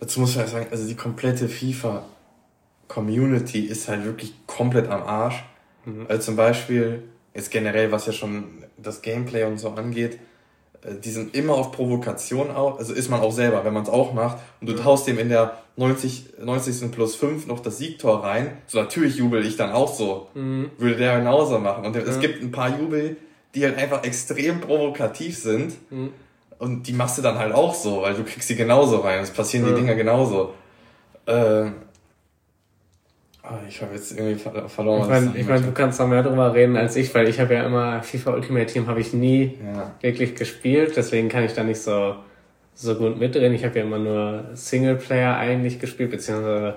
Dazu 0.00 0.20
muss 0.20 0.32
ich 0.32 0.38
halt 0.38 0.48
sagen, 0.48 0.66
also 0.70 0.86
die 0.86 0.96
komplette 0.96 1.48
FIFA-Community 1.48 3.60
ist 3.60 3.88
halt 3.88 4.04
wirklich 4.04 4.34
komplett 4.46 4.88
am 4.88 5.02
Arsch. 5.02 5.44
Mhm. 5.84 6.06
Also 6.08 6.22
zum 6.22 6.36
Beispiel, 6.36 7.02
jetzt 7.34 7.50
generell, 7.50 7.92
was 7.92 8.06
ja 8.06 8.12
schon 8.12 8.64
das 8.76 9.02
Gameplay 9.02 9.44
und 9.44 9.58
so 9.58 9.70
angeht, 9.70 10.18
äh, 10.82 10.94
die 11.02 11.10
sind 11.10 11.34
immer 11.34 11.54
auf 11.54 11.72
Provokation 11.72 12.50
auch, 12.50 12.78
also 12.78 12.92
ist 12.92 13.10
man 13.10 13.20
auch 13.20 13.32
selber, 13.32 13.64
wenn 13.64 13.72
man 13.72 13.84
es 13.84 13.88
auch 13.88 14.12
macht, 14.12 14.38
und 14.60 14.68
du 14.68 14.74
taust 14.74 15.06
dem 15.06 15.18
in 15.18 15.28
der 15.28 15.58
90, 15.76 16.34
90. 16.40 16.92
plus 16.92 17.16
5 17.16 17.46
noch 17.46 17.60
das 17.60 17.78
Siegtor 17.78 18.22
rein, 18.22 18.58
so 18.66 18.78
natürlich 18.78 19.16
jubel 19.16 19.44
ich 19.44 19.56
dann 19.56 19.72
auch 19.72 19.92
so. 19.92 20.28
Mhm. 20.34 20.70
Würde 20.78 20.96
der 20.96 21.18
genauso 21.18 21.58
machen. 21.58 21.84
Und 21.84 21.96
es 21.96 22.20
gibt 22.20 22.42
ein 22.42 22.52
paar 22.52 22.78
Jubel, 22.78 23.16
die 23.54 23.64
halt 23.64 23.76
einfach 23.76 24.04
extrem 24.04 24.60
provokativ 24.60 25.38
sind. 25.38 25.74
Mhm. 25.90 26.12
Und 26.58 26.86
die 26.86 26.92
machst 26.92 27.18
du 27.18 27.22
dann 27.22 27.38
halt 27.38 27.52
auch 27.52 27.74
so, 27.74 28.02
weil 28.02 28.14
du 28.14 28.24
kriegst 28.24 28.48
sie 28.48 28.56
genauso 28.56 28.98
rein. 28.98 29.20
Es 29.20 29.30
passieren 29.30 29.66
die 29.66 29.74
Dinger 29.74 29.94
genauso. 29.94 30.54
Äh, 31.26 31.66
Oh, 33.46 33.56
ich 33.68 33.82
habe 33.82 33.94
jetzt 33.94 34.18
irgendwie 34.18 34.40
verloren. 34.68 35.02
Ich 35.02 35.08
meine, 35.08 35.36
ich 35.36 35.46
mein, 35.46 35.62
du 35.62 35.72
kannst 35.72 36.00
da 36.00 36.06
mehr 36.06 36.22
drüber 36.22 36.54
reden 36.54 36.78
als 36.78 36.96
ich, 36.96 37.14
weil 37.14 37.28
ich 37.28 37.38
habe 37.38 37.52
ja 37.52 37.66
immer 37.66 38.02
FIFA 38.02 38.32
Ultimate 38.32 38.64
Team 38.64 38.86
habe 38.86 39.00
ich 39.00 39.12
nie 39.12 39.58
ja. 39.62 39.92
wirklich 40.00 40.34
gespielt, 40.34 40.94
deswegen 40.96 41.28
kann 41.28 41.44
ich 41.44 41.52
da 41.52 41.62
nicht 41.62 41.82
so 41.82 42.16
so 42.74 42.94
gut 42.94 43.18
mitreden. 43.18 43.54
Ich 43.54 43.64
habe 43.64 43.78
ja 43.78 43.84
immer 43.84 43.98
nur 43.98 44.44
Singleplayer 44.54 45.36
eigentlich 45.36 45.78
gespielt, 45.78 46.10
beziehungsweise 46.10 46.76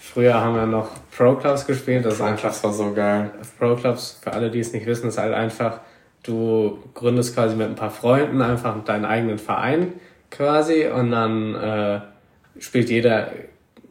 früher 0.00 0.34
haben 0.34 0.54
wir 0.54 0.66
noch 0.66 0.90
Pro 1.16 1.34
Clubs 1.34 1.66
gespielt. 1.66 2.04
Das 2.04 2.18
Pro 2.18 2.24
einfach, 2.24 2.42
Clubs 2.42 2.64
war 2.64 2.72
so 2.72 2.94
geil. 2.94 3.30
Pro 3.58 3.74
Clubs, 3.74 4.20
für 4.22 4.32
alle, 4.32 4.50
die 4.50 4.60
es 4.60 4.72
nicht 4.72 4.86
wissen, 4.86 5.08
ist 5.08 5.18
halt 5.18 5.34
einfach, 5.34 5.80
du 6.24 6.78
gründest 6.94 7.34
quasi 7.34 7.54
mit 7.54 7.68
ein 7.68 7.76
paar 7.76 7.90
Freunden 7.90 8.42
einfach 8.42 8.82
deinen 8.84 9.04
eigenen 9.04 9.38
Verein 9.38 9.92
quasi 10.30 10.86
und 10.86 11.10
dann 11.10 11.54
äh, 11.54 12.00
spielt 12.58 12.90
jeder 12.90 13.30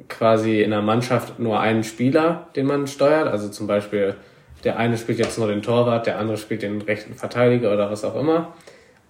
quasi 0.10 0.62
in 0.62 0.72
der 0.72 0.82
Mannschaft 0.82 1.40
nur 1.40 1.60
einen 1.60 1.84
Spieler, 1.84 2.48
den 2.56 2.66
man 2.66 2.88
steuert. 2.88 3.28
Also 3.28 3.50
zum 3.50 3.68
Beispiel 3.68 4.16
der 4.64 4.78
eine 4.78 4.98
spielt 4.98 5.20
jetzt 5.20 5.38
nur 5.38 5.48
den 5.48 5.62
Torwart, 5.62 6.06
der 6.06 6.18
andere 6.20 6.38
spielt 6.38 6.62
den 6.62 6.82
rechten 6.82 7.14
Verteidiger 7.16 7.74
oder 7.74 7.92
was 7.92 8.04
auch 8.06 8.16
immer. 8.16 8.54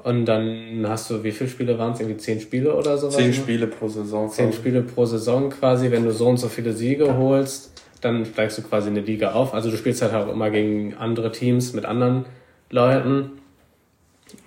Und 0.04 0.26
dann 0.26 0.86
hast 0.88 1.10
du, 1.10 1.24
wie 1.24 1.32
viele 1.32 1.50
Spiele 1.50 1.80
waren 1.80 1.94
es? 1.94 2.00
Irgendwie 2.02 2.18
zehn 2.18 2.40
Spiele 2.42 2.76
oder 2.76 2.98
sowas? 2.98 3.16
Zehn 3.16 3.34
Spiele 3.34 3.68
pro 3.68 3.88
Saison. 3.88 4.30
Zehn 4.30 4.52
Spiele 4.52 4.82
pro 4.82 5.06
Saison 5.06 5.50
quasi. 5.50 5.92
Wenn 5.92 6.04
du 6.04 6.12
so 6.12 6.28
und 6.28 6.38
so 6.38 6.50
viele 6.50 6.74
Siege 6.74 7.16
holst, 7.16 7.72
dann 8.02 8.26
steigst 8.26 8.58
du 8.58 8.64
quasi 8.64 8.90
in 8.90 8.98
eine 8.98 9.06
Liga 9.06 9.32
auf. 9.32 9.54
Also 9.54 9.72
du 9.72 9.78
spielst 9.78 10.02
halt 10.02 10.14
auch 10.14 10.28
immer 10.28 10.50
gegen 10.50 10.96
andere 10.96 11.32
Teams 11.32 11.74
mit 11.74 11.86
anderen 11.86 12.26
Leuten. 12.74 13.32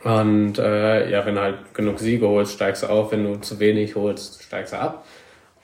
Und 0.02 0.58
äh, 0.58 1.10
ja, 1.10 1.24
wenn 1.24 1.36
du 1.36 1.40
halt 1.40 1.74
genug 1.74 2.00
Siege 2.00 2.26
holst, 2.28 2.54
steigst 2.54 2.82
du 2.82 2.88
auf. 2.88 3.12
Wenn 3.12 3.24
du 3.24 3.36
zu 3.36 3.60
wenig 3.60 3.94
holst, 3.94 4.42
steigst 4.42 4.72
du 4.72 4.78
ab. 4.78 5.06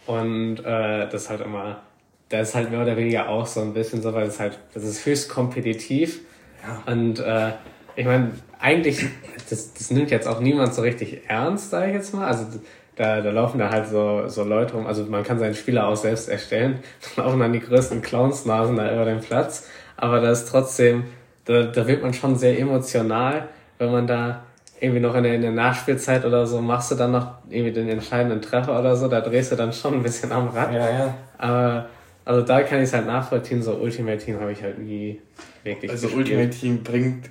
Und 0.06 0.60
äh, 0.60 1.08
das 1.08 1.24
ist 1.24 1.30
halt 1.30 1.40
immer, 1.40 1.82
das 2.28 2.50
ist 2.50 2.54
halt 2.54 2.70
mehr 2.70 2.82
oder 2.82 2.96
weniger 2.96 3.28
auch 3.28 3.46
so 3.46 3.60
ein 3.60 3.74
bisschen 3.74 4.00
so, 4.00 4.14
weil 4.14 4.26
es 4.26 4.40
halt, 4.40 4.58
das 4.74 4.84
ist 4.84 5.04
höchst 5.04 5.28
kompetitiv. 5.28 6.20
Ja. 6.62 6.92
Und 6.92 7.18
äh, 7.18 7.52
ich 7.96 8.06
meine, 8.06 8.30
eigentlich, 8.60 9.04
das, 9.50 9.74
das 9.74 9.90
nimmt 9.90 10.10
jetzt 10.10 10.28
auch 10.28 10.40
niemand 10.40 10.72
so 10.72 10.82
richtig 10.82 11.22
ernst, 11.28 11.70
sage 11.70 11.88
ich 11.88 11.94
jetzt 11.94 12.14
mal. 12.14 12.26
Also 12.26 12.46
da, 12.94 13.20
da 13.20 13.30
laufen 13.30 13.58
da 13.58 13.70
halt 13.70 13.88
so, 13.88 14.28
so 14.28 14.44
Leute 14.44 14.74
rum. 14.74 14.86
Also 14.86 15.04
man 15.04 15.24
kann 15.24 15.38
seinen 15.38 15.54
Spieler 15.54 15.88
auch 15.88 15.96
selbst 15.96 16.28
erstellen. 16.28 16.78
Da 17.16 17.24
laufen 17.24 17.40
dann 17.40 17.52
die 17.52 17.60
größten 17.60 18.02
Clownsnasen 18.02 18.76
da 18.76 18.92
über 18.94 19.04
den 19.04 19.20
Platz. 19.20 19.68
Aber 19.96 20.20
da 20.20 20.30
ist 20.30 20.48
trotzdem, 20.48 21.04
da, 21.44 21.64
da 21.64 21.86
wird 21.86 22.02
man 22.02 22.14
schon 22.14 22.36
sehr 22.36 22.58
emotional, 22.58 23.48
wenn 23.78 23.90
man 23.90 24.06
da 24.06 24.44
irgendwie 24.80 25.00
noch 25.00 25.14
in 25.14 25.22
der, 25.22 25.34
in 25.34 25.42
der 25.42 25.52
Nachspielzeit 25.52 26.24
oder 26.24 26.44
so 26.44 26.60
machst 26.60 26.90
du 26.90 26.96
dann 26.96 27.12
noch 27.12 27.34
irgendwie 27.48 27.72
den 27.72 27.88
entscheidenden 27.88 28.42
Treffer 28.42 28.78
oder 28.78 28.96
so, 28.96 29.06
da 29.06 29.20
drehst 29.20 29.52
du 29.52 29.56
dann 29.56 29.72
schon 29.72 29.94
ein 29.94 30.02
bisschen 30.02 30.32
am 30.32 30.48
Rad. 30.48 30.72
Ja, 30.72 30.90
ja. 30.90 31.14
Aber 31.38 31.88
also 32.24 32.42
da 32.42 32.62
kann 32.62 32.78
ich 32.78 32.84
es 32.84 32.92
halt 32.92 33.06
nachvollziehen, 33.06 33.62
so 33.62 33.74
Ultimate 33.74 34.18
Team 34.18 34.40
habe 34.40 34.52
ich 34.52 34.62
halt 34.62 34.78
nie 34.78 35.20
wirklich 35.62 35.90
Also 35.90 36.08
gespielt. 36.08 36.28
Ultimate 36.28 36.50
Team 36.50 36.82
bringt, 36.82 37.30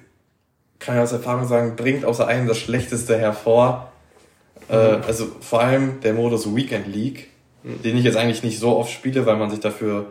kann 0.80 0.95
ich 0.95 1.02
aus 1.02 1.12
Erfahrung 1.12 1.45
sagen, 1.45 1.76
bringt 1.76 2.06
außer 2.06 2.26
einem 2.26 2.47
das 2.47 2.58
Schlechteste 2.58 3.17
hervor. 3.17 3.91
Äh, 4.69 4.76
mhm. 4.76 5.04
Äh, 5.04 5.06
also 5.06 5.28
vor 5.41 5.62
allem 5.62 6.00
der 6.02 6.13
Modus 6.13 6.56
Weekend 6.56 6.88
League, 6.88 7.28
mhm. 7.63 7.82
den 7.82 7.97
ich 7.97 8.06
jetzt 8.06 8.17
eigentlich 8.17 8.43
nicht 8.43 8.60
so 8.60 8.78
oft 8.78 8.91
spiele, 8.91 9.26
weil 9.26 9.36
man 9.36 9.50
sich 9.50 9.60
dafür, 9.60 10.08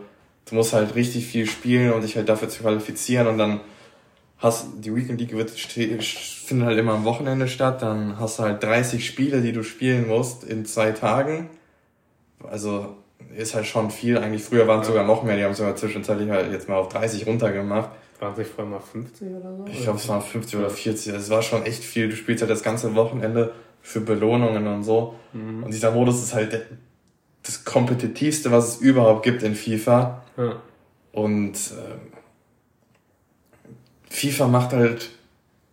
du 0.47 0.55
musst 0.55 0.73
halt 0.73 0.93
richtig 0.93 1.25
viel 1.25 1.47
spielen, 1.47 1.91
um 1.93 2.01
dich 2.01 2.15
halt 2.15 2.29
dafür 2.29 2.49
zu 2.49 2.61
qualifizieren 2.61 3.25
und 3.25 3.39
dann 3.39 3.61
hast, 4.41 4.67
die 4.79 4.93
Weekend 4.95 5.19
League 5.19 5.33
wird, 5.33 5.51
findet 5.51 6.67
halt 6.67 6.77
immer 6.77 6.93
am 6.93 7.05
Wochenende 7.05 7.47
statt, 7.47 7.81
dann 7.81 8.19
hast 8.19 8.39
du 8.39 8.43
halt 8.43 8.61
30 8.63 9.05
Spiele, 9.05 9.41
die 9.41 9.53
du 9.53 9.63
spielen 9.63 10.07
musst 10.07 10.43
in 10.43 10.65
zwei 10.65 10.91
Tagen. 10.91 11.49
Also 12.43 12.95
ist 13.35 13.55
halt 13.55 13.67
schon 13.67 13.91
viel. 13.91 14.17
Eigentlich 14.17 14.43
früher 14.43 14.67
waren 14.67 14.81
es 14.81 14.87
sogar 14.87 15.05
noch 15.05 15.23
mehr. 15.23 15.37
Die 15.37 15.43
haben 15.43 15.53
sogar 15.53 15.75
zwischenzeitlich 15.75 16.29
halt 16.29 16.51
jetzt 16.51 16.67
mal 16.67 16.75
auf 16.75 16.89
30 16.89 17.27
runtergemacht. 17.27 17.91
Waren 18.19 18.33
es 18.33 18.39
nicht 18.39 18.51
vorher 18.51 18.71
mal 18.71 18.79
50 18.79 19.27
oder 19.29 19.57
so? 19.57 19.65
Ich 19.67 19.83
glaube, 19.83 19.97
es 19.97 20.07
waren 20.07 20.21
50 20.21 20.59
oder 20.59 20.69
40. 20.69 21.13
Also 21.13 21.23
es 21.23 21.29
war 21.29 21.41
schon 21.41 21.63
echt 21.63 21.83
viel. 21.83 22.09
Du 22.09 22.15
spielst 22.15 22.41
halt 22.41 22.51
das 22.51 22.63
ganze 22.63 22.93
Wochenende 22.95 23.53
für 23.81 24.01
Belohnungen 24.01 24.67
und 24.67 24.83
so. 24.83 25.15
Mhm. 25.33 25.63
Und 25.63 25.73
dieser 25.73 25.91
Modus 25.91 26.21
ist 26.21 26.33
halt 26.33 26.65
das 27.43 27.63
kompetitivste, 27.63 28.51
was 28.51 28.75
es 28.75 28.81
überhaupt 28.81 29.23
gibt 29.23 29.43
in 29.43 29.55
FIFA. 29.55 30.23
Ja. 30.37 30.61
Und 31.11 31.55
äh, 31.55 32.20
FIFA 34.11 34.47
macht 34.47 34.73
halt 34.73 35.09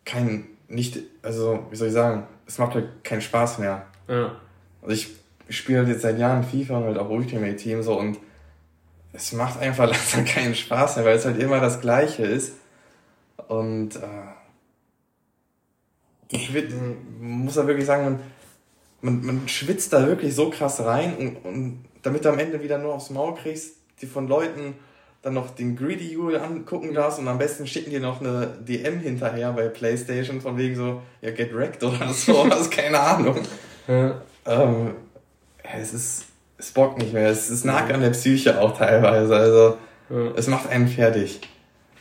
kein, 0.05 0.47
nicht, 0.69 1.01
also 1.23 1.67
wie 1.71 1.77
soll 1.77 1.89
ich 1.89 1.95
sagen, 1.95 2.27
es 2.47 2.59
macht 2.59 2.75
halt 2.75 3.05
keinen 3.05 3.21
Spaß 3.21 3.59
mehr. 3.59 3.87
Ja. 4.09 4.37
Also 4.81 4.95
ich 4.95 5.19
ich 5.49 5.57
spiele 5.57 5.79
halt 5.79 5.89
jetzt 5.89 6.03
seit 6.03 6.19
Jahren 6.19 6.45
FIFA 6.45 6.79
und 6.79 6.85
halt 6.85 6.99
auch 6.99 7.09
Ultimate 7.09 7.57
Team 7.57 7.83
so 7.83 7.99
und 7.99 8.19
es 9.13 9.33
macht 9.33 9.59
einfach 9.59 9.87
langsam 9.91 10.25
keinen 10.25 10.55
Spaß 10.55 10.97
mehr, 10.97 11.07
weil 11.07 11.17
es 11.17 11.25
halt 11.25 11.39
immer 11.39 11.61
das 11.61 11.81
Gleiche 11.81 12.25
ist. 12.25 12.53
Und 13.49 13.97
äh, 13.97 14.29
ich 16.31 16.53
würd, 16.53 16.73
muss 17.19 17.55
da 17.55 17.67
wirklich 17.67 17.87
sagen, 17.87 18.05
man, 18.05 18.21
man, 19.01 19.25
man 19.25 19.49
schwitzt 19.49 19.93
da 19.95 20.07
wirklich 20.07 20.35
so 20.35 20.51
krass 20.51 20.81
rein 20.85 21.17
und, 21.17 21.37
und 21.37 21.85
damit 22.03 22.25
du 22.25 22.29
am 22.29 22.39
Ende 22.39 22.63
wieder 22.63 22.79
nur 22.79 22.95
aufs 22.95 23.11
Maul 23.11 23.35
kriegst, 23.35 23.77
die 24.03 24.07
von 24.07 24.29
Leuten 24.29 24.75
dann 25.23 25.35
noch 25.35 25.51
den 25.51 25.77
Greedy 25.77 26.13
Jule 26.13 26.41
angucken 26.41 26.95
darfst 26.95 27.19
und 27.19 27.27
am 27.27 27.39
besten 27.39 27.67
schicken 27.67 27.91
dir 27.91 28.01
noch 28.01 28.21
eine 28.21 28.47
DM 28.61 29.01
hinterher 29.01 29.53
bei 29.53 29.69
Playstation 29.69 30.41
von 30.41 30.57
wegen 30.57 30.77
so, 30.77 31.03
ja, 31.21 31.31
get 31.31 31.55
wrecked 31.55 31.83
oder 31.83 32.09
so, 32.13 32.43
also 32.43 32.71
keine 32.71 33.01
Ahnung. 33.01 33.39
Ja. 33.89 34.21
Ähm, 34.47 34.93
es 35.63 35.93
ist, 35.93 36.27
es 36.57 36.71
bockt 36.71 36.99
nicht 36.99 37.13
mehr. 37.13 37.29
Es, 37.29 37.51
es 37.51 37.65
nagt 37.65 37.93
an 37.93 38.01
der 38.01 38.11
Psyche 38.11 38.61
auch 38.61 38.77
teilweise. 38.77 39.37
Also, 39.37 39.77
ja. 40.11 40.33
es 40.37 40.47
macht 40.47 40.69
einen 40.69 40.89
fertig. 40.89 41.41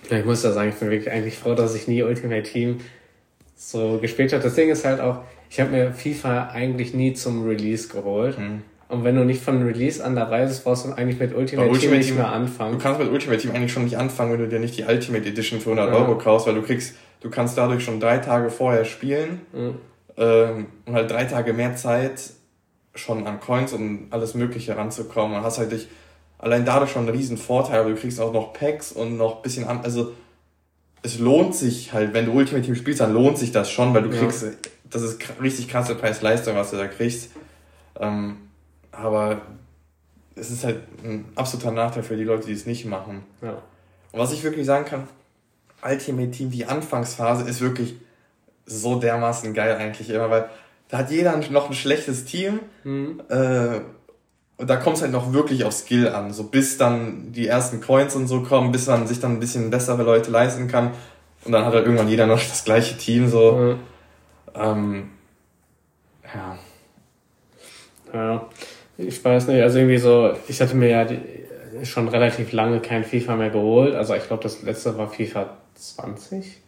Ja, 0.09 0.19
ich 0.19 0.25
muss 0.25 0.41
da 0.41 0.51
sagen, 0.51 0.69
ich 0.69 0.75
bin 0.75 0.89
wirklich 0.89 1.11
eigentlich 1.11 1.37
froh, 1.37 1.55
dass 1.55 1.75
ich 1.75 1.87
nie 1.87 2.03
Ultimate 2.03 2.43
Team 2.43 2.79
so 3.55 3.97
gespielt 3.97 4.31
habe. 4.31 4.43
Das 4.43 4.53
Ding 4.53 4.69
ist 4.69 4.85
halt 4.85 5.01
auch, 5.01 5.23
ich 5.49 5.59
habe 5.59 5.71
mir 5.71 5.91
FIFA 5.91 6.49
eigentlich 6.49 6.93
nie 6.93 7.13
zum 7.13 7.47
Release 7.47 7.87
geholt. 7.87 8.37
Mhm. 8.37 8.61
Und 8.89 9.03
wenn 9.03 9.15
du 9.15 9.25
nicht 9.25 9.41
von 9.41 9.61
Release 9.63 10.03
an 10.03 10.15
dabei 10.15 10.45
bist, 10.45 10.63
brauchst 10.63 10.85
du 10.85 10.93
eigentlich 10.93 11.19
mit 11.19 11.35
Ultimate, 11.35 11.69
Ultimate 11.69 11.99
Team 11.99 12.09
nicht 12.09 12.15
mehr 12.15 12.31
anfangen. 12.31 12.77
Du 12.77 12.83
kannst 12.83 12.99
mit 12.99 13.11
Ultimate 13.11 13.41
Team 13.41 13.51
eigentlich 13.51 13.73
schon 13.73 13.83
nicht 13.83 13.97
anfangen, 13.97 14.31
wenn 14.33 14.39
du 14.39 14.47
dir 14.47 14.59
nicht 14.59 14.77
die 14.77 14.83
Ultimate 14.83 15.27
Edition 15.27 15.59
für 15.59 15.71
100 15.71 15.93
ja. 15.93 15.99
Euro 15.99 16.17
kaufst, 16.17 16.47
weil 16.47 16.55
du 16.55 16.61
kriegst, 16.61 16.95
du 17.19 17.29
kannst 17.29 17.57
dadurch 17.57 17.83
schon 17.83 17.99
drei 17.99 18.19
Tage 18.19 18.49
vorher 18.49 18.85
spielen 18.85 19.41
mhm. 19.51 19.75
ähm, 20.15 20.67
und 20.85 20.93
halt 20.93 21.11
drei 21.11 21.25
Tage 21.25 21.51
mehr 21.51 21.75
Zeit 21.75 22.31
schon 22.95 23.27
an 23.27 23.41
Coins 23.41 23.73
und 23.73 24.07
alles 24.11 24.35
Mögliche 24.35 24.77
ranzukommen. 24.77 25.37
Und 25.37 25.43
hast 25.43 25.57
halt 25.57 25.73
dich 25.73 25.89
allein 26.37 26.63
dadurch 26.63 26.91
schon 26.91 27.07
einen 27.07 27.15
riesen 27.15 27.37
Vorteil, 27.37 27.81
aber 27.81 27.89
du 27.89 27.95
kriegst 27.95 28.21
auch 28.21 28.31
noch 28.31 28.53
Packs 28.53 28.93
und 28.93 29.17
noch 29.17 29.41
bisschen 29.41 29.65
an, 29.65 29.81
also 29.83 30.13
es 31.03 31.19
lohnt 31.19 31.55
sich 31.55 31.93
halt, 31.93 32.13
wenn 32.13 32.25
du 32.25 32.31
Ultimate 32.31 32.65
Team 32.65 32.75
spielst, 32.75 33.01
dann 33.01 33.13
lohnt 33.13 33.37
sich 33.37 33.51
das 33.51 33.69
schon, 33.69 33.93
weil 33.93 34.03
du 34.03 34.09
ja. 34.09 34.21
kriegst, 34.21 34.45
das 34.89 35.01
ist 35.01 35.21
richtig 35.41 35.67
krasse 35.67 35.95
Preis-Leistung, 35.95 36.55
was 36.55 36.71
du 36.71 36.77
da 36.77 36.87
kriegst. 36.87 37.31
Ähm, 37.99 38.37
aber 38.97 39.41
es 40.35 40.51
ist 40.51 40.63
halt 40.63 40.81
ein 41.03 41.25
absoluter 41.35 41.71
Nachteil 41.71 42.03
für 42.03 42.17
die 42.17 42.23
Leute, 42.23 42.47
die 42.47 42.53
es 42.53 42.65
nicht 42.65 42.85
machen. 42.85 43.23
Ja. 43.41 43.61
Und 44.11 44.19
was 44.19 44.33
ich 44.33 44.43
wirklich 44.43 44.65
sagen 44.65 44.85
kann, 44.85 45.07
Ultimate 45.83 46.31
Team, 46.31 46.51
die 46.51 46.65
Anfangsphase 46.65 47.47
ist 47.47 47.61
wirklich 47.61 47.95
so 48.65 48.99
dermaßen 48.99 49.53
geil 49.53 49.75
eigentlich 49.75 50.09
immer, 50.09 50.29
weil 50.29 50.49
da 50.89 50.99
hat 50.99 51.11
jeder 51.11 51.37
noch 51.37 51.69
ein 51.69 51.73
schlechtes 51.73 52.25
Team. 52.25 52.59
Mhm. 52.83 53.21
Äh, 53.29 53.81
und 54.57 54.67
da 54.67 54.77
kommt 54.77 54.97
es 54.97 55.03
halt 55.03 55.11
noch 55.11 55.33
wirklich 55.33 55.65
auf 55.65 55.73
Skill 55.73 56.09
an. 56.09 56.33
So 56.33 56.45
bis 56.45 56.77
dann 56.77 57.31
die 57.31 57.47
ersten 57.47 57.79
Coins 57.79 58.15
und 58.15 58.27
so 58.27 58.41
kommen, 58.41 58.71
bis 58.71 58.87
man 58.87 59.05
sich 59.05 59.19
dann 59.19 59.33
ein 59.33 59.39
bisschen 59.39 59.69
bessere 59.69 60.01
Leute 60.01 60.31
leisten 60.31 60.67
kann. 60.67 60.93
Und 61.45 61.51
dann 61.51 61.63
hat 61.63 61.73
halt 61.73 61.85
irgendwann 61.85 62.09
jeder 62.09 62.25
noch 62.25 62.39
das 62.39 62.63
gleiche 62.63 62.97
Team. 62.97 63.29
So. 63.29 63.51
Mhm. 63.51 63.79
Ähm, 64.55 65.09
ja. 66.33 66.57
Ja. 68.13 68.49
Ich 68.97 69.23
weiß 69.23 69.47
nicht, 69.47 69.61
also 69.61 69.77
irgendwie 69.77 69.97
so, 69.97 70.31
ich 70.47 70.59
hatte 70.59 70.75
mir 70.75 70.89
ja 70.89 71.05
die, 71.05 71.19
schon 71.83 72.07
relativ 72.07 72.51
lange 72.51 72.79
kein 72.79 73.03
FIFA 73.03 73.35
mehr 73.35 73.49
geholt. 73.49 73.93
Also 73.93 74.15
ich 74.15 74.25
glaube, 74.25 74.43
das 74.43 74.63
letzte 74.63 74.97
war 74.97 75.09
FIFA 75.09 75.57
20 75.75 76.61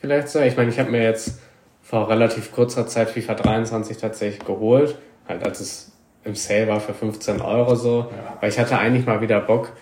vielleicht 0.00 0.28
so. 0.28 0.40
Ich 0.40 0.56
meine, 0.56 0.70
ich 0.70 0.78
habe 0.78 0.90
mir 0.90 1.02
jetzt 1.02 1.40
vor 1.82 2.08
relativ 2.08 2.52
kurzer 2.52 2.86
Zeit 2.86 3.10
FIFA 3.10 3.34
23 3.34 3.96
tatsächlich 3.98 4.44
geholt, 4.44 4.96
halt 5.28 5.44
als 5.44 5.60
es 5.60 5.92
im 6.24 6.34
Sale 6.34 6.68
war 6.68 6.80
für 6.80 6.94
15 6.94 7.40
Euro 7.40 7.74
so, 7.74 8.10
ja. 8.10 8.36
weil 8.40 8.50
ich 8.50 8.58
hatte 8.58 8.78
eigentlich 8.78 9.06
mal 9.06 9.20
wieder 9.20 9.40
Bock, 9.40 9.72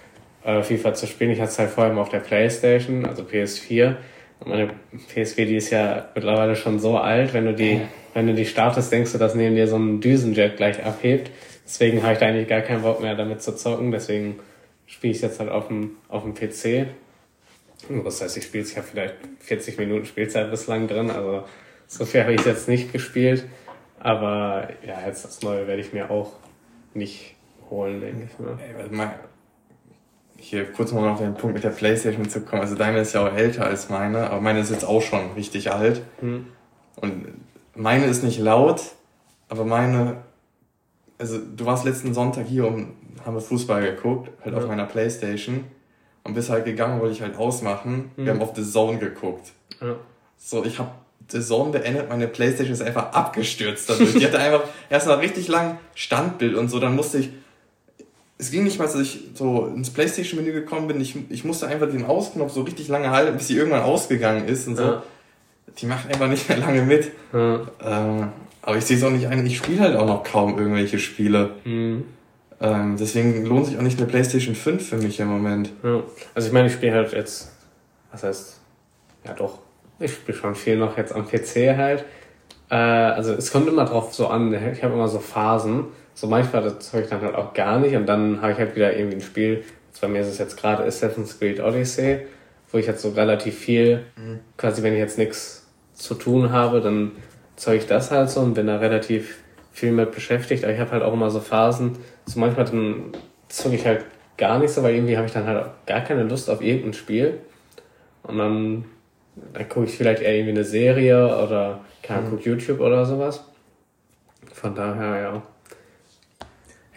äh, 0.44 0.62
FIFA 0.62 0.94
zu 0.94 1.06
spielen. 1.06 1.30
Ich 1.30 1.40
hatte 1.40 1.50
es 1.50 1.58
halt 1.58 1.70
vorher 1.70 1.92
mal 1.92 2.02
auf 2.02 2.10
der 2.10 2.20
Playstation, 2.20 3.04
also 3.04 3.22
PS4. 3.22 3.96
Und 4.40 4.48
meine 4.48 4.70
PS4, 5.12 5.46
die 5.46 5.56
ist 5.56 5.70
ja 5.70 6.08
mittlerweile 6.14 6.54
schon 6.54 6.78
so 6.78 6.96
alt, 6.96 7.34
wenn 7.34 7.44
du 7.44 7.54
die, 7.54 7.80
wenn 8.14 8.28
du 8.28 8.34
die 8.34 8.46
startest, 8.46 8.92
denkst 8.92 9.12
du, 9.12 9.18
dass 9.18 9.34
neben 9.34 9.56
dir 9.56 9.66
so 9.66 9.76
ein 9.76 10.00
Düsenjet 10.00 10.56
gleich 10.56 10.84
abhebt. 10.84 11.32
Deswegen 11.68 12.02
habe 12.02 12.14
ich 12.14 12.18
da 12.18 12.26
eigentlich 12.26 12.48
gar 12.48 12.62
keinen 12.62 12.80
Bock 12.80 13.02
mehr 13.02 13.14
damit 13.14 13.42
zu 13.42 13.54
zocken, 13.54 13.90
deswegen 13.90 14.40
spiele 14.86 15.12
ich 15.12 15.20
jetzt 15.20 15.38
halt 15.38 15.50
auf 15.50 15.68
dem, 15.68 15.98
auf 16.08 16.22
dem 16.22 16.32
PC. 16.32 16.88
Das 18.04 18.22
heißt, 18.22 18.38
ich 18.38 18.44
spiele, 18.44 18.64
ich 18.64 18.74
habe 18.78 18.86
vielleicht 18.86 19.16
40 19.40 19.76
Minuten 19.76 20.06
Spielzeit 20.06 20.50
bislang 20.50 20.88
drin, 20.88 21.10
also 21.10 21.44
so 21.86 22.06
viel 22.06 22.22
habe 22.22 22.32
ich 22.32 22.44
jetzt 22.46 22.68
nicht 22.68 22.90
gespielt. 22.90 23.44
Aber 24.00 24.70
ja, 24.86 25.06
jetzt 25.06 25.26
das 25.26 25.42
Neue 25.42 25.66
werde 25.66 25.82
ich 25.82 25.92
mir 25.92 26.10
auch 26.10 26.32
nicht 26.94 27.34
holen, 27.68 28.00
denke 28.00 28.28
ich 28.32 28.38
mal. 28.38 28.58
Ey, 28.58 28.88
mal 28.90 29.14
hier 30.38 30.72
kurz 30.72 30.92
mal 30.92 31.06
auf 31.06 31.18
den 31.18 31.34
Punkt 31.34 31.54
mit 31.54 31.64
der 31.64 31.70
Playstation 31.70 32.30
zu 32.30 32.40
kommen. 32.40 32.62
Also 32.62 32.76
deine 32.76 33.00
ist 33.00 33.12
ja 33.12 33.26
auch 33.26 33.34
älter 33.34 33.66
als 33.66 33.90
meine, 33.90 34.30
aber 34.30 34.40
meine 34.40 34.60
ist 34.60 34.70
jetzt 34.70 34.86
auch 34.86 35.02
schon 35.02 35.32
richtig 35.32 35.70
alt. 35.70 36.00
Hm. 36.20 36.46
Und 36.96 37.26
meine 37.74 38.06
ist 38.06 38.24
nicht 38.24 38.38
laut, 38.38 38.80
aber 39.50 39.66
meine, 39.66 40.22
also 41.18 41.38
du 41.38 41.66
warst 41.66 41.84
letzten 41.84 42.14
Sonntag 42.14 42.46
hier 42.46 42.66
und 42.66 42.94
haben 43.24 43.34
wir 43.34 43.40
Fußball 43.40 43.82
geguckt, 43.82 44.30
halt 44.44 44.54
ja. 44.54 44.60
auf 44.60 44.68
meiner 44.68 44.86
Playstation. 44.86 45.64
Und 46.24 46.34
bist 46.34 46.50
halt 46.50 46.64
gegangen, 46.64 47.00
wollte 47.00 47.14
ich 47.14 47.22
halt 47.22 47.36
ausmachen. 47.36 48.10
Hm. 48.16 48.24
Wir 48.24 48.32
haben 48.32 48.42
auf 48.42 48.54
The 48.54 48.62
Zone 48.62 48.98
geguckt. 48.98 49.52
Ja. 49.80 49.96
So, 50.36 50.64
ich 50.64 50.78
habe 50.78 50.90
Saison 51.26 51.72
beendet, 51.72 52.08
meine 52.08 52.26
Playstation 52.26 52.72
ist 52.72 52.82
einfach 52.82 53.12
abgestürzt 53.12 53.88
dadurch. 53.90 54.14
Die 54.14 54.24
hatte 54.24 54.38
einfach 54.38 54.62
erstmal 54.90 55.18
richtig 55.18 55.48
lang 55.48 55.78
Standbild 55.94 56.54
und 56.54 56.68
so, 56.68 56.78
dann 56.78 56.96
musste 56.96 57.18
ich, 57.18 57.30
es 58.38 58.50
ging 58.50 58.64
nicht 58.64 58.78
mal, 58.78 58.86
dass 58.86 58.94
ich 58.96 59.20
so 59.34 59.66
ins 59.66 59.90
Playstation-Menü 59.90 60.52
gekommen 60.52 60.86
bin, 60.86 61.00
ich, 61.00 61.16
ich 61.28 61.44
musste 61.44 61.66
einfach 61.66 61.90
den 61.90 62.06
Ausknopf 62.06 62.52
so 62.52 62.62
richtig 62.62 62.88
lange 62.88 63.10
halten, 63.10 63.36
bis 63.36 63.48
sie 63.48 63.56
irgendwann 63.56 63.82
ausgegangen 63.82 64.48
ist 64.48 64.68
und 64.68 64.76
so. 64.76 64.82
Ja. 64.82 65.02
Die 65.78 65.86
macht 65.86 66.08
einfach 66.08 66.28
nicht 66.28 66.48
mehr 66.48 66.58
lange 66.58 66.82
mit. 66.82 67.10
Ähm, 67.34 68.28
aber 68.68 68.76
ich 68.76 68.84
sehe 68.84 68.98
es 68.98 69.02
auch 69.02 69.10
nicht 69.10 69.26
ein, 69.26 69.46
ich 69.46 69.56
spiele 69.56 69.80
halt 69.80 69.96
auch 69.96 70.06
noch 70.06 70.22
kaum 70.24 70.58
irgendwelche 70.58 70.98
Spiele. 70.98 71.52
Mhm. 71.64 72.04
Ähm, 72.60 72.98
deswegen 73.00 73.46
lohnt 73.46 73.64
sich 73.64 73.78
auch 73.78 73.82
nicht 73.82 73.98
eine 73.98 74.06
Playstation 74.06 74.54
5 74.54 74.86
für 74.86 74.98
mich 74.98 75.18
im 75.20 75.28
Moment. 75.28 75.70
Ja. 75.82 76.02
Also 76.34 76.48
ich 76.48 76.52
meine, 76.52 76.66
ich 76.66 76.74
spiele 76.74 76.92
halt 76.92 77.14
jetzt, 77.14 77.50
was 78.12 78.24
heißt, 78.24 78.60
ja 79.24 79.32
doch, 79.32 79.60
ich 79.98 80.12
spiele 80.12 80.36
schon 80.36 80.54
viel 80.54 80.76
noch 80.76 80.98
jetzt 80.98 81.14
am 81.14 81.26
PC 81.26 81.78
halt. 81.78 82.04
Äh, 82.68 82.74
also 82.74 83.32
es 83.32 83.50
kommt 83.50 83.68
immer 83.68 83.86
drauf 83.86 84.12
so 84.12 84.26
an, 84.26 84.52
ich 84.52 84.84
habe 84.84 84.92
immer 84.92 85.08
so 85.08 85.18
Phasen. 85.18 85.86
So 86.12 86.26
manchmal 86.26 86.62
das 86.62 86.92
habe 86.92 87.04
ich 87.04 87.08
dann 87.08 87.22
halt 87.22 87.36
auch 87.36 87.54
gar 87.54 87.78
nicht 87.78 87.96
und 87.96 88.04
dann 88.04 88.42
habe 88.42 88.52
ich 88.52 88.58
halt 88.58 88.76
wieder 88.76 88.94
irgendwie 88.94 89.16
ein 89.16 89.22
Spiel. 89.22 89.64
Jetzt 89.86 90.02
bei 90.02 90.08
mir 90.08 90.20
ist 90.20 90.28
es 90.28 90.36
jetzt 90.36 90.58
gerade 90.58 90.84
Assassin's 90.84 91.38
Creed 91.38 91.58
Odyssey, 91.60 92.18
wo 92.70 92.76
ich 92.76 92.86
jetzt 92.86 93.00
so 93.00 93.08
relativ 93.12 93.56
viel, 93.56 94.04
mhm. 94.18 94.40
quasi 94.58 94.82
wenn 94.82 94.92
ich 94.92 94.98
jetzt 94.98 95.16
nichts 95.16 95.66
zu 95.94 96.14
tun 96.14 96.52
habe, 96.52 96.82
dann 96.82 97.12
ich 97.66 97.86
das 97.86 98.10
halt 98.10 98.30
so 98.30 98.40
und 98.40 98.54
bin 98.54 98.66
da 98.66 98.78
relativ 98.78 99.38
viel 99.72 99.92
mit 99.92 100.12
beschäftigt, 100.12 100.64
aber 100.64 100.72
ich 100.72 100.80
habe 100.80 100.90
halt 100.92 101.02
auch 101.02 101.12
immer 101.12 101.30
so 101.30 101.40
Phasen, 101.40 101.98
so 102.26 102.40
manchmal 102.40 102.64
dann 102.64 103.12
zocke 103.48 103.76
ich 103.76 103.86
halt 103.86 104.04
gar 104.36 104.58
nicht 104.58 104.70
so, 104.70 104.82
weil 104.82 104.94
irgendwie 104.94 105.16
habe 105.16 105.26
ich 105.26 105.32
dann 105.32 105.46
halt 105.46 105.64
auch 105.64 105.70
gar 105.86 106.00
keine 106.00 106.22
Lust 106.22 106.48
auf 106.48 106.62
irgendein 106.62 106.94
Spiel. 106.94 107.40
Und 108.22 108.38
dann, 108.38 108.84
dann 109.52 109.68
gucke 109.68 109.86
ich 109.86 109.96
vielleicht 109.96 110.22
eher 110.22 110.34
irgendwie 110.34 110.52
eine 110.52 110.64
Serie 110.64 111.26
oder 111.26 111.80
kann 112.02 112.24
mhm. 112.24 112.30
guck 112.30 112.46
YouTube 112.46 112.80
oder 112.80 113.04
sowas. 113.04 113.44
Von 114.52 114.74
daher, 114.74 115.20
ja. 115.20 115.42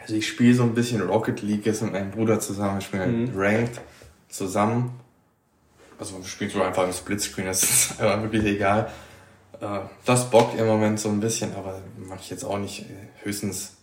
Also 0.01 0.15
ich 0.15 0.27
spiele 0.27 0.53
so 0.53 0.63
ein 0.63 0.73
bisschen 0.73 1.01
Rocket 1.01 1.41
League 1.41 1.65
jetzt 1.65 1.83
mit 1.83 1.93
meinem 1.93 2.11
Bruder 2.11 2.39
zusammen. 2.39 2.79
Ich 2.79 2.85
spiele 2.85 3.07
mhm. 3.07 3.31
Ranked 3.35 3.81
zusammen. 4.29 4.99
Also 5.99 6.21
spielst 6.23 6.55
du 6.55 6.63
einfach 6.63 6.85
im 6.85 6.93
Splitscreen, 6.93 7.45
das 7.45 7.63
ist 7.63 7.91
einfach 8.01 8.21
wirklich 8.23 8.45
egal. 8.45 8.91
Äh, 9.61 9.79
das 10.05 10.29
bockt 10.29 10.59
im 10.59 10.65
Moment 10.65 10.99
so 10.99 11.09
ein 11.09 11.19
bisschen, 11.19 11.55
aber 11.55 11.79
mache 11.97 12.19
ich 12.21 12.29
jetzt 12.29 12.43
auch 12.43 12.57
nicht. 12.57 12.81
Äh, 12.81 13.25
höchstens. 13.25 13.77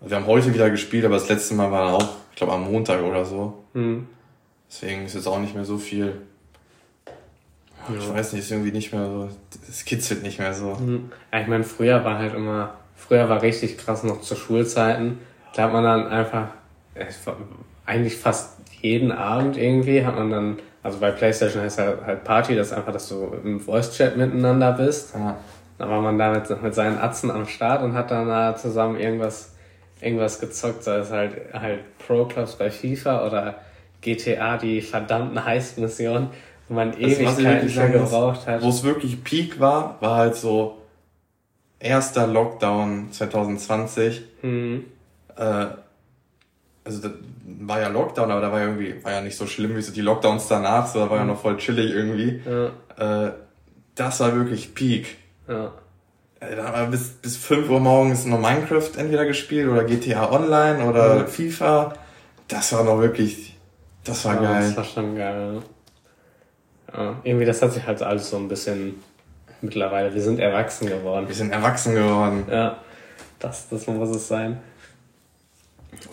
Wir 0.00 0.16
haben 0.16 0.26
heute 0.26 0.54
wieder 0.54 0.70
gespielt, 0.70 1.04
aber 1.04 1.14
das 1.14 1.28
letzte 1.28 1.54
Mal 1.54 1.70
war 1.72 1.94
auch, 1.94 2.08
ich 2.30 2.36
glaube, 2.36 2.52
am 2.52 2.70
Montag 2.70 3.02
oder 3.02 3.24
so. 3.24 3.64
Mhm. 3.74 4.06
Deswegen 4.70 5.04
ist 5.04 5.14
jetzt 5.14 5.26
auch 5.26 5.40
nicht 5.40 5.54
mehr 5.54 5.64
so 5.64 5.78
viel. 5.78 6.22
Ja. 7.88 7.96
Ich 7.98 8.08
weiß 8.08 8.32
nicht, 8.32 8.42
ist 8.42 8.50
irgendwie 8.50 8.72
nicht 8.72 8.92
mehr 8.92 9.06
so. 9.06 9.28
Es 9.68 9.84
kitzelt 9.84 10.22
nicht 10.22 10.38
mehr 10.38 10.54
so. 10.54 10.74
Mhm. 10.74 11.10
Ja, 11.32 11.40
ich 11.40 11.48
meine, 11.48 11.64
früher 11.64 12.04
war 12.04 12.18
halt 12.18 12.34
immer. 12.34 12.74
Früher 12.94 13.28
war 13.28 13.42
richtig 13.42 13.78
krass 13.78 14.04
noch 14.04 14.20
zu 14.20 14.36
Schulzeiten. 14.36 15.18
Da 15.54 15.64
hat 15.64 15.72
man 15.72 15.84
dann 15.84 16.06
einfach. 16.06 16.48
Eigentlich 17.86 18.16
fast 18.16 18.58
jeden 18.82 19.10
Abend 19.10 19.56
irgendwie 19.56 20.04
hat 20.04 20.16
man 20.16 20.30
dann 20.30 20.58
also 20.82 20.98
bei 20.98 21.10
PlayStation 21.10 21.62
heißt 21.62 21.78
halt, 21.78 22.04
halt 22.04 22.24
Party, 22.24 22.56
das 22.56 22.68
ist 22.68 22.72
einfach, 22.72 22.92
dass 22.92 23.08
du 23.08 23.36
im 23.44 23.60
Voice-Chat 23.60 24.16
miteinander 24.16 24.72
bist. 24.72 25.14
Ja. 25.14 25.36
Da 25.78 25.88
war 25.88 26.00
man 26.00 26.18
da 26.18 26.32
mit, 26.32 26.74
seinen 26.74 26.98
Atzen 26.98 27.30
am 27.30 27.46
Start 27.46 27.82
und 27.82 27.94
hat 27.94 28.10
dann 28.10 28.28
da 28.28 28.56
zusammen 28.56 28.98
irgendwas, 28.98 29.54
irgendwas 30.00 30.40
gezockt, 30.40 30.82
sei 30.82 30.96
es 30.96 31.10
halt, 31.10 31.54
halt 31.54 31.80
Pro-Clubs 31.98 32.56
bei 32.56 32.70
FIFA 32.70 33.26
oder 33.26 33.54
GTA, 34.00 34.56
die 34.56 34.80
verdammten 34.80 35.44
Heist-Missionen, 35.44 36.28
wo 36.68 36.74
man 36.74 36.92
Ewigkeiten 36.98 37.68
schon 37.68 37.92
gebraucht 37.92 38.46
hat. 38.46 38.62
Wo 38.62 38.68
es 38.68 38.82
wirklich 38.82 39.22
Peak 39.22 39.60
war, 39.60 39.96
war 40.00 40.16
halt 40.16 40.36
so 40.36 40.78
erster 41.78 42.26
Lockdown 42.26 43.10
2020. 43.10 44.22
Mhm. 44.42 44.84
Äh, 45.36 45.66
also 46.90 47.08
da 47.08 47.14
war 47.60 47.80
ja 47.80 47.88
Lockdown, 47.88 48.30
aber 48.30 48.40
da 48.40 48.52
war 48.52 48.60
ja 48.60 48.66
irgendwie, 48.66 49.02
war 49.04 49.12
ja 49.12 49.20
nicht 49.20 49.36
so 49.36 49.46
schlimm 49.46 49.76
wie 49.76 49.82
so 49.82 49.92
die 49.92 50.00
Lockdowns 50.00 50.48
danach, 50.48 50.86
so 50.86 50.98
da 50.98 51.10
war 51.10 51.18
ja 51.18 51.24
mhm. 51.24 51.30
noch 51.30 51.40
voll 51.40 51.56
chillig 51.56 51.92
irgendwie. 51.92 52.42
Ja. 52.44 53.26
Äh, 53.26 53.32
das 53.94 54.20
war 54.20 54.34
wirklich 54.34 54.74
Peak. 54.74 55.16
Ja. 55.48 55.72
Äh, 56.40 56.56
da 56.56 56.64
haben 56.64 56.80
wir 56.80 56.86
bis, 56.86 57.10
bis 57.10 57.36
5 57.36 57.70
Uhr 57.70 57.80
morgens 57.80 58.24
noch 58.24 58.40
Minecraft 58.40 58.90
entweder 58.96 59.24
gespielt 59.24 59.68
oder 59.68 59.84
GTA 59.84 60.30
Online 60.32 60.84
oder 60.84 61.20
mhm. 61.20 61.26
FIFA. 61.28 61.94
Das 62.48 62.72
war 62.72 62.82
noch 62.82 63.00
wirklich, 63.00 63.56
das 64.04 64.24
war 64.24 64.34
ja, 64.34 64.52
geil. 64.52 64.62
Das 64.68 64.76
war 64.76 64.84
schon 64.84 65.16
geil. 65.16 65.62
Ja, 66.92 67.16
irgendwie, 67.22 67.46
das 67.46 67.62
hat 67.62 67.72
sich 67.72 67.86
halt 67.86 68.02
alles 68.02 68.30
so 68.30 68.36
ein 68.36 68.48
bisschen 68.48 69.00
mittlerweile, 69.60 70.12
wir 70.12 70.22
sind 70.22 70.40
erwachsen 70.40 70.88
geworden. 70.88 71.28
Wir 71.28 71.34
sind 71.36 71.52
erwachsen 71.52 71.94
geworden. 71.94 72.44
Ja, 72.50 72.78
das, 73.38 73.68
das 73.68 73.86
muss 73.86 74.08
es 74.08 74.26
sein. 74.26 74.58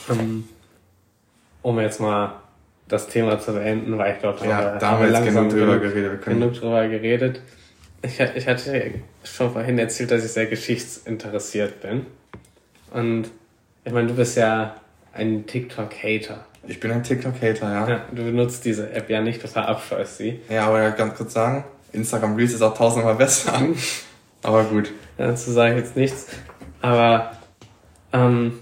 Ähm, 0.09 0.47
um 1.61 1.79
jetzt 1.79 1.99
mal 1.99 2.41
das 2.87 3.07
Thema 3.07 3.39
zu 3.39 3.53
beenden, 3.53 3.97
weil 3.97 4.13
ich 4.13 4.19
glaube, 4.19 4.45
ja, 4.47 4.77
da 4.77 4.91
haben 4.91 5.01
wir 5.01 5.11
jetzt 5.11 5.25
genug 5.25 5.49
drüber 5.49 5.79
geredet. 5.79 6.21
Können 6.21 6.39
genug 6.39 6.55
drüber 6.55 6.87
geredet. 6.87 7.41
Ich, 8.01 8.19
ich 8.19 8.47
hatte 8.47 8.91
schon 9.23 9.51
vorhin 9.51 9.77
erzählt, 9.79 10.11
dass 10.11 10.23
ich 10.23 10.31
sehr 10.31 10.45
geschichtsinteressiert 10.45 11.81
bin. 11.81 12.05
Und 12.91 13.29
ich 13.83 13.91
meine, 13.91 14.07
du 14.07 14.15
bist 14.15 14.37
ja 14.37 14.75
ein 15.13 15.45
TikTok-Hater. 15.45 16.45
Ich 16.67 16.79
bin 16.79 16.91
ein 16.91 17.03
TikTok-Hater, 17.03 17.71
ja. 17.71 17.89
ja. 17.89 18.01
Du 18.11 18.23
benutzt 18.23 18.63
diese 18.65 18.91
App 18.91 19.09
ja 19.09 19.21
nicht, 19.21 19.43
du 19.43 19.47
verabscheust 19.47 20.17
sie. 20.17 20.39
Ja, 20.49 20.67
aber 20.67 20.91
ganz 20.91 21.15
kurz 21.15 21.33
sagen, 21.33 21.65
Instagram 21.91 22.35
Reels 22.35 22.53
ist 22.53 22.61
auch 22.61 22.77
tausendmal 22.77 23.15
besser. 23.15 23.61
aber 24.43 24.63
gut. 24.65 24.91
Dazu 25.17 25.51
sage 25.51 25.75
ich 25.75 25.79
jetzt 25.79 25.95
nichts. 25.95 26.27
Aber 26.81 27.31
ähm, 28.13 28.59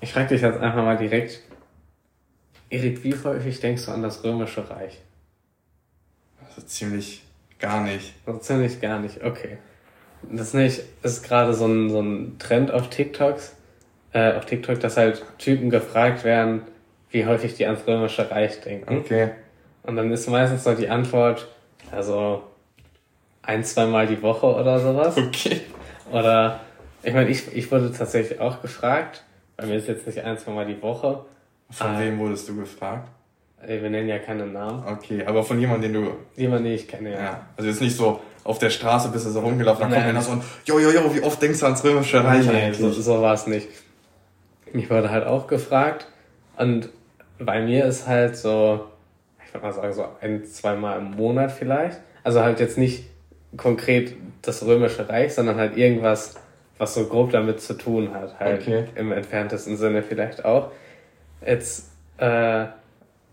ich 0.00 0.12
frage 0.12 0.28
dich 0.28 0.42
jetzt 0.42 0.60
einfach 0.60 0.84
mal 0.84 0.96
direkt, 0.96 1.40
Erik, 2.74 3.04
wie 3.04 3.14
häufig 3.14 3.60
denkst 3.60 3.86
du 3.86 3.92
an 3.92 4.02
das 4.02 4.24
Römische 4.24 4.68
Reich? 4.68 5.00
Also 6.44 6.62
ziemlich 6.62 7.22
gar 7.60 7.82
nicht. 7.84 8.14
Also 8.26 8.40
ziemlich 8.40 8.80
gar 8.80 8.98
nicht, 8.98 9.22
okay. 9.22 9.58
Das 10.22 10.54
nicht, 10.54 10.82
ist 11.02 11.22
gerade 11.22 11.54
so 11.54 11.66
ein, 11.66 11.88
so 11.90 12.00
ein 12.00 12.36
Trend 12.40 12.72
auf 12.72 12.90
TikToks, 12.90 13.54
äh, 14.12 14.32
auf 14.32 14.46
TikTok, 14.46 14.80
dass 14.80 14.96
halt 14.96 15.22
Typen 15.38 15.70
gefragt 15.70 16.24
werden, 16.24 16.62
wie 17.10 17.26
häufig 17.26 17.54
die 17.54 17.64
ans 17.64 17.86
Römische 17.86 18.28
Reich 18.28 18.60
denken. 18.60 18.98
Okay. 18.98 19.30
Und 19.84 19.94
dann 19.94 20.10
ist 20.10 20.28
meistens 20.28 20.64
so 20.64 20.74
die 20.74 20.88
Antwort, 20.88 21.46
also 21.92 22.42
ein, 23.42 23.62
zweimal 23.62 24.08
die 24.08 24.20
Woche 24.20 24.46
oder 24.46 24.80
sowas. 24.80 25.16
Okay. 25.16 25.60
Oder, 26.10 26.58
ich 27.04 27.14
meine, 27.14 27.30
ich, 27.30 27.54
ich 27.54 27.70
wurde 27.70 27.92
tatsächlich 27.92 28.40
auch 28.40 28.60
gefragt, 28.60 29.22
bei 29.56 29.66
mir 29.66 29.76
ist 29.76 29.86
jetzt 29.86 30.08
nicht 30.08 30.24
ein, 30.24 30.38
zweimal 30.38 30.66
die 30.66 30.82
Woche, 30.82 31.24
von 31.70 31.94
äh, 31.94 32.00
wem 32.00 32.18
wurdest 32.18 32.48
du 32.48 32.56
gefragt? 32.56 33.08
Wir 33.66 33.88
nennen 33.88 34.08
ja 34.08 34.18
keinen 34.18 34.52
Namen. 34.52 34.84
Okay, 34.86 35.24
aber 35.24 35.42
von 35.42 35.58
jemandem, 35.58 35.92
den 35.92 36.02
du. 36.02 36.10
Jemanden, 36.36 36.64
den 36.64 36.74
ich 36.74 36.86
kenne, 36.86 37.12
ja. 37.12 37.18
ja. 37.18 37.46
Also 37.56 37.70
jetzt 37.70 37.80
nicht 37.80 37.96
so 37.96 38.20
auf 38.44 38.58
der 38.58 38.70
Straße 38.70 39.08
bist 39.08 39.24
du 39.24 39.30
so 39.30 39.40
rumgelaufen, 39.40 39.82
dann 39.82 39.92
kommt 39.92 40.04
einer 40.04 40.20
so 40.20 40.32
und, 40.32 40.44
jo, 40.66 40.78
jo, 40.78 40.90
jo, 40.90 41.14
wie 41.14 41.22
oft 41.22 41.40
denkst 41.40 41.60
du 41.60 41.64
ans 41.64 41.82
Römische 41.82 42.22
Reich 42.22 42.46
nee, 42.46 42.52
eigentlich? 42.52 42.78
So, 42.78 42.90
so 42.90 43.22
war 43.22 43.32
es 43.32 43.46
nicht. 43.46 43.68
Mich 44.72 44.90
wurde 44.90 45.10
halt 45.10 45.26
auch 45.26 45.46
gefragt 45.46 46.06
und 46.58 46.90
bei 47.38 47.62
mir 47.62 47.86
ist 47.86 48.06
halt 48.06 48.36
so, 48.36 48.84
ich 49.46 49.54
würde 49.54 49.66
mal 49.66 49.72
sagen, 49.72 49.92
so 49.94 50.04
ein, 50.20 50.44
zweimal 50.44 50.98
im 50.98 51.12
Monat 51.12 51.52
vielleicht. 51.52 52.00
Also 52.22 52.42
halt 52.42 52.60
jetzt 52.60 52.76
nicht 52.76 53.04
konkret 53.56 54.14
das 54.42 54.64
Römische 54.64 55.08
Reich, 55.08 55.34
sondern 55.34 55.56
halt 55.56 55.76
irgendwas, 55.76 56.34
was 56.76 56.94
so 56.94 57.06
grob 57.06 57.30
damit 57.30 57.60
zu 57.60 57.74
tun 57.74 58.12
hat. 58.14 58.38
Halt 58.38 58.62
okay. 58.62 58.84
im 58.94 59.12
entferntesten 59.12 59.76
Sinne 59.76 60.02
vielleicht 60.02 60.44
auch. 60.44 60.70
Jetzt, 61.46 61.90
äh, 62.18 62.66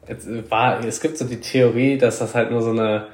jetzt 0.07 0.27
war, 0.49 0.83
es 0.83 1.01
gibt 1.01 1.17
so 1.17 1.25
die 1.25 1.39
Theorie, 1.39 1.97
dass 1.97 2.19
das 2.19 2.35
halt 2.35 2.51
nur 2.51 2.61
so 2.61 2.71
eine, 2.71 3.07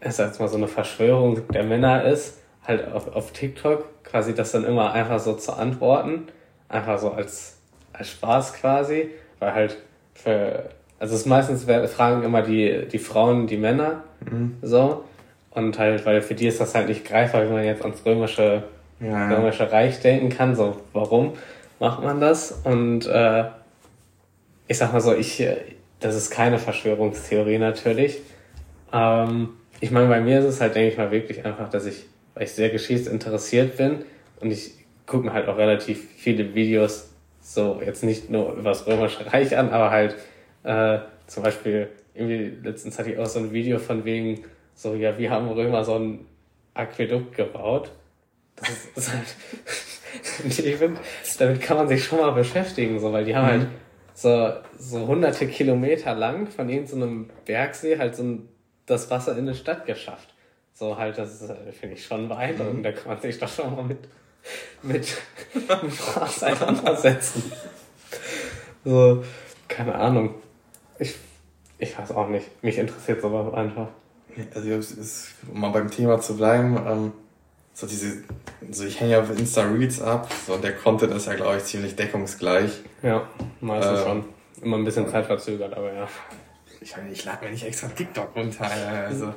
ich 0.00 0.12
sag 0.12 0.28
jetzt 0.28 0.40
mal 0.40 0.48
so 0.48 0.56
eine 0.56 0.68
Verschwörung 0.68 1.48
der 1.48 1.64
Männer 1.64 2.04
ist, 2.04 2.38
halt 2.66 2.92
auf, 2.92 3.14
auf 3.14 3.32
TikTok, 3.32 4.04
quasi 4.04 4.34
das 4.34 4.52
dann 4.52 4.64
immer 4.64 4.92
einfach 4.92 5.20
so 5.20 5.34
zu 5.34 5.52
antworten, 5.52 6.28
einfach 6.68 6.98
so 6.98 7.10
als, 7.10 7.58
als 7.92 8.10
Spaß 8.10 8.54
quasi, 8.54 9.10
weil 9.38 9.54
halt 9.54 9.76
für, 10.14 10.70
also 10.98 11.14
es 11.14 11.20
ist 11.20 11.26
meistens 11.26 11.64
fragen 11.64 12.22
immer 12.22 12.42
die, 12.42 12.86
die 12.90 12.98
Frauen 12.98 13.46
die 13.46 13.56
Männer, 13.56 14.02
mhm. 14.30 14.56
so, 14.62 15.04
und 15.50 15.78
halt, 15.78 16.04
weil 16.04 16.20
für 16.20 16.34
die 16.34 16.46
ist 16.46 16.60
das 16.60 16.74
halt 16.74 16.88
nicht 16.88 17.06
greifbar, 17.06 17.42
wenn 17.42 17.52
man 17.52 17.64
jetzt 17.64 17.82
ans 17.82 18.04
römische, 18.04 18.64
ja. 19.00 19.28
römische 19.30 19.72
Reich 19.72 20.00
denken 20.00 20.28
kann, 20.28 20.54
so, 20.54 20.76
warum 20.92 21.32
macht 21.80 22.02
man 22.02 22.20
das? 22.20 22.52
Und, 22.64 23.06
äh, 23.06 23.44
ich 24.68 24.78
sag 24.78 24.92
mal 24.92 25.00
so, 25.00 25.14
ich, 25.14 25.40
äh, 25.40 25.56
das 26.00 26.14
ist 26.14 26.30
keine 26.30 26.58
Verschwörungstheorie 26.58 27.58
natürlich. 27.58 28.18
Ähm, 28.92 29.50
ich 29.80 29.90
meine, 29.90 30.08
bei 30.08 30.20
mir 30.20 30.40
ist 30.40 30.46
es 30.46 30.60
halt, 30.60 30.74
denke 30.74 30.90
ich 30.90 30.98
mal, 30.98 31.10
wirklich 31.10 31.44
einfach, 31.44 31.68
dass 31.68 31.86
ich, 31.86 32.06
weil 32.34 32.44
ich 32.44 32.52
sehr 32.52 32.70
geschichtsinteressiert 32.70 33.76
bin 33.76 34.04
und 34.40 34.50
ich 34.50 34.72
gucke 35.06 35.26
mir 35.26 35.32
halt 35.32 35.48
auch 35.48 35.56
relativ 35.56 36.08
viele 36.16 36.54
Videos, 36.54 37.10
so 37.40 37.80
jetzt 37.84 38.02
nicht 38.02 38.30
nur 38.30 38.54
über 38.54 38.70
das 38.70 38.86
Römische 38.86 39.32
Reich 39.32 39.56
an, 39.56 39.70
aber 39.70 39.90
halt 39.90 40.16
äh, 40.64 40.98
zum 41.26 41.42
Beispiel, 41.42 41.88
irgendwie 42.14 42.56
letztens 42.62 42.98
hatte 42.98 43.12
ich 43.12 43.18
auch 43.18 43.26
so 43.26 43.38
ein 43.38 43.52
Video 43.52 43.78
von 43.78 44.04
wegen, 44.04 44.42
so, 44.74 44.94
ja, 44.94 45.16
wir 45.16 45.30
haben 45.30 45.48
Römer 45.48 45.84
so 45.84 45.98
ein 45.98 46.26
Aquädukt 46.74 47.36
gebaut. 47.36 47.90
Das 48.56 48.70
ist, 48.70 48.88
das 48.94 49.08
ist 49.08 49.12
halt, 49.14 49.26
ich 50.48 50.76
finde, 50.76 51.00
damit 51.38 51.60
kann 51.60 51.76
man 51.76 51.88
sich 51.88 52.04
schon 52.04 52.20
mal 52.20 52.32
beschäftigen, 52.32 52.98
so, 52.98 53.12
weil 53.12 53.24
die 53.24 53.36
haben 53.36 53.46
mhm. 53.46 53.50
halt 53.50 53.66
so, 54.16 54.50
so 54.78 55.06
hunderte 55.06 55.46
Kilometer 55.46 56.14
lang 56.14 56.46
von 56.46 56.70
irgendeinem 56.70 57.26
so 57.28 57.34
Bergsee 57.44 57.98
halt 57.98 58.16
so 58.16 58.22
ein, 58.22 58.48
das 58.86 59.10
Wasser 59.10 59.32
in 59.32 59.40
eine 59.40 59.54
Stadt 59.54 59.84
geschafft. 59.84 60.34
So 60.72 60.96
halt, 60.96 61.18
das 61.18 61.44
finde 61.78 61.96
ich 61.96 62.04
schon 62.06 62.26
beeindruckend. 62.28 62.78
Mhm. 62.78 62.82
Da 62.82 62.92
kann 62.92 63.08
man 63.08 63.20
sich 63.20 63.38
doch 63.38 63.48
schon 63.48 63.76
mal 63.76 63.84
mit, 63.84 63.98
mit, 64.82 65.16
mit 65.54 66.16
auseinandersetzen. 66.16 67.52
So, 68.84 69.22
keine 69.68 69.94
Ahnung. 69.94 70.34
Ich, 70.98 71.14
ich 71.78 71.98
weiß 71.98 72.12
auch 72.12 72.28
nicht. 72.28 72.62
Mich 72.62 72.78
interessiert 72.78 73.20
sowas 73.20 73.52
einfach. 73.52 73.88
Also, 74.54 74.70
um 75.52 75.60
mal 75.60 75.70
beim 75.70 75.90
Thema 75.90 76.20
zu 76.20 76.38
bleiben, 76.38 76.78
ähm, 76.86 77.12
so 77.76 77.86
diese, 77.86 78.22
so 78.70 78.84
ich 78.84 78.98
hänge 78.98 79.12
ja 79.12 79.20
auf 79.20 79.30
Insta 79.30 79.62
Reels 79.64 80.00
ab, 80.00 80.32
so 80.46 80.56
der 80.56 80.74
Content 80.74 81.12
ist 81.12 81.26
ja, 81.26 81.34
glaube 81.34 81.58
ich, 81.58 81.64
ziemlich 81.64 81.94
deckungsgleich. 81.94 82.70
Ja, 83.02 83.28
meistens 83.60 84.00
ähm, 84.00 84.06
schon. 84.06 84.24
Immer 84.62 84.78
ein 84.78 84.84
bisschen 84.84 85.06
zeitverzögert, 85.10 85.74
aber 85.74 85.92
ja. 85.92 86.08
Ich 86.80 86.96
meine, 86.96 87.10
ich 87.10 87.22
lade 87.26 87.44
mir 87.44 87.50
nicht 87.50 87.64
extra 87.64 87.88
TikTok 87.88 88.34
runter, 88.34 88.66
also 89.06 89.34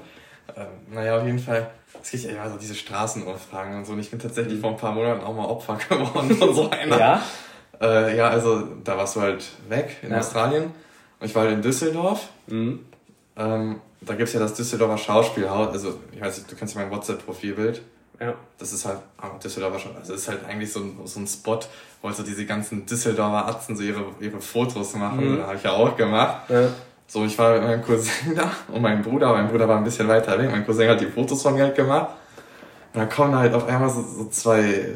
Ähm, 0.55 0.65
naja, 0.91 1.19
auf 1.19 1.25
jeden 1.25 1.37
Fall. 1.37 1.69
Es 2.01 2.11
gibt 2.11 2.23
ja 2.23 2.49
so 2.49 2.57
diese 2.57 2.75
Straßenumfragen 2.75 3.77
und 3.77 3.85
so. 3.85 3.93
Und 3.93 3.99
ich 3.99 4.09
bin 4.09 4.19
tatsächlich 4.19 4.55
mhm. 4.55 4.61
vor 4.61 4.69
ein 4.71 4.77
paar 4.77 4.93
Monaten 4.93 5.21
auch 5.21 5.35
mal 5.35 5.45
Opfer 5.45 5.75
geworden 5.89 6.35
von 6.35 6.55
so 6.55 6.69
einer. 6.69 6.97
Ja? 6.97 7.21
Äh, 7.81 8.17
ja, 8.17 8.29
also 8.29 8.63
da 8.83 8.97
warst 8.97 9.17
du 9.17 9.21
halt 9.21 9.45
weg 9.67 9.97
in 10.01 10.11
ja. 10.11 10.19
Australien. 10.19 10.71
Und 11.19 11.27
ich 11.27 11.35
war 11.35 11.43
halt 11.43 11.53
in 11.53 11.61
Düsseldorf. 11.61 12.29
Mhm. 12.47 12.85
Ähm, 13.35 13.81
da 14.01 14.15
gibt's 14.15 14.31
ja 14.31 14.39
das 14.39 14.53
Düsseldorfer 14.53 14.97
Schauspielhaus. 14.97 15.67
Also, 15.73 15.99
ich 16.13 16.21
weiß 16.21 16.37
nicht, 16.37 16.51
du 16.51 16.55
kennst 16.55 16.75
ja 16.75 16.81
mein 16.81 16.89
WhatsApp-Profilbild. 16.89 17.81
Ja. 18.19 18.33
Das 18.57 18.73
ist 18.73 18.85
halt 18.85 18.99
ah, 19.17 19.29
Düsseldorfer 19.41 19.79
schon. 19.79 19.95
Also, 19.95 20.13
das 20.13 20.21
ist 20.21 20.27
halt 20.27 20.45
eigentlich 20.45 20.71
so 20.71 20.81
ein, 20.81 20.99
so 21.05 21.19
ein 21.19 21.27
Spot, 21.27 21.59
wo 22.01 22.07
halt 22.07 22.17
so 22.17 22.23
diese 22.23 22.45
ganzen 22.45 22.85
Düsseldorfer 22.85 23.47
Atzen 23.47 23.75
so 23.75 23.83
ihre, 23.83 24.03
ihre 24.19 24.41
Fotos 24.41 24.93
machen. 24.95 25.33
Mhm. 25.33 25.37
Da 25.37 25.47
habe 25.47 25.55
ich 25.55 25.63
ja 25.63 25.71
auch 25.71 25.95
gemacht. 25.95 26.49
Ja. 26.49 26.69
So, 27.07 27.25
ich 27.25 27.37
war 27.37 27.53
mit 27.53 27.63
meinem 27.63 27.83
Cousin 27.83 28.11
da 28.35 28.51
und 28.67 28.81
meinem 28.81 29.01
Bruder. 29.01 29.33
Mein 29.33 29.47
Bruder 29.47 29.67
war 29.67 29.77
ein 29.77 29.83
bisschen 29.83 30.07
weiter 30.07 30.37
weg. 30.37 30.51
Mein 30.51 30.65
Cousin 30.65 30.89
hat 30.89 31.01
die 31.01 31.07
Fotos 31.07 31.41
von 31.41 31.53
mir 31.55 31.63
halt 31.63 31.75
gemacht. 31.75 32.09
Und 32.93 32.99
dann 32.99 33.09
kommen 33.09 33.35
halt 33.35 33.53
auf 33.53 33.67
einmal 33.67 33.89
so, 33.89 34.01
so 34.01 34.29
zwei, 34.29 34.95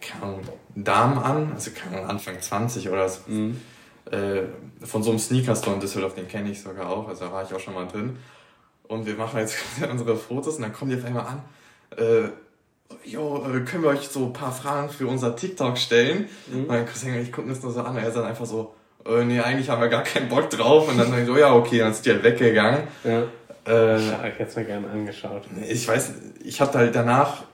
keine 0.00 0.22
Ahnung, 0.22 0.40
Damen 0.74 1.18
an, 1.18 1.52
also 1.54 1.70
keine 1.70 1.96
Ahnung, 1.96 2.10
Anfang 2.10 2.40
20 2.40 2.88
oder 2.88 3.08
so. 3.08 3.20
Mhm. 3.26 3.60
Äh, 4.10 4.42
von 4.84 5.02
so 5.02 5.10
einem 5.10 5.18
Sneaker-Store 5.18 5.74
in 5.74 5.80
Düsseldorf, 5.80 6.14
den 6.14 6.28
kenne 6.28 6.50
ich 6.50 6.60
sogar 6.60 6.88
auch, 6.88 7.08
also 7.08 7.26
da 7.26 7.32
war 7.32 7.44
ich 7.44 7.54
auch 7.54 7.60
schon 7.60 7.74
mal 7.74 7.86
drin. 7.86 8.16
Und 8.88 9.06
wir 9.06 9.14
machen 9.14 9.38
jetzt 9.38 9.56
unsere 9.90 10.16
Fotos 10.16 10.56
und 10.56 10.62
dann 10.62 10.72
kommen 10.72 10.90
die 10.90 10.96
auf 10.96 11.04
einmal 11.04 11.26
an. 11.26 11.42
Äh, 11.96 12.28
jo, 13.04 13.46
äh, 13.46 13.60
können 13.60 13.82
wir 13.82 13.90
euch 13.90 14.08
so 14.08 14.26
ein 14.26 14.32
paar 14.32 14.52
Fragen 14.52 14.90
für 14.90 15.06
unser 15.06 15.36
TikTok 15.36 15.78
stellen? 15.78 16.28
Mhm. 16.46 16.66
Mein 16.66 16.86
Cousin, 16.86 17.20
ich 17.20 17.32
gucke 17.32 17.48
das 17.48 17.62
nur 17.62 17.72
so 17.72 17.82
an, 17.82 17.96
er 17.96 18.08
ist 18.08 18.16
dann 18.16 18.24
einfach 18.24 18.46
so, 18.46 18.74
äh, 19.06 19.24
nee, 19.24 19.40
eigentlich 19.40 19.68
haben 19.68 19.80
wir 19.80 19.88
gar 19.88 20.02
keinen 20.02 20.28
Bock 20.28 20.50
drauf. 20.50 20.88
Und 20.88 20.98
dann 20.98 21.10
sag 21.10 21.20
ich 21.20 21.26
so, 21.26 21.36
ja, 21.36 21.54
okay, 21.54 21.78
dann 21.78 21.92
ist 21.92 22.04
die 22.06 22.10
halt 22.10 22.22
weggegangen. 22.22 22.82
Ja. 23.04 23.22
Äh, 23.66 23.98
ich 23.98 24.38
hätte 24.38 24.44
es 24.44 24.56
mir 24.56 24.64
gerne 24.64 24.88
angeschaut. 24.90 25.44
Ich 25.68 25.86
weiß, 25.86 26.12
ich 26.44 26.60
habe 26.60 26.78
halt 26.78 26.94
danach, 26.94 27.44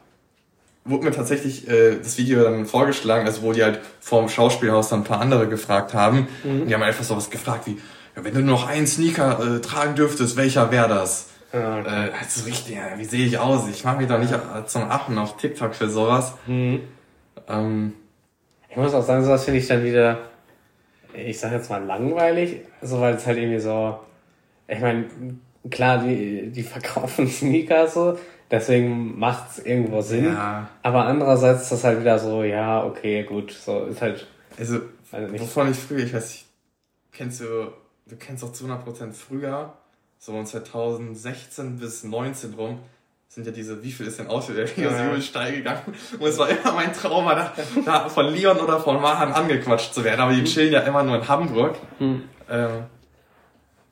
wurde 0.85 1.05
mir 1.05 1.13
tatsächlich 1.13 1.69
äh, 1.69 1.97
das 1.97 2.17
Video 2.17 2.43
dann 2.43 2.65
vorgeschlagen, 2.67 3.27
also 3.27 3.43
wo 3.43 3.53
die 3.53 3.63
halt 3.63 3.81
vorm 4.01 4.29
Schauspielhaus 4.29 4.89
dann 4.89 5.01
ein 5.01 5.05
paar 5.05 5.21
andere 5.21 5.49
gefragt 5.49 5.93
haben. 5.95 6.29
Mhm. 6.45 6.63
Und 6.63 6.69
die 6.69 6.75
haben 6.75 6.83
einfach 6.83 7.05
so 7.05 7.17
was 7.17 7.31
gefragt 7.31 7.67
wie, 7.67 7.79
ja, 8.17 8.25
wenn 8.25 8.35
du 8.35 8.41
nur 8.41 8.57
noch 8.57 8.69
einen 8.69 8.87
Sneaker 8.87 9.57
äh, 9.57 9.61
tragen 9.61 9.95
dürftest, 9.95 10.37
welcher 10.37 10.71
wäre 10.71 10.89
das? 10.89 11.29
Ja, 11.53 11.79
okay. 11.79 12.09
äh, 12.09 12.13
also 12.19 12.45
richtig, 12.45 12.79
wie 12.97 13.05
sehe 13.05 13.27
ich 13.27 13.39
aus? 13.39 13.69
Ich 13.69 13.85
mache 13.85 13.99
mich 13.99 14.09
doch 14.09 14.19
nicht 14.19 14.35
zum 14.67 14.83
Affen 14.91 15.17
auf 15.19 15.37
TikTok 15.37 15.75
für 15.75 15.89
sowas. 15.89 16.35
Mhm. 16.47 16.81
Ähm, 17.49 17.93
ich 18.69 18.77
muss 18.77 18.93
auch 18.93 19.03
sagen, 19.03 19.25
sowas 19.25 19.45
finde 19.45 19.61
ich 19.61 19.67
dann 19.67 19.85
wieder 19.85 20.19
ich 21.27 21.39
sag 21.39 21.53
jetzt 21.53 21.71
mal 21.71 21.83
langweilig, 21.83 22.61
so 22.83 23.01
weil 23.01 23.15
es 23.15 23.27
halt 23.27 23.39
irgendwie 23.39 23.61
so, 23.61 23.99
ich 24.67 24.81
meine, 24.81 25.07
klar, 25.71 25.99
die, 25.99 26.51
die 26.51 26.63
verkaufen 26.65 27.29
Sneaker 27.29 27.89
so, 27.89 28.19
deswegen 28.51 29.19
macht's 29.19 29.59
irgendwo 29.59 30.01
Sinn. 30.01 30.27
Ja. 30.27 30.69
Aber 30.83 31.07
andererseits 31.07 31.63
ist 31.63 31.73
das 31.73 31.85
halt 31.85 32.01
wieder 32.01 32.19
so, 32.19 32.43
ja, 32.45 32.85
okay, 32.85 33.25
gut, 33.25 33.53
so 33.53 33.85
ist 33.87 34.03
halt. 34.03 34.27
Also, 34.59 34.81
also 35.13 35.31
nicht. 35.31 35.41
wovon 35.43 35.71
ich 35.71 35.77
früher, 35.77 36.01
ich 36.01 36.13
weiß 36.13 36.29
nicht, 36.29 36.47
kennst 37.13 37.41
du, 37.41 37.73
du 38.07 38.17
kennst 38.17 38.43
doch 38.43 38.53
zu 38.53 38.65
100% 38.65 39.13
früher, 39.13 39.75
so 40.19 40.43
2016 40.43 41.79
bis 41.79 42.05
19 42.05 42.55
rum, 42.55 42.81
sind 43.29 43.47
ja 43.47 43.53
diese, 43.53 43.83
wie 43.83 43.93
viel 43.93 44.07
ist 44.07 44.19
denn 44.19 44.29
aus, 44.29 44.47
der 44.47 44.65
ist 44.65 44.77
ja. 44.77 45.21
steil 45.21 45.57
gegangen. 45.57 45.83
Und 46.19 46.27
es 46.27 46.39
war 46.39 46.49
immer 46.49 46.73
mein 46.73 46.93
Traum, 46.93 47.27
da, 47.27 47.53
da 47.85 48.09
von 48.09 48.27
Leon 48.27 48.59
oder 48.59 48.81
von 48.81 49.01
Mahan 49.01 49.33
angequatscht 49.33 49.93
zu 49.93 50.03
werden. 50.03 50.21
Aber 50.21 50.33
die 50.33 50.39
hm. 50.39 50.47
chillen 50.47 50.73
ja 50.73 50.81
immer 50.81 51.03
nur 51.03 51.17
in 51.17 51.29
Hamburg. 51.29 51.77
Hm. 51.99 52.23
Ähm, 52.49 52.85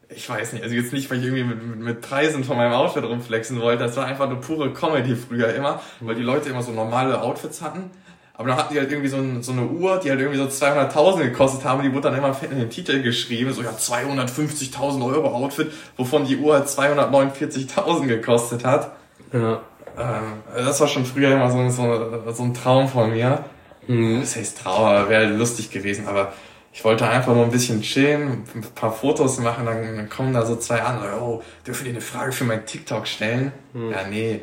ich 0.09 0.29
weiß 0.29 0.53
nicht, 0.53 0.63
also 0.63 0.75
jetzt 0.75 0.93
nicht, 0.93 1.11
weil 1.11 1.19
ich 1.19 1.25
irgendwie 1.25 1.45
mit, 1.45 1.63
mit, 1.63 1.79
mit 1.79 2.01
Preisen 2.01 2.45
von 2.45 2.57
meinem 2.57 2.73
Outfit 2.73 3.05
rumflexen 3.05 3.61
wollte. 3.61 3.85
Das 3.85 3.97
war 3.97 4.07
einfach 4.07 4.29
nur 4.29 4.41
pure 4.41 4.73
Comedy 4.73 5.17
früher 5.17 5.53
immer, 5.55 5.83
weil 6.01 6.15
die 6.15 6.23
Leute 6.23 6.49
immer 6.49 6.63
so 6.63 6.73
normale 6.73 7.21
Outfits 7.21 7.61
hatten. 7.61 7.91
Aber 8.39 8.49
dann 8.49 8.59
hatten 8.59 8.75
die 8.75 8.81
halt 8.81 8.91
irgendwie 8.91 9.09
so, 9.09 9.17
ein, 9.17 9.43
so 9.43 9.53
eine 9.53 9.67
Uhr, 9.67 9.99
die 9.99 10.11
halt 10.11 10.21
irgendwie 10.21 10.39
so 10.39 10.45
200.000 10.45 11.23
gekostet 11.23 11.65
haben. 11.65 11.83
Die 11.83 11.93
wurde 11.93 12.11
dann 12.11 12.19
immer 12.19 12.35
fett 12.35 12.53
in 12.53 12.59
den 12.59 12.69
Titel 12.69 13.03
geschrieben. 13.03 13.53
So, 13.53 13.63
ja, 13.63 13.71
250.000 13.71 15.05
Euro 15.05 15.29
Outfit, 15.29 15.73
wovon 15.97 16.27
die 16.27 16.37
Uhr 16.37 16.55
halt 16.55 16.67
249.000 16.67 18.07
gekostet 18.07 18.65
hat. 18.65 18.93
Ja. 19.33 19.61
Ähm, 19.99 20.43
das 20.55 20.81
war 20.81 20.89
schon 20.89 21.07
früher 21.07 21.33
immer 21.33 21.51
so, 21.51 21.69
so, 21.71 22.33
so 22.33 22.43
ein 22.43 22.53
Traum 22.53 22.89
von 22.89 23.11
mir. 23.11 23.45
Mhm. 23.87 24.21
Das 24.21 24.37
heißt 24.37 24.59
Traum, 24.59 25.09
wäre 25.09 25.27
lustig 25.27 25.71
gewesen, 25.71 26.07
aber 26.07 26.33
ich 26.73 26.85
wollte 26.85 27.09
einfach 27.09 27.35
nur 27.35 27.45
ein 27.45 27.51
bisschen 27.51 27.81
chillen, 27.81 28.45
ein 28.55 28.61
paar 28.75 28.93
Fotos 28.93 29.39
machen, 29.39 29.65
dann, 29.65 29.97
dann 29.97 30.09
kommen 30.11 30.35
da 30.35 30.45
so 30.45 30.57
zwei 30.57 30.83
andere, 30.83 31.19
oh, 31.23 31.43
dürfen 31.67 31.85
die 31.85 31.91
eine 31.91 32.03
Frage 32.03 32.33
für 32.33 32.45
mein 32.45 32.67
TikTok 32.67 33.07
stellen? 33.07 33.53
Mhm. 33.73 33.91
Ja, 33.91 34.07
nee. 34.07 34.43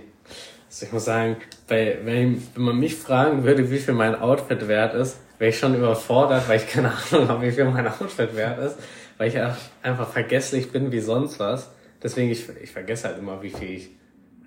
Also 0.67 0.87
ich 0.87 0.91
muss 0.91 1.05
sagen, 1.05 1.37
bei, 1.73 1.97
wenn, 2.03 2.41
wenn 2.53 2.63
man 2.63 2.79
mich 2.79 2.95
fragen 2.95 3.43
würde, 3.43 3.71
wie 3.71 3.79
viel 3.79 3.95
mein 3.95 4.13
Outfit 4.13 4.67
wert 4.67 4.93
ist, 4.93 5.17
wäre 5.39 5.49
ich 5.49 5.57
schon 5.57 5.75
überfordert, 5.75 6.47
weil 6.47 6.57
ich 6.57 6.69
keine 6.69 6.91
Ahnung 6.91 7.27
habe, 7.27 7.47
wie 7.47 7.51
viel 7.51 7.65
mein 7.65 7.87
Outfit 7.87 8.35
wert 8.35 8.59
ist, 8.59 8.77
weil 9.17 9.29
ich 9.29 9.37
einfach 9.81 10.07
vergesslich 10.07 10.71
bin 10.71 10.91
wie 10.91 10.99
sonst 10.99 11.39
was. 11.39 11.71
Deswegen, 12.03 12.29
ich, 12.29 12.47
ich 12.61 12.71
vergesse 12.71 13.07
halt 13.07 13.17
immer, 13.17 13.41
wie 13.41 13.49
viel 13.49 13.71
ich 13.71 13.89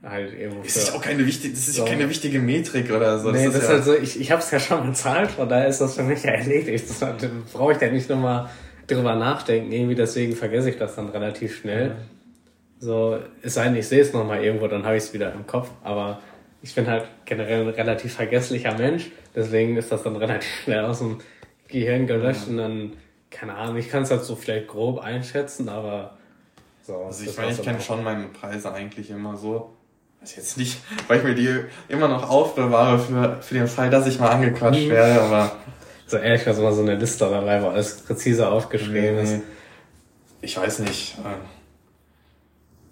halt 0.05 0.39
irgendwo. 0.39 0.63
Das 0.63 0.77
ist 0.77 0.95
auch 0.95 1.03
keine 1.03 1.27
wichtige, 1.27 1.53
das 1.53 1.67
ist 1.67 1.77
so. 1.77 1.85
keine 1.85 2.09
wichtige 2.09 2.39
Metrik 2.39 2.93
oder 2.93 3.19
so. 3.19 3.33
Nee, 3.33 3.47
das, 3.47 3.55
das 3.55 3.63
ist, 3.63 3.69
ja 3.69 3.75
halt 3.75 3.85
so, 3.85 3.95
ich, 3.97 4.21
ich 4.21 4.31
habe 4.31 4.41
es 4.41 4.51
ja 4.53 4.61
schon 4.61 4.87
bezahlt, 4.87 5.33
von 5.33 5.49
daher 5.49 5.67
ist 5.67 5.81
das 5.81 5.97
für 5.97 6.05
mich 6.05 6.23
ja 6.23 6.31
erledigt. 6.31 6.85
Das 6.89 7.01
brauche 7.53 7.73
ich 7.73 7.79
da 7.79 7.89
nicht 7.89 8.09
nochmal 8.09 8.51
drüber 8.87 9.17
nachdenken. 9.17 9.73
Irgendwie 9.73 9.97
deswegen 9.97 10.37
vergesse 10.37 10.71
ich 10.71 10.79
das 10.79 10.95
dann 10.95 11.09
relativ 11.09 11.57
schnell. 11.57 11.89
Ja. 11.89 11.95
So, 12.79 13.19
es 13.43 13.55
sei 13.55 13.65
denn, 13.65 13.77
ich 13.77 13.89
sehe 13.89 14.03
es 14.03 14.13
nochmal 14.13 14.45
irgendwo, 14.45 14.69
dann 14.69 14.85
habe 14.85 14.97
ich 14.97 15.05
es 15.05 15.13
wieder 15.13 15.33
im 15.33 15.45
Kopf. 15.45 15.71
Aber 15.83 16.21
ich 16.67 16.75
bin 16.75 16.89
halt 16.89 17.05
generell 17.25 17.63
ein 17.63 17.69
relativ 17.69 18.15
vergesslicher 18.15 18.77
Mensch, 18.77 19.11
deswegen 19.35 19.77
ist 19.77 19.93
das 19.93 20.03
dann 20.03 20.17
relativ 20.17 20.51
schnell 20.65 20.85
aus 20.85 20.99
dem 20.99 21.19
Gehirn 21.69 22.07
gelöscht 22.07 22.49
und 22.49 22.57
dann, 22.57 22.93
keine 23.31 23.55
Ahnung, 23.55 23.77
ich 23.77 23.89
kann 23.89 24.03
es 24.03 24.11
halt 24.11 24.25
so 24.25 24.35
vielleicht 24.35 24.67
grob 24.67 24.99
einschätzen, 24.99 25.69
aber 25.69 26.17
so. 26.83 26.97
Also 26.97 27.25
ich 27.25 27.37
meine, 27.37 27.53
ich 27.53 27.63
kenne 27.63 27.81
schon 27.81 28.03
meine 28.03 28.27
Preise 28.27 28.73
eigentlich 28.73 29.11
immer 29.11 29.37
so. 29.37 29.75
Also 30.21 30.37
jetzt 30.37 30.57
nicht, 30.57 30.81
weil 31.09 31.19
ich 31.19 31.25
mir 31.25 31.35
die 31.35 31.61
immer 31.89 32.09
noch 32.09 32.29
aufbewahre 32.29 32.99
für, 32.99 33.39
für 33.43 33.55
den 33.55 33.69
Fall, 33.69 33.89
dass 33.91 34.07
ich 34.09 34.19
mal 34.19 34.31
angequatscht 34.31 34.87
mhm. 34.87 34.91
werde, 34.91 35.23
aber. 35.23 35.57
So 36.09 36.19
ehrlich, 36.19 36.45
dass 36.45 36.61
mal 36.61 36.73
so 36.73 36.83
eine 36.83 36.95
Liste 36.95 37.29
dabei, 37.29 37.61
wo 37.61 37.67
alles 37.67 37.97
präzise 38.03 38.49
aufgeschrieben 38.49 39.17
nee, 39.17 39.23
ist. 39.23 39.43
Ich 40.41 40.57
weiß 40.57 40.79
nicht. 40.79 41.17
Ähm, 41.19 41.41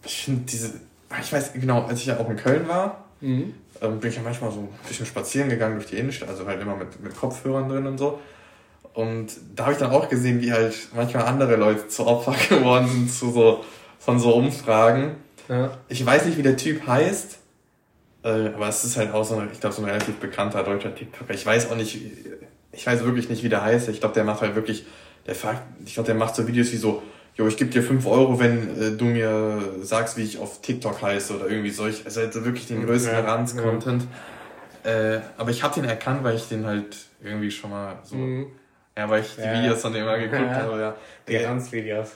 ich 0.04 0.24
finde 0.24 0.40
diese, 0.50 0.80
ich 1.22 1.32
weiß 1.32 1.52
genau, 1.52 1.84
als 1.84 2.00
ich 2.00 2.06
ja 2.06 2.18
auch 2.18 2.28
in 2.28 2.34
Köln 2.34 2.66
war, 2.66 3.04
mhm. 3.20 3.54
Ähm, 3.80 4.00
bin 4.00 4.10
ich 4.10 4.16
ja 4.16 4.22
manchmal 4.22 4.50
so 4.52 4.60
ein 4.60 4.68
bisschen 4.86 5.06
spazieren 5.06 5.48
gegangen 5.48 5.74
durch 5.74 5.86
die 5.86 5.96
Innenstadt, 5.96 6.28
also 6.28 6.46
halt 6.46 6.60
immer 6.60 6.76
mit, 6.76 7.00
mit 7.02 7.16
Kopfhörern 7.16 7.68
drin 7.68 7.86
und 7.86 7.98
so. 7.98 8.20
Und 8.94 9.32
da 9.56 9.64
habe 9.64 9.72
ich 9.72 9.78
dann 9.78 9.90
auch 9.90 10.08
gesehen, 10.08 10.40
wie 10.40 10.52
halt 10.52 10.74
manchmal 10.94 11.24
andere 11.24 11.56
Leute 11.56 11.88
zu 11.88 12.06
Opfer 12.06 12.34
geworden 12.48 12.88
sind 12.88 13.10
zu 13.10 13.30
so, 13.32 13.64
von 13.98 14.18
so 14.20 14.34
Umfragen. 14.34 15.16
Ja. 15.48 15.76
Ich 15.88 16.04
weiß 16.04 16.26
nicht, 16.26 16.38
wie 16.38 16.42
der 16.42 16.56
Typ 16.56 16.86
heißt, 16.86 17.38
äh, 18.22 18.28
aber 18.28 18.68
es 18.68 18.84
ist 18.84 18.96
halt 18.96 19.12
auch 19.12 19.24
so 19.24 19.36
ein, 19.36 19.50
ich 19.52 19.60
glaube, 19.60 19.74
so 19.74 19.82
ein 19.82 19.88
relativ 19.88 20.16
bekannter 20.16 20.62
deutscher 20.62 20.94
TikToker. 20.94 21.34
Ich 21.34 21.44
weiß 21.44 21.70
auch 21.70 21.76
nicht, 21.76 21.98
ich 22.72 22.86
weiß 22.86 23.04
wirklich 23.04 23.28
nicht, 23.28 23.42
wie 23.42 23.48
der 23.48 23.62
heißt. 23.62 23.88
Ich 23.88 24.00
glaube, 24.00 24.14
der 24.14 24.24
macht 24.24 24.40
halt 24.40 24.54
wirklich, 24.54 24.86
der 25.26 25.34
fragt, 25.34 25.62
ich 25.84 25.94
glaube, 25.94 26.06
der 26.06 26.14
macht 26.14 26.36
so 26.36 26.46
Videos 26.46 26.72
wie 26.72 26.76
so, 26.76 27.02
jo, 27.36 27.48
ich 27.48 27.56
gebe 27.56 27.70
dir 27.70 27.82
fünf 27.82 28.06
Euro, 28.06 28.38
wenn 28.38 28.80
äh, 28.80 28.96
du 28.96 29.04
mir 29.04 29.60
sagst, 29.82 30.16
wie 30.16 30.22
ich 30.22 30.38
auf 30.38 30.60
TikTok 30.60 31.02
heiße 31.02 31.36
oder 31.36 31.48
irgendwie 31.48 31.70
solch, 31.70 32.04
also 32.04 32.20
halt 32.20 32.34
wirklich 32.44 32.66
den 32.66 32.86
größten 32.86 33.12
ja, 33.12 33.20
Rand-Content. 33.20 34.06
Ja. 34.84 34.90
Äh, 34.90 35.20
aber 35.36 35.50
ich 35.50 35.62
habe 35.62 35.74
den 35.74 35.84
erkannt, 35.84 36.22
weil 36.24 36.36
ich 36.36 36.48
den 36.48 36.66
halt 36.66 36.96
irgendwie 37.22 37.50
schon 37.50 37.70
mal 37.70 37.98
so, 38.04 38.16
mhm. 38.16 38.46
ja, 38.96 39.08
weil 39.08 39.22
ich 39.22 39.34
die 39.34 39.40
ja. 39.40 39.52
Videos 39.52 39.80
von 39.80 39.92
dem 39.92 40.04
mal 40.04 40.18
geguckt 40.20 40.50
ja. 40.50 40.62
habe, 40.62 40.78
ja. 40.78 40.94
Die 41.26 41.36
Ranz-Videos. 41.36 42.10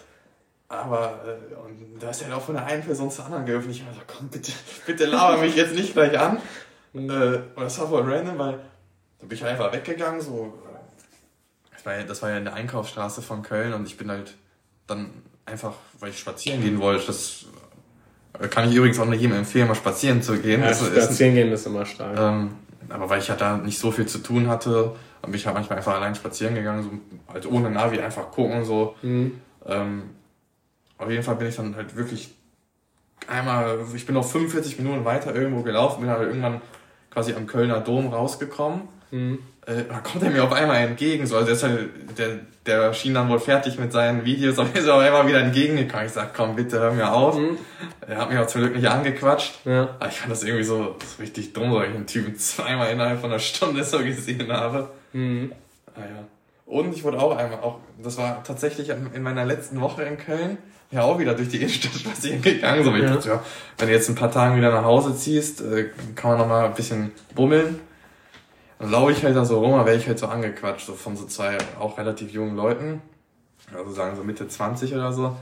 Aber 0.69 1.21
äh, 1.25 1.55
und 1.55 1.99
da 1.99 2.11
ist 2.11 2.21
er 2.21 2.29
halt 2.29 2.37
auch 2.37 2.45
von 2.45 2.55
der 2.55 2.67
einen 2.67 2.83
Person 2.83 3.11
zur 3.11 3.25
anderen 3.25 3.47
geöffnet. 3.47 3.75
Ich 3.75 3.83
habe 3.83 3.95
so, 3.95 4.03
komm, 4.07 4.29
bitte, 4.29 4.53
bitte 4.87 5.07
laber 5.07 5.39
mich 5.39 5.57
jetzt 5.57 5.75
nicht 5.75 5.95
gleich 5.95 6.19
an. 6.19 6.39
Mhm. 6.93 7.11
Äh, 7.11 7.37
und 7.55 7.63
das 7.63 7.79
war 7.81 7.89
voll 7.89 8.03
random, 8.03 8.39
weil 8.39 8.61
da 9.19 9.27
bin 9.27 9.37
ich 9.37 9.43
halt 9.43 9.53
einfach 9.53 9.73
weggegangen, 9.73 10.21
so. 10.21 10.53
Das 11.73 11.87
war, 11.87 11.97
ja, 11.97 12.03
das 12.03 12.23
war 12.23 12.31
ja 12.31 12.39
in 12.39 12.45
der 12.45 12.55
Einkaufsstraße 12.55 13.23
von 13.23 13.43
Köln 13.43 13.73
und 13.73 13.87
ich 13.87 13.97
bin 13.97 14.11
halt 14.11 14.35
dann 14.89 15.11
einfach, 15.47 15.75
weil 16.01 16.11
ich 16.11 16.19
spazieren 16.19 16.61
gehen 16.61 16.81
wollte, 16.81 17.07
das 17.07 17.47
äh, 18.41 18.49
kann 18.49 18.69
ich 18.69 18.75
übrigens 18.75 18.99
auch 18.99 19.07
nicht 19.07 19.21
jedem 19.21 19.37
empfehlen, 19.37 19.69
mal 19.69 19.75
spazieren 19.75 20.23
zu 20.23 20.39
gehen. 20.39 20.61
Ja, 20.61 20.69
das 20.69 20.81
spazieren 20.85 21.11
ist, 21.11 21.19
gehen 21.19 21.53
ist 21.53 21.67
immer 21.67 21.87
stark. 21.87 22.19
Ähm, 22.19 22.51
aber 22.89 23.09
weil 23.09 23.21
ich 23.21 23.29
ja 23.29 23.37
da 23.37 23.57
nicht 23.57 23.79
so 23.79 23.93
viel 23.93 24.07
zu 24.07 24.19
tun 24.19 24.49
hatte, 24.49 24.97
bin 25.23 25.35
ich 25.35 25.47
halt 25.47 25.55
manchmal 25.55 25.79
einfach 25.79 25.95
allein 25.95 26.15
spazieren 26.15 26.55
gegangen, 26.55 26.83
so 26.83 27.33
halt 27.33 27.47
ohne 27.47 27.71
Navi 27.71 28.01
einfach 28.01 28.31
gucken, 28.31 28.65
so. 28.65 28.97
Mhm. 29.03 29.41
Ähm, 29.67 30.03
auf 30.97 31.11
jeden 31.11 31.23
Fall 31.23 31.37
bin 31.37 31.49
ich 31.49 31.57
dann 31.57 31.77
halt 31.77 31.97
wirklich 31.97 32.35
einmal, 33.27 33.81
ich 33.95 34.07
bin 34.07 34.15
noch 34.15 34.25
45 34.25 34.79
Minuten 34.79 35.05
weiter 35.05 35.35
irgendwo 35.35 35.63
gelaufen, 35.63 36.01
bin 36.01 36.11
halt 36.11 36.23
irgendwann 36.23 36.61
quasi 37.11 37.35
am 37.35 37.47
Kölner 37.47 37.81
Dom 37.81 38.09
rausgekommen. 38.09 38.83
Mhm. 39.11 39.39
Äh, 39.69 39.85
da 39.87 39.99
kommt 39.99 40.25
er 40.25 40.31
mir 40.31 40.43
auf 40.43 40.53
einmal 40.53 40.79
entgegen. 40.79 41.27
So, 41.27 41.37
also 41.37 41.69
halt, 41.69 41.91
der, 42.17 42.39
der 42.65 42.95
schien 42.95 43.13
dann 43.13 43.29
wohl 43.29 43.39
fertig 43.39 43.79
mit 43.79 43.93
seinen 43.93 44.25
Videos, 44.25 44.59
aber 44.59 44.71
er 44.73 44.81
ist 44.81 44.89
auf 44.89 45.01
einmal 45.01 45.29
wieder 45.29 45.41
entgegengekommen. 45.41 46.07
Ich 46.07 46.13
sag, 46.13 46.35
komm, 46.35 46.57
bitte 46.57 46.81
hör 46.81 46.93
mir 46.93 47.13
auf. 47.13 47.37
Mhm. 47.37 47.59
Er 48.07 48.17
hat 48.17 48.31
mich 48.31 48.39
auch 48.39 48.47
zum 48.47 48.63
Glück 48.63 48.75
nicht 48.75 48.89
angequatscht. 48.89 49.67
Ja. 49.67 49.91
Aber 49.99 50.09
ich 50.09 50.19
fand 50.19 50.33
das 50.33 50.43
irgendwie 50.43 50.65
so, 50.65 50.97
so 50.99 51.23
richtig 51.23 51.53
dumm, 51.53 51.73
weil 51.75 51.91
ich 51.91 51.95
einen 51.95 52.07
Typen 52.07 52.37
zweimal 52.39 52.91
innerhalb 52.91 53.21
von 53.21 53.31
einer 53.31 53.39
Stunde 53.39 53.85
so 53.85 53.99
gesehen 53.99 54.51
habe. 54.51 54.89
Mhm. 55.13 55.53
Ah, 55.95 56.01
ja. 56.01 56.25
Und 56.65 56.95
ich 56.95 57.05
wurde 57.05 57.19
auch 57.19 57.37
einmal, 57.37 57.61
auch, 57.61 57.79
das 58.03 58.17
war 58.17 58.43
tatsächlich 58.45 58.91
in 58.91 59.23
meiner 59.23 59.45
letzten 59.45 59.81
Woche 59.81 60.03
in 60.03 60.19
Köln, 60.19 60.59
ja 60.91 61.03
auch 61.03 61.19
wieder 61.19 61.35
durch 61.35 61.51
die 61.51 61.57
Innenstadt 61.61 61.93
spazieren 61.93 62.41
gegangen. 62.41 62.85
So, 62.85 62.91
ja. 62.91 62.97
ich 62.97 63.05
dachte, 63.05 63.29
ja, 63.29 63.43
wenn 63.77 63.89
du 63.89 63.95
jetzt 63.95 64.09
ein 64.09 64.15
paar 64.15 64.31
Tage 64.31 64.57
wieder 64.57 64.71
nach 64.71 64.85
Hause 64.85 65.15
ziehst, 65.15 65.61
äh, 65.61 65.91
kann 66.15 66.31
man 66.31 66.39
noch 66.39 66.49
mal 66.49 66.67
ein 66.67 66.75
bisschen 66.75 67.13
bummeln. 67.35 67.81
Dann 68.79 68.91
laufe 68.91 69.13
ich 69.13 69.25
halt 69.25 69.37
da 69.37 69.45
so 69.45 69.59
rum, 69.59 69.73
da 69.73 69.85
werde 69.85 69.99
ich 69.99 70.07
halt 70.07 70.19
so 70.19 70.27
angequatscht, 70.27 70.87
so 70.87 70.95
von 70.95 71.17
so 71.17 71.27
zwei 71.27 71.59
auch 71.81 71.99
relativ 71.99 72.31
jungen 72.31 72.57
Leuten. 72.57 73.03
Also 73.77 73.93
sagen 73.93 74.17
so 74.17 74.25
Mitte 74.25 74.47
20 74.49 74.95
oder 74.95 75.13
so. 75.13 75.37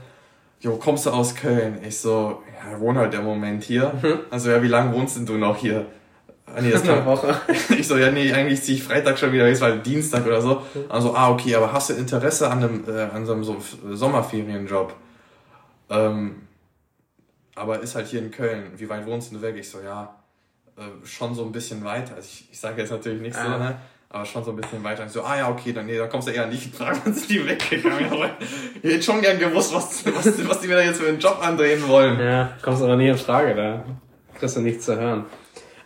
Jo, 0.59 0.75
kommst 0.77 1.05
du 1.05 1.11
aus 1.11 1.35
Köln? 1.35 1.79
Ich 1.87 1.99
so, 1.99 2.41
ja, 2.59 2.79
wohne 2.79 2.99
halt 2.99 3.13
im 3.13 3.23
Moment 3.23 3.63
hier. 3.63 3.93
Mhm. 4.01 4.19
Also 4.31 4.49
ja, 4.49 4.61
wie 4.61 4.67
lange 4.67 4.93
wohnst 4.93 5.17
denn 5.17 5.25
du 5.25 5.37
noch 5.37 5.55
hier? 5.55 5.85
Ah, 6.47 6.61
nee, 6.61 6.71
das 6.71 6.87
Eine 6.87 7.05
Woche. 7.05 7.39
ich 7.77 7.87
so, 7.87 7.97
ja, 7.97 8.09
nee, 8.09 8.33
eigentlich 8.33 8.63
ziehe 8.63 8.77
ich 8.77 8.83
Freitag 8.83 9.19
schon 9.19 9.31
wieder, 9.33 9.47
es 9.47 9.61
war 9.61 9.71
Dienstag 9.71 10.25
oder 10.25 10.41
so. 10.41 10.63
Also, 10.89 11.13
ah, 11.13 11.29
okay, 11.29 11.53
aber 11.55 11.73
hast 11.73 11.89
du 11.89 11.93
Interesse 11.93 12.49
an 12.49 12.63
einem, 12.63 12.83
äh, 12.87 13.01
an 13.01 13.25
so 13.25 13.33
einem 13.33 13.43
so 13.43 13.57
Sommerferienjob? 13.91 14.95
Ähm, 15.89 16.47
aber 17.55 17.81
ist 17.81 17.95
halt 17.95 18.07
hier 18.07 18.21
in 18.21 18.31
Köln. 18.31 18.71
Wie 18.77 18.89
weit 18.89 19.05
wohnst 19.05 19.33
du 19.33 19.41
weg? 19.41 19.55
Ich 19.57 19.69
so, 19.69 19.79
ja, 19.81 20.15
äh, 20.77 21.05
schon 21.05 21.33
so 21.33 21.43
ein 21.43 21.51
bisschen 21.51 21.83
weiter. 21.83 22.15
Also 22.15 22.27
ich, 22.31 22.49
ich 22.51 22.59
sage 22.59 22.81
jetzt 22.81 22.91
natürlich 22.91 23.21
nicht 23.21 23.35
ah. 23.35 23.43
so, 23.43 23.49
ne? 23.57 23.75
Aber 24.09 24.25
schon 24.25 24.43
so 24.43 24.51
ein 24.51 24.57
bisschen 24.57 24.83
weiter. 24.83 25.03
Und 25.03 25.11
so, 25.11 25.21
ah 25.23 25.35
ja, 25.35 25.49
okay, 25.49 25.73
dann 25.73 25.85
nee, 25.85 25.97
da 25.97 26.07
kommst 26.07 26.29
du 26.29 26.31
eher 26.31 26.47
nicht 26.47 26.67
in 26.67 26.71
Frage, 26.71 26.99
dann 27.03 27.13
sind 27.13 27.29
die 27.29 27.45
weggegangen. 27.45 28.09
Aber 28.09 28.29
ich 28.81 28.93
hätte 28.93 29.03
schon 29.03 29.21
gern 29.21 29.37
gewusst, 29.37 29.73
was, 29.73 30.05
was, 30.05 30.47
was 30.47 30.61
die 30.61 30.67
mir 30.67 30.75
da 30.75 30.81
jetzt 30.81 31.01
für 31.01 31.09
einen 31.09 31.19
Job 31.19 31.39
andrehen 31.41 31.85
wollen. 31.87 32.17
Ja, 32.19 32.53
kommst 32.61 32.81
aber 32.81 32.95
nie 32.95 33.09
in 33.09 33.17
Frage, 33.17 33.53
da 33.53 33.83
kriegst 34.35 34.55
du 34.55 34.61
nichts 34.61 34.85
zu 34.85 34.97
hören. 34.97 35.25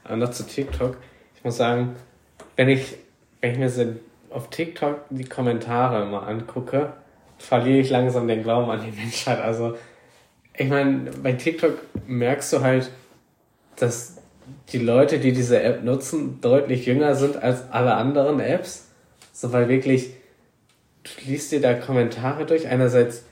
Aber 0.03 0.17
noch 0.17 0.29
zu 0.29 0.45
TikTok. 0.45 0.97
Ich 1.35 1.43
muss 1.43 1.57
sagen, 1.57 1.95
wenn 2.55 2.69
ich, 2.69 2.95
wenn 3.39 3.53
ich 3.53 3.57
mir 3.57 3.69
so 3.69 3.95
auf 4.29 4.49
TikTok 4.51 5.05
die 5.09 5.25
Kommentare 5.25 6.05
mal 6.05 6.27
angucke, 6.27 6.93
verliere 7.39 7.79
ich 7.79 7.89
langsam 7.89 8.27
den 8.27 8.43
Glauben 8.43 8.69
an 8.69 8.81
die 8.85 8.91
Menschheit. 8.91 9.39
Also, 9.39 9.77
ich 10.55 10.69
meine, 10.69 11.09
bei 11.23 11.33
TikTok 11.33 11.73
merkst 12.05 12.53
du 12.53 12.61
halt, 12.61 12.91
dass 13.77 14.20
die 14.69 14.79
Leute, 14.79 15.19
die 15.19 15.31
diese 15.33 15.61
App 15.61 15.83
nutzen, 15.83 16.39
deutlich 16.41 16.85
jünger 16.85 17.15
sind 17.15 17.41
als 17.41 17.69
alle 17.71 17.95
anderen 17.95 18.39
Apps. 18.39 18.87
So, 19.33 19.51
weil 19.53 19.69
wirklich, 19.69 20.11
du 21.03 21.29
liest 21.29 21.51
dir 21.51 21.61
da 21.61 21.73
Kommentare 21.73 22.45
durch. 22.45 22.67
Einerseits, 22.67 23.25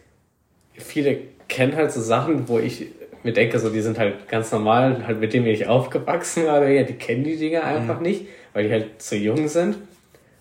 viele 0.74 1.18
kennen 1.48 1.76
halt 1.76 1.92
so 1.92 2.02
Sachen, 2.02 2.48
wo 2.48 2.60
ich 2.60 2.88
mir 3.24 3.34
denke, 3.34 3.60
so, 3.60 3.70
die 3.70 3.82
sind 3.82 4.00
halt 4.00 4.28
ganz 4.28 4.52
normal, 4.52 5.06
halt 5.06 5.20
mit 5.20 5.34
denen 5.34 5.46
bin 5.46 5.54
ich 5.54 5.68
aufgewachsen, 5.68 6.48
aber 6.48 6.70
ja, 6.70 6.84
die 6.84 6.94
kennen 6.94 7.24
die 7.24 7.38
Dinge 7.38 7.64
einfach 7.64 7.98
mhm. 7.98 8.04
nicht, 8.04 8.28
weil 8.54 8.66
die 8.66 8.72
halt 8.72 9.02
zu 9.02 9.16
jung 9.18 9.48
sind. 9.48 9.78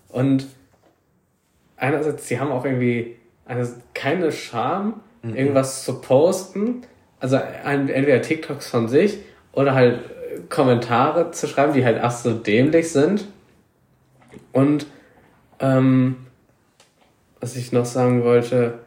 Und 0.07 0.47
einerseits, 1.75 2.27
die 2.27 2.39
haben 2.39 2.51
auch 2.51 2.65
irgendwie 2.65 3.17
eine, 3.45 3.67
keine 3.93 4.31
Scham, 4.31 5.01
mhm. 5.23 5.35
irgendwas 5.35 5.83
zu 5.83 6.01
posten. 6.01 6.81
Also 7.19 7.35
entweder 7.35 8.21
TikToks 8.21 8.69
von 8.69 8.87
sich 8.87 9.17
oder 9.51 9.73
halt 9.73 9.99
Kommentare 10.49 11.31
zu 11.31 11.47
schreiben, 11.47 11.73
die 11.73 11.85
halt 11.85 11.99
absolut 11.99 12.45
dämlich 12.45 12.91
sind. 12.91 13.27
Und 14.51 14.85
ähm, 15.59 16.17
was 17.39 17.55
ich 17.55 17.71
noch 17.71 17.85
sagen 17.85 18.23
wollte, 18.23 18.79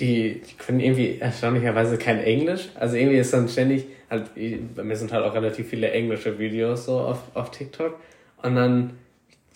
die, 0.00 0.40
die 0.40 0.54
können 0.54 0.80
irgendwie 0.80 1.18
erstaunlicherweise 1.18 1.98
kein 1.98 2.18
Englisch. 2.18 2.70
Also 2.74 2.96
irgendwie 2.96 3.18
ist 3.18 3.32
dann 3.32 3.48
ständig, 3.48 3.86
halt, 4.10 4.30
bei 4.34 4.82
mir 4.82 4.96
sind 4.96 5.12
halt 5.12 5.24
auch 5.24 5.34
relativ 5.34 5.68
viele 5.68 5.90
englische 5.90 6.38
Videos 6.38 6.86
so 6.86 7.00
auf, 7.00 7.20
auf 7.34 7.50
TikTok. 7.50 7.98
Und 8.42 8.56
dann 8.56 8.94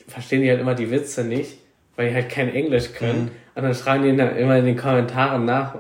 verstehen 0.07 0.43
die 0.43 0.51
halt 0.51 0.61
immer 0.61 0.75
die 0.75 0.91
Witze 0.91 1.25
nicht, 1.25 1.59
weil 1.97 2.11
die 2.11 2.15
halt 2.15 2.29
kein 2.29 2.55
Englisch 2.55 2.93
können. 2.93 3.25
Mhm. 3.25 3.31
Und 3.55 3.63
dann 3.63 3.75
schreiben 3.75 4.05
die 4.05 4.17
dann 4.17 4.37
immer 4.37 4.59
in 4.59 4.67
den 4.67 4.77
Kommentaren 4.77 5.45
nach, 5.45 5.77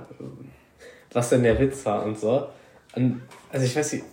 was 1.12 1.30
denn 1.30 1.42
der 1.42 1.58
Witz 1.60 1.84
war 1.86 2.04
und 2.04 2.18
so. 2.18 2.48
Und 2.94 3.22
also 3.52 3.66
ich 3.66 3.76
weiß 3.76 3.92
nicht, 3.92 4.04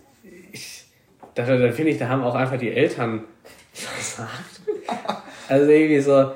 da, 1.34 1.44
da 1.44 1.72
finde 1.72 1.90
ich, 1.90 1.98
da 1.98 2.08
haben 2.08 2.22
auch 2.22 2.34
einfach 2.34 2.58
die 2.58 2.72
Eltern 2.72 3.24
versagt. 3.72 4.60
Also 5.46 5.70
irgendwie 5.70 6.00
so, 6.00 6.32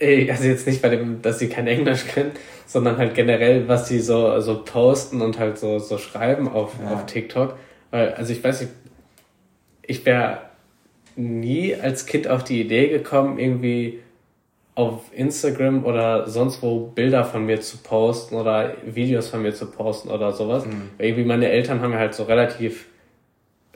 also 0.00 0.44
jetzt 0.44 0.66
nicht 0.66 0.80
bei 0.80 0.88
dem, 0.88 1.20
dass 1.20 1.38
sie 1.38 1.50
kein 1.50 1.66
Englisch 1.66 2.06
können, 2.06 2.30
sondern 2.66 2.96
halt 2.96 3.14
generell, 3.14 3.68
was 3.68 3.88
sie 3.88 4.00
so, 4.00 4.40
so 4.40 4.64
posten 4.64 5.20
und 5.20 5.38
halt 5.38 5.58
so, 5.58 5.78
so 5.78 5.98
schreiben 5.98 6.48
auf, 6.48 6.72
ja. 6.82 6.94
auf 6.94 7.04
TikTok. 7.04 7.56
Weil, 7.90 8.14
also 8.14 8.32
ich 8.32 8.42
weiß 8.42 8.62
nicht, 8.62 8.72
ich 9.82 10.06
wäre 10.06 10.40
nie 11.16 11.74
als 11.74 12.06
Kind 12.06 12.28
auf 12.28 12.44
die 12.44 12.60
Idee 12.60 12.88
gekommen, 12.88 13.38
irgendwie 13.38 14.00
auf 14.74 15.04
Instagram 15.12 15.84
oder 15.84 16.28
sonst 16.28 16.62
wo 16.62 16.80
Bilder 16.88 17.24
von 17.24 17.46
mir 17.46 17.60
zu 17.60 17.78
posten 17.78 18.34
oder 18.34 18.74
Videos 18.84 19.28
von 19.28 19.40
mir 19.42 19.54
zu 19.54 19.66
posten 19.70 20.10
oder 20.10 20.32
sowas. 20.32 20.66
Mhm. 20.66 20.90
Weil 20.98 21.06
irgendwie 21.06 21.24
meine 21.24 21.48
Eltern 21.48 21.80
haben 21.80 21.94
halt 21.94 22.14
so 22.14 22.24
relativ 22.24 22.86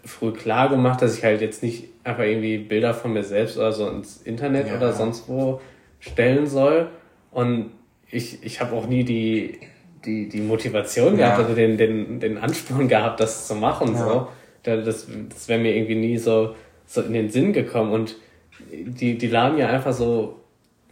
früh 0.04 0.32
klar 0.32 0.68
gemacht, 0.68 1.02
dass 1.02 1.16
ich 1.16 1.24
halt 1.24 1.40
jetzt 1.40 1.62
nicht 1.62 1.88
einfach 2.04 2.24
irgendwie 2.24 2.58
Bilder 2.58 2.94
von 2.94 3.12
mir 3.12 3.22
selbst 3.22 3.56
oder 3.56 3.72
so 3.72 3.88
ins 3.88 4.18
Internet 4.22 4.68
ja. 4.68 4.76
oder 4.76 4.92
sonst 4.92 5.28
wo 5.28 5.60
stellen 5.98 6.46
soll. 6.46 6.88
Und 7.30 7.70
ich, 8.10 8.42
ich 8.42 8.60
habe 8.60 8.74
auch 8.74 8.86
nie 8.86 9.04
die, 9.04 9.60
die, 10.04 10.28
die 10.28 10.40
Motivation 10.40 11.18
ja. 11.18 11.26
gehabt, 11.28 11.42
also 11.42 11.54
den, 11.54 11.76
den, 11.76 12.20
den 12.20 12.38
Ansporn 12.38 12.88
gehabt, 12.88 13.20
das 13.20 13.46
zu 13.46 13.54
machen. 13.54 13.94
Ja. 13.94 13.98
So. 13.98 14.28
Das, 14.62 15.06
das 15.28 15.48
wäre 15.48 15.60
mir 15.60 15.74
irgendwie 15.74 15.94
nie 15.94 16.18
so, 16.18 16.54
so 16.86 17.02
in 17.02 17.12
den 17.12 17.30
Sinn 17.30 17.52
gekommen. 17.52 17.92
Und 17.92 18.16
die, 18.70 19.16
die 19.16 19.28
laden 19.28 19.58
ja 19.58 19.68
einfach 19.68 19.92
so 19.92 20.40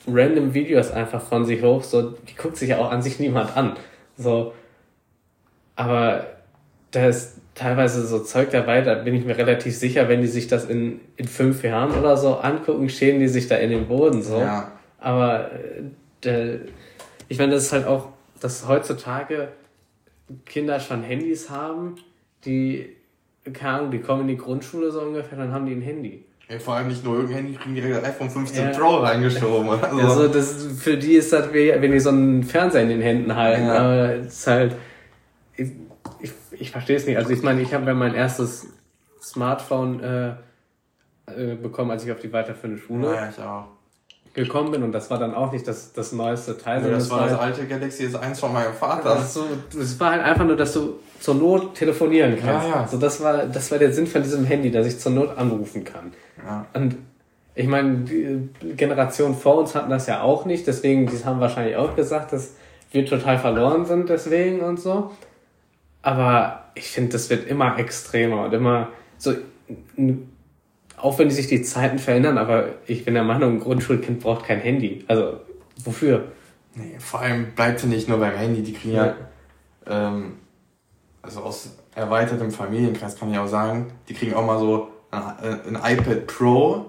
random 0.06 0.54
Videos 0.54 0.90
einfach 0.90 1.20
von 1.20 1.44
sich 1.44 1.62
hoch, 1.62 1.82
so, 1.82 2.10
die 2.10 2.34
guckt 2.34 2.56
sich 2.56 2.70
ja 2.70 2.78
auch 2.78 2.90
an 2.90 3.02
sich 3.02 3.18
niemand 3.18 3.56
an. 3.56 3.76
So. 4.16 4.54
Aber 5.76 6.26
da 6.90 7.06
ist, 7.06 7.37
teilweise 7.58 8.06
so 8.06 8.20
Zeug 8.20 8.50
dabei, 8.50 8.80
da 8.80 8.94
bin 8.94 9.14
ich 9.14 9.24
mir 9.24 9.36
relativ 9.36 9.76
sicher, 9.76 10.08
wenn 10.08 10.20
die 10.20 10.28
sich 10.28 10.46
das 10.46 10.64
in, 10.64 11.00
in 11.16 11.26
fünf 11.26 11.62
Jahren 11.62 11.92
oder 11.92 12.16
so 12.16 12.36
angucken, 12.36 12.88
schälen 12.88 13.20
die 13.20 13.28
sich 13.28 13.48
da 13.48 13.56
in 13.56 13.70
den 13.70 13.88
Boden 13.88 14.22
so. 14.22 14.38
Ja. 14.38 14.72
Aber 14.98 15.50
äh, 16.24 16.58
ich 17.28 17.38
meine, 17.38 17.52
das 17.52 17.64
ist 17.64 17.72
halt 17.72 17.86
auch, 17.86 18.08
dass 18.40 18.66
heutzutage 18.68 19.48
Kinder 20.46 20.78
schon 20.78 21.02
Handys 21.02 21.50
haben, 21.50 21.96
die, 22.44 22.96
keine 23.52 23.78
Ahnung, 23.78 23.90
die 23.90 23.98
kommen 23.98 24.22
in 24.22 24.28
die 24.28 24.36
Grundschule 24.36 24.90
so 24.90 25.00
ungefähr, 25.00 25.36
dann 25.36 25.52
haben 25.52 25.66
die 25.66 25.72
ein 25.72 25.82
Handy. 25.82 26.24
Ja, 26.48 26.58
vor 26.58 26.74
allem 26.74 26.88
nicht 26.88 27.04
nur 27.04 27.16
irgendein 27.16 27.44
Handy, 27.44 27.58
kriegen 27.58 27.74
direkt 27.74 27.96
das 27.96 28.04
iPhone 28.04 28.30
15 28.30 28.64
ja. 28.64 28.78
Pro 28.78 28.96
reingeschoben. 28.96 29.68
Also. 29.68 29.98
also 29.98 30.28
das, 30.28 30.66
für 30.78 30.96
die 30.96 31.14
ist 31.14 31.32
das 31.32 31.52
wie, 31.52 31.72
wenn 31.76 31.92
die 31.92 32.00
so 32.00 32.08
einen 32.08 32.42
Fernseher 32.42 32.82
in 32.82 32.88
den 32.88 33.02
Händen 33.02 33.36
halten. 33.36 33.66
Ja. 33.66 33.78
Aber 33.78 34.14
es 34.14 34.38
ist 34.38 34.46
halt, 34.46 34.76
ich, 36.60 36.70
verstehe 36.70 36.96
es 36.96 37.06
nicht. 37.06 37.16
Also 37.16 37.30
ich 37.30 37.42
meine, 37.42 37.60
ich 37.62 37.74
habe 37.74 37.86
ja 37.86 37.94
mein 37.94 38.14
erstes 38.14 38.66
Smartphone 39.22 40.00
äh, 40.00 40.28
äh, 41.26 41.54
bekommen, 41.54 41.90
als 41.90 42.04
ich 42.04 42.12
auf 42.12 42.20
die 42.20 42.32
weiterführende 42.32 42.80
Schule 42.80 43.14
ja, 43.14 43.28
ich 43.28 43.38
auch. 43.42 43.66
gekommen 44.34 44.70
bin 44.70 44.82
und 44.82 44.92
das 44.92 45.10
war 45.10 45.18
dann 45.18 45.34
auch 45.34 45.52
nicht 45.52 45.66
das, 45.66 45.92
das 45.92 46.12
neueste 46.12 46.56
Teil. 46.56 46.82
Ja, 46.82 46.90
das, 46.90 47.10
war 47.10 47.22
das 47.22 47.38
halt, 47.38 47.58
alte 47.58 47.66
Galaxy 47.66 48.06
S1 48.06 48.36
von 48.36 48.52
meinem 48.52 48.72
Vater. 48.72 49.14
Das, 49.16 49.34
so, 49.34 49.44
das 49.76 49.98
war 50.00 50.12
halt 50.12 50.22
einfach 50.22 50.44
nur, 50.44 50.56
dass 50.56 50.72
du 50.72 51.00
zur 51.20 51.34
Not 51.34 51.74
telefonieren 51.74 52.38
kannst. 52.40 52.68
Ja, 52.68 52.74
ja. 52.74 52.80
Also 52.82 52.98
das 52.98 53.22
war, 53.22 53.46
das 53.46 53.70
war 53.70 53.78
der 53.78 53.92
Sinn 53.92 54.06
von 54.06 54.22
diesem 54.22 54.44
Handy, 54.44 54.70
dass 54.70 54.86
ich 54.86 54.98
zur 54.98 55.12
Not 55.12 55.36
anrufen 55.36 55.84
kann. 55.84 56.12
Ja. 56.44 56.66
Und 56.74 56.96
ich 57.54 57.66
meine, 57.66 57.98
die 57.98 58.48
Generation 58.76 59.34
vor 59.34 59.58
uns 59.58 59.74
hatten 59.74 59.90
das 59.90 60.06
ja 60.06 60.22
auch 60.22 60.44
nicht, 60.44 60.66
deswegen, 60.68 61.06
die 61.06 61.24
haben 61.24 61.40
wahrscheinlich 61.40 61.76
auch 61.76 61.96
gesagt, 61.96 62.32
dass 62.32 62.54
wir 62.92 63.04
total 63.04 63.38
verloren 63.38 63.84
sind 63.84 64.08
deswegen 64.08 64.60
und 64.60 64.78
so. 64.78 65.10
Aber 66.02 66.70
ich 66.74 66.90
finde, 66.90 67.10
das 67.10 67.30
wird 67.30 67.48
immer 67.48 67.78
extremer 67.78 68.44
und 68.44 68.54
immer 68.54 68.90
so, 69.16 69.34
auch 70.96 71.18
wenn 71.18 71.30
sich 71.30 71.46
die 71.46 71.62
Zeiten 71.62 71.98
verändern, 71.98 72.38
aber 72.38 72.68
ich 72.86 73.04
bin 73.04 73.14
der 73.14 73.24
Meinung, 73.24 73.54
ein 73.54 73.60
Grundschulkind 73.60 74.20
braucht 74.20 74.44
kein 74.44 74.60
Handy. 74.60 75.04
Also, 75.08 75.40
wofür? 75.84 76.32
Nee, 76.74 76.96
vor 76.98 77.20
allem 77.20 77.52
bleibt 77.54 77.80
sie 77.80 77.88
nicht 77.88 78.08
nur 78.08 78.18
beim 78.18 78.34
Handy, 78.34 78.62
die 78.62 78.72
kriegen 78.72 78.94
ja, 78.94 79.16
ähm, 79.86 80.34
also 81.22 81.40
aus 81.40 81.76
erweitertem 81.94 82.50
Familienkreis 82.50 83.16
kann 83.16 83.32
ich 83.32 83.38
auch 83.38 83.48
sagen, 83.48 83.92
die 84.08 84.14
kriegen 84.14 84.34
auch 84.34 84.46
mal 84.46 84.58
so 84.58 84.88
ein, 85.10 85.76
ein 85.76 85.96
iPad 85.98 86.26
Pro, 86.26 86.86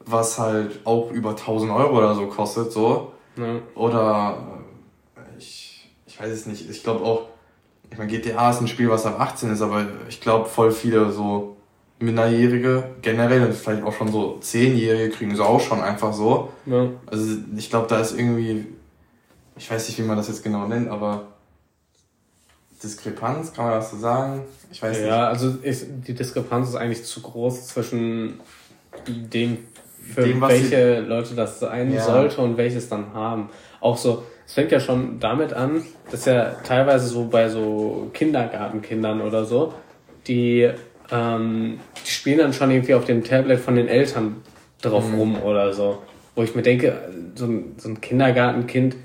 was 0.00 0.38
halt 0.38 0.80
auch 0.84 1.10
über 1.10 1.30
1000 1.30 1.70
Euro 1.70 1.98
oder 1.98 2.14
so 2.14 2.26
kostet, 2.26 2.72
so. 2.72 3.12
Ja. 3.36 3.60
Oder, 3.74 4.62
äh, 5.16 5.38
ich, 5.38 5.88
ich 6.06 6.20
weiß 6.20 6.30
es 6.30 6.46
nicht, 6.46 6.68
ich 6.68 6.82
glaube 6.82 7.04
auch, 7.04 7.28
ich 7.92 7.98
meine, 7.98 8.10
GTA 8.10 8.50
ist 8.50 8.60
ein 8.60 8.68
Spiel, 8.68 8.88
was 8.88 9.04
ab 9.04 9.20
18 9.20 9.52
ist, 9.52 9.60
aber 9.60 9.86
ich 10.08 10.20
glaube, 10.20 10.48
voll 10.48 10.72
viele 10.72 11.12
so 11.12 11.56
Minderjährige 11.98 12.84
generell, 13.02 13.52
vielleicht 13.52 13.84
auch 13.84 13.92
schon 13.92 14.10
so 14.10 14.38
Zehnjährige 14.38 15.10
kriegen 15.14 15.36
sie 15.36 15.44
auch 15.44 15.60
schon 15.60 15.82
einfach 15.82 16.12
so. 16.14 16.50
Ja. 16.64 16.88
Also 17.06 17.36
ich 17.54 17.68
glaube, 17.68 17.88
da 17.88 18.00
ist 18.00 18.18
irgendwie, 18.18 18.66
ich 19.56 19.70
weiß 19.70 19.88
nicht, 19.88 19.98
wie 19.98 20.02
man 20.02 20.16
das 20.16 20.28
jetzt 20.28 20.42
genau 20.42 20.66
nennt, 20.66 20.88
aber 20.88 21.28
Diskrepanz, 22.82 23.52
kann 23.52 23.66
man 23.66 23.74
das 23.74 23.90
so 23.90 23.98
sagen? 23.98 24.40
Ich 24.72 24.82
weiß 24.82 24.96
ja, 24.96 25.02
nicht. 25.02 25.10
Ja, 25.10 25.28
also 25.28 25.50
ist, 25.62 25.86
die 26.08 26.14
Diskrepanz 26.14 26.70
ist 26.70 26.76
eigentlich 26.76 27.04
zu 27.04 27.20
groß 27.20 27.68
zwischen 27.68 28.40
dem, 29.06 29.58
für 30.14 30.22
dem, 30.22 30.40
welche 30.40 31.00
Leute 31.00 31.34
das 31.34 31.60
sein 31.60 31.92
ja. 31.92 32.02
sollte 32.02 32.40
und 32.40 32.56
welches 32.56 32.88
dann 32.88 33.12
haben. 33.12 33.50
Auch 33.80 33.98
so, 33.98 34.24
es 34.46 34.54
fängt 34.54 34.72
ja 34.72 34.80
schon 34.80 35.20
damit 35.20 35.52
an, 35.52 35.82
dass 36.10 36.24
ja 36.24 36.50
teilweise 36.64 37.06
so 37.06 37.26
bei 37.26 37.48
so 37.48 38.10
Kindergartenkindern 38.12 39.20
oder 39.20 39.44
so, 39.44 39.74
die, 40.26 40.68
ähm, 41.10 41.80
die 42.04 42.10
spielen 42.10 42.38
dann 42.38 42.52
schon 42.52 42.70
irgendwie 42.70 42.94
auf 42.94 43.04
dem 43.04 43.24
Tablet 43.24 43.60
von 43.60 43.76
den 43.76 43.88
Eltern 43.88 44.42
drauf 44.80 45.08
mhm. 45.08 45.18
rum 45.18 45.42
oder 45.42 45.72
so. 45.72 46.02
Wo 46.34 46.42
ich 46.42 46.54
mir 46.54 46.62
denke, 46.62 46.98
so 47.34 47.46
ein, 47.46 47.74
so 47.76 47.88
ein 47.88 48.00
Kindergartenkind 48.00 48.96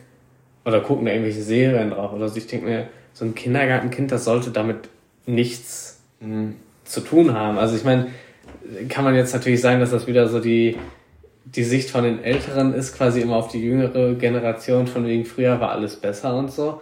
oder 0.66 0.82
gucken 0.82 1.06
da 1.06 1.12
irgendwelche 1.12 1.42
Serien 1.42 1.92
drauf 1.92 2.14
oder 2.14 2.28
so. 2.28 2.38
Ich 2.38 2.48
denke 2.48 2.66
mir, 2.66 2.88
so 3.14 3.26
ein 3.26 3.36
Kindergartenkind, 3.36 4.12
das 4.12 4.26
sollte 4.26 4.52
damit 4.52 4.90
nichts 5.26 6.02
mhm. 6.20 6.56
zu 6.84 7.02
tun 7.02 7.34
haben. 7.34 7.58
Also 7.58 7.76
ich 7.76 7.84
meine, 7.84 8.08
kann 8.90 9.04
man 9.04 9.16
jetzt 9.16 9.34
natürlich 9.34 9.62
sagen, 9.62 9.80
dass 9.80 9.92
das 9.92 10.08
wieder 10.08 10.28
so 10.28 10.40
die, 10.40 10.78
die 11.56 11.64
Sicht 11.64 11.89
von 11.89 12.04
den 12.04 12.24
Älteren 12.24 12.74
ist, 12.74 12.95
quasi 12.95 13.22
immer 13.22 13.36
auf 13.36 13.48
die 13.48 13.64
jüngere 13.64 14.16
Generation, 14.16 14.88
von 14.88 15.06
wegen 15.06 15.26
früher 15.26 15.60
war 15.60 15.72
alles 15.72 15.95
besser 15.95 16.36
und 16.36 16.52
so. 16.52 16.82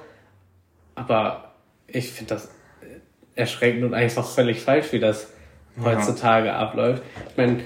Aber 0.95 1.51
ich 1.87 2.11
finde 2.11 2.35
das 2.35 2.49
erschreckend 3.35 3.83
und 3.83 3.93
einfach 3.93 4.25
völlig 4.25 4.61
falsch, 4.61 4.91
wie 4.91 4.99
das 4.99 5.31
ja. 5.77 5.85
heutzutage 5.85 6.53
abläuft. 6.53 7.03
Ich 7.29 7.37
meine, 7.37 7.59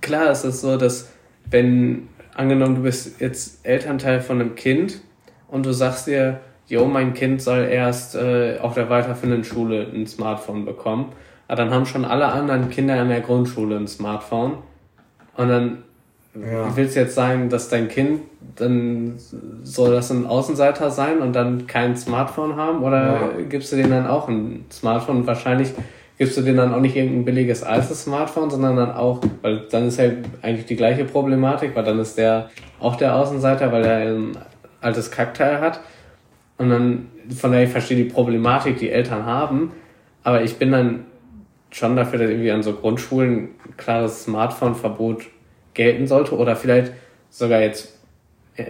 klar 0.00 0.30
ist 0.30 0.44
es 0.44 0.60
so, 0.60 0.76
dass 0.76 1.10
wenn, 1.50 2.08
angenommen, 2.34 2.76
du 2.76 2.82
bist 2.82 3.20
jetzt 3.20 3.66
Elternteil 3.66 4.20
von 4.20 4.40
einem 4.40 4.54
Kind 4.54 5.00
und 5.48 5.66
du 5.66 5.72
sagst 5.72 6.06
dir, 6.06 6.40
jo, 6.66 6.86
mein 6.86 7.14
Kind 7.14 7.42
soll 7.42 7.64
erst 7.64 8.14
äh, 8.14 8.58
auf 8.60 8.74
der 8.74 8.88
weiterführenden 8.88 9.44
Schule 9.44 9.88
ein 9.92 10.06
Smartphone 10.06 10.64
bekommen 10.64 11.12
aber 11.50 11.64
dann 11.64 11.74
haben 11.74 11.84
schon 11.84 12.04
alle 12.04 12.28
anderen 12.28 12.70
Kinder 12.70 13.02
in 13.02 13.08
der 13.08 13.22
Grundschule 13.22 13.74
ein 13.74 13.88
Smartphone. 13.88 14.58
Und 15.36 15.48
dann 15.48 15.82
ja. 16.34 16.76
willst 16.76 16.96
du 16.96 17.00
jetzt 17.00 17.14
sagen, 17.14 17.48
dass 17.48 17.68
dein 17.68 17.88
Kind, 17.88 18.22
dann 18.56 19.14
soll 19.62 19.92
das 19.92 20.10
ein 20.10 20.26
Außenseiter 20.26 20.90
sein 20.90 21.18
und 21.18 21.34
dann 21.34 21.66
kein 21.66 21.96
Smartphone 21.96 22.56
haben? 22.56 22.82
Oder 22.82 23.02
ja. 23.02 23.30
gibst 23.48 23.72
du 23.72 23.76
denen 23.76 23.90
dann 23.90 24.06
auch 24.06 24.28
ein 24.28 24.64
Smartphone? 24.70 25.18
Und 25.18 25.26
wahrscheinlich 25.26 25.72
gibst 26.18 26.36
du 26.36 26.42
denen 26.42 26.58
dann 26.58 26.74
auch 26.74 26.80
nicht 26.80 26.96
irgendein 26.96 27.24
billiges 27.24 27.62
altes 27.62 28.04
Smartphone, 28.04 28.50
sondern 28.50 28.76
dann 28.76 28.92
auch, 28.92 29.20
weil 29.42 29.62
dann 29.70 29.88
ist 29.88 29.98
ja 29.98 30.10
eigentlich 30.42 30.66
die 30.66 30.76
gleiche 30.76 31.04
Problematik, 31.04 31.74
weil 31.74 31.84
dann 31.84 31.98
ist 31.98 32.18
der 32.18 32.50
auch 32.78 32.96
der 32.96 33.16
Außenseiter, 33.16 33.72
weil 33.72 33.84
er 33.84 34.14
ein 34.14 34.38
altes 34.80 35.10
Kackteil 35.10 35.60
hat. 35.60 35.80
Und 36.58 36.68
dann, 36.68 37.08
von 37.34 37.52
daher 37.52 37.64
ich 37.64 37.70
verstehe 37.70 37.96
die 37.96 38.10
Problematik, 38.10 38.78
die 38.78 38.90
Eltern 38.90 39.24
haben, 39.24 39.72
aber 40.22 40.42
ich 40.42 40.58
bin 40.58 40.72
dann 40.72 41.06
schon 41.70 41.96
dafür, 41.96 42.18
dass 42.18 42.28
irgendwie 42.28 42.50
an 42.50 42.62
so 42.62 42.74
Grundschulen 42.74 43.48
ein 43.64 43.76
klares 43.78 44.24
Smartphone-Verbot 44.24 45.22
gelten 45.74 46.06
sollte 46.06 46.36
oder 46.36 46.56
vielleicht 46.56 46.92
sogar 47.30 47.60
jetzt, 47.60 47.96
äh, 48.56 48.64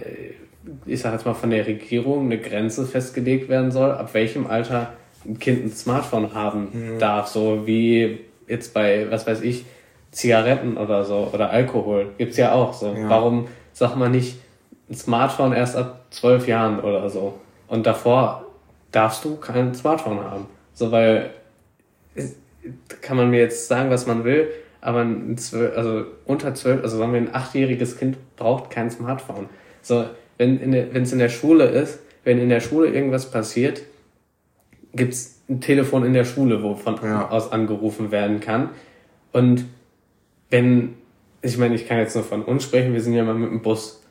ich 0.85 1.01
sag 1.01 1.13
jetzt 1.13 1.25
mal 1.25 1.33
von 1.33 1.49
der 1.49 1.65
Regierung 1.65 2.25
eine 2.25 2.37
Grenze 2.37 2.85
festgelegt 2.85 3.49
werden 3.49 3.71
soll, 3.71 3.91
ab 3.91 4.13
welchem 4.13 4.47
Alter 4.47 4.93
ein 5.25 5.39
Kind 5.39 5.65
ein 5.65 5.71
Smartphone 5.71 6.33
haben 6.33 6.69
mhm. 6.73 6.99
darf, 6.99 7.27
so 7.27 7.65
wie 7.65 8.19
jetzt 8.47 8.73
bei, 8.73 9.07
was 9.09 9.27
weiß 9.27 9.41
ich, 9.41 9.65
Zigaretten 10.11 10.77
oder 10.77 11.05
so 11.05 11.29
oder 11.31 11.51
Alkohol 11.51 12.09
gibt's 12.17 12.37
ja 12.37 12.51
auch 12.51 12.73
so. 12.73 12.93
Ja. 12.93 13.09
Warum 13.09 13.47
sagt 13.71 13.95
man 13.95 14.11
nicht 14.11 14.39
ein 14.89 14.95
Smartphone 14.95 15.53
erst 15.53 15.77
ab 15.77 16.05
zwölf 16.09 16.47
Jahren 16.47 16.81
oder 16.81 17.09
so? 17.09 17.39
Und 17.67 17.85
davor 17.85 18.45
darfst 18.91 19.23
du 19.23 19.37
kein 19.37 19.73
Smartphone 19.73 20.21
haben. 20.21 20.47
So, 20.73 20.91
weil 20.91 21.31
kann 23.01 23.17
man 23.17 23.29
mir 23.29 23.39
jetzt 23.39 23.67
sagen, 23.67 23.89
was 23.89 24.05
man 24.05 24.23
will, 24.23 24.49
aber 24.81 25.01
ein 25.01 25.37
12, 25.37 25.77
also 25.77 26.05
unter 26.25 26.53
zwölf, 26.55 26.83
also 26.83 26.97
sagen 26.97 27.13
wir 27.13 27.21
ein 27.21 27.33
achtjähriges 27.33 27.97
Kind 27.97 28.17
braucht 28.35 28.71
kein 28.71 28.89
Smartphone. 28.89 29.47
So, 29.81 30.05
wenn 30.37 30.59
in 30.59 30.73
es 30.73 31.13
in 31.13 31.19
der 31.19 31.29
Schule 31.29 31.65
ist, 31.65 31.99
wenn 32.23 32.39
in 32.39 32.49
der 32.49 32.59
Schule 32.59 32.89
irgendwas 32.89 33.29
passiert, 33.29 33.83
gibt's 34.93 35.41
ein 35.49 35.61
Telefon 35.61 36.03
in 36.03 36.13
der 36.13 36.25
Schule, 36.25 36.63
wo 36.63 36.75
von 36.75 36.95
ja. 37.03 37.29
aus 37.29 37.51
angerufen 37.51 38.11
werden 38.11 38.39
kann. 38.39 38.69
Und 39.31 39.65
wenn, 40.49 40.95
ich 41.41 41.57
meine, 41.57 41.75
ich 41.75 41.87
kann 41.87 41.97
jetzt 41.97 42.15
nur 42.15 42.23
von 42.23 42.43
uns 42.43 42.63
sprechen, 42.63 42.93
wir 42.93 43.01
sind 43.01 43.13
ja 43.13 43.23
mal 43.23 43.35
mit 43.35 43.49
dem 43.49 43.61
Bus 43.61 44.01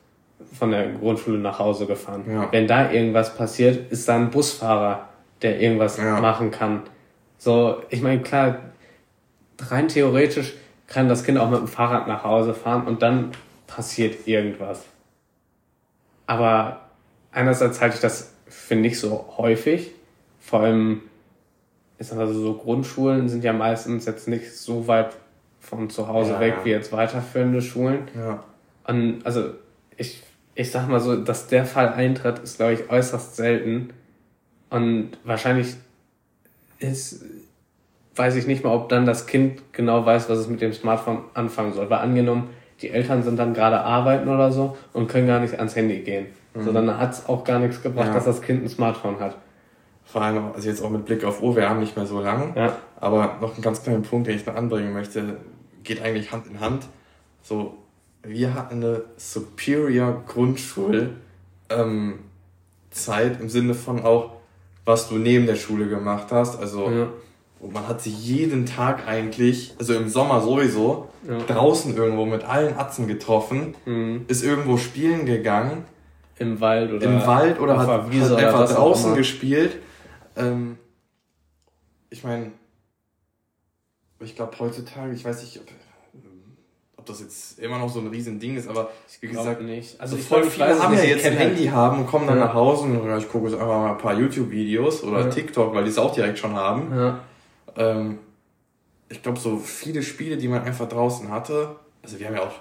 von 0.53 0.71
der 0.71 0.91
Grundschule 0.93 1.37
nach 1.37 1.59
Hause 1.59 1.85
gefahren. 1.85 2.23
Ja. 2.29 2.51
Wenn 2.51 2.67
da 2.67 2.91
irgendwas 2.91 3.35
passiert, 3.35 3.91
ist 3.91 4.07
da 4.07 4.15
ein 4.15 4.31
Busfahrer, 4.31 5.09
der 5.41 5.59
irgendwas 5.59 5.97
ja. 5.97 6.19
machen 6.19 6.51
kann. 6.51 6.83
So, 7.37 7.81
ich 7.89 8.01
meine, 8.01 8.21
klar, 8.21 8.70
rein 9.69 9.87
theoretisch 9.87 10.53
kann 10.87 11.07
das 11.07 11.23
Kind 11.23 11.37
auch 11.37 11.49
mit 11.49 11.59
dem 11.59 11.67
Fahrrad 11.67 12.07
nach 12.07 12.23
Hause 12.23 12.53
fahren 12.53 12.87
und 12.87 13.01
dann 13.01 13.31
passiert 13.67 14.27
irgendwas. 14.27 14.83
Aber 16.27 16.89
einerseits 17.31 17.81
halte 17.81 17.95
ich 17.95 18.01
das 18.01 18.33
für 18.47 18.75
nicht 18.75 18.99
so 18.99 19.33
häufig. 19.37 19.91
Vor 20.39 20.61
allem, 20.61 21.01
ist 21.97 22.11
also 22.11 22.33
so 22.33 22.53
Grundschulen 22.55 23.29
sind 23.29 23.43
ja 23.43 23.53
meistens 23.53 24.05
jetzt 24.05 24.27
nicht 24.27 24.51
so 24.51 24.87
weit 24.87 25.15
von 25.59 25.89
zu 25.89 26.07
Hause 26.07 26.33
ja, 26.33 26.39
weg 26.39 26.55
ja. 26.59 26.65
wie 26.65 26.69
jetzt 26.71 26.91
weiterführende 26.91 27.61
Schulen. 27.61 28.07
Ja. 28.15 28.43
Und 28.85 29.25
also 29.25 29.51
ich, 29.95 30.23
ich 30.55 30.71
sag 30.71 30.89
mal 30.89 30.99
so, 30.99 31.15
dass 31.15 31.47
der 31.47 31.65
Fall 31.65 31.93
eintritt, 31.93 32.39
ist 32.39 32.57
glaube 32.57 32.73
ich 32.73 32.89
äußerst 32.89 33.35
selten. 33.35 33.93
Und 34.69 35.11
wahrscheinlich 35.23 35.75
ist, 36.79 37.23
weiß 38.21 38.35
ich 38.35 38.45
nicht 38.45 38.63
mal, 38.63 38.71
ob 38.71 38.87
dann 38.89 39.07
das 39.07 39.25
Kind 39.25 39.63
genau 39.71 40.05
weiß, 40.05 40.29
was 40.29 40.37
es 40.37 40.47
mit 40.47 40.61
dem 40.61 40.73
Smartphone 40.73 41.23
anfangen 41.33 41.73
soll. 41.73 41.89
Weil 41.89 42.01
angenommen, 42.01 42.51
die 42.79 42.91
Eltern 42.91 43.23
sind 43.23 43.39
dann 43.39 43.55
gerade 43.55 43.81
arbeiten 43.81 44.29
oder 44.29 44.51
so 44.51 44.77
und 44.93 45.07
können 45.07 45.25
gar 45.25 45.39
nicht 45.39 45.57
ans 45.57 45.75
Handy 45.75 46.01
gehen. 46.01 46.27
Mhm. 46.53 46.61
So, 46.61 46.71
dann 46.71 46.99
hat 46.99 47.13
es 47.13 47.27
auch 47.27 47.43
gar 47.43 47.57
nichts 47.57 47.81
gebracht, 47.81 48.09
ja. 48.09 48.13
dass 48.13 48.25
das 48.25 48.43
Kind 48.43 48.63
ein 48.63 48.69
Smartphone 48.69 49.19
hat. 49.19 49.37
Vor 50.05 50.21
allem, 50.21 50.51
also 50.53 50.69
jetzt 50.69 50.83
auch 50.83 50.91
mit 50.91 51.05
Blick 51.05 51.23
auf, 51.23 51.41
oh, 51.41 51.55
wir 51.55 51.67
haben 51.67 51.79
nicht 51.79 51.95
mehr 51.95 52.05
so 52.05 52.21
lang. 52.21 52.53
Ja. 52.55 52.75
Aber 52.99 53.37
noch 53.41 53.57
ein 53.57 53.63
ganz 53.63 53.81
kleiner 53.81 54.01
Punkt, 54.01 54.27
den 54.27 54.35
ich 54.35 54.45
noch 54.45 54.55
anbringen 54.55 54.93
möchte, 54.93 55.37
geht 55.83 56.03
eigentlich 56.03 56.31
Hand 56.31 56.45
in 56.45 56.59
Hand. 56.59 56.85
So, 57.41 57.73
wir 58.21 58.53
hatten 58.53 58.83
eine 58.83 59.01
Superior 59.17 60.21
Grundschul 60.27 61.15
ähm, 61.69 62.19
im 63.39 63.49
Sinne 63.49 63.73
von 63.73 64.03
auch, 64.03 64.33
was 64.85 65.09
du 65.09 65.15
neben 65.15 65.47
der 65.47 65.55
Schule 65.55 65.87
gemacht 65.87 66.27
hast. 66.29 66.59
Also 66.59 66.87
ja. 66.87 67.07
Man 67.69 67.87
hat 67.87 68.01
sich 68.01 68.17
jeden 68.25 68.65
Tag 68.65 69.07
eigentlich, 69.07 69.75
also 69.77 69.93
im 69.93 70.09
Sommer 70.09 70.41
sowieso, 70.41 71.09
ja. 71.27 71.37
draußen 71.39 71.95
irgendwo 71.95 72.25
mit 72.25 72.43
allen 72.43 72.77
Atzen 72.77 73.07
getroffen, 73.07 73.75
mhm. 73.85 74.25
ist 74.27 74.43
irgendwo 74.43 74.77
spielen 74.77 75.25
gegangen. 75.25 75.85
Im 76.39 76.59
Wald 76.59 76.91
oder 76.91 77.05
im 77.05 77.25
Wald 77.27 77.59
oder 77.59 77.77
hat, 77.77 77.87
hat 77.87 78.11
einfach 78.11 78.73
draußen 78.73 79.13
gespielt. 79.13 79.77
Ähm, 80.35 80.79
ich 82.09 82.23
meine, 82.23 82.51
ich 84.19 84.35
glaube 84.35 84.57
heutzutage, 84.57 85.13
ich 85.13 85.23
weiß 85.23 85.43
nicht, 85.43 85.59
ob 85.59 85.67
ob 87.01 87.07
das 87.07 87.19
jetzt 87.19 87.59
immer 87.59 87.79
noch 87.79 87.89
so 87.89 87.99
ein 87.99 88.07
Riesending 88.07 88.57
ist, 88.57 88.67
aber 88.67 88.91
wie 89.21 89.27
gesagt, 89.27 89.61
nicht. 89.63 89.99
Also 89.99 90.17
so 90.17 90.21
voll 90.21 90.43
viele 90.43 90.79
haben 90.79 90.93
ja 90.93 91.03
jetzt 91.03 91.25
ein 91.25 91.33
Handy 91.33 91.63
halt. 91.63 91.73
haben 91.73 91.99
und 91.99 92.07
kommen 92.07 92.27
dann 92.27 92.37
ja. 92.37 92.45
nach 92.45 92.53
Hause 92.53 92.83
und 92.83 93.07
ja, 93.07 93.17
ich 93.17 93.27
gucke 93.27 93.47
jetzt 93.47 93.55
einfach 93.55 93.67
mal 93.67 93.91
ein 93.93 93.97
paar 93.97 94.13
YouTube-Videos 94.13 95.03
oder 95.03 95.21
ja. 95.21 95.29
TikTok, 95.29 95.73
weil 95.73 95.83
die 95.83 95.89
es 95.89 95.97
auch 95.97 96.13
direkt 96.13 96.37
schon 96.37 96.53
haben. 96.53 96.95
Ja. 96.95 97.19
Ähm, 97.77 98.19
ich 99.09 99.21
glaube, 99.21 99.39
so 99.39 99.57
viele 99.57 100.03
Spiele, 100.03 100.37
die 100.37 100.47
man 100.47 100.63
einfach 100.63 100.87
draußen 100.87 101.29
hatte, 101.29 101.75
also 102.01 102.19
wir 102.19 102.27
haben 102.27 102.35
ja 102.35 102.43
auch 102.43 102.53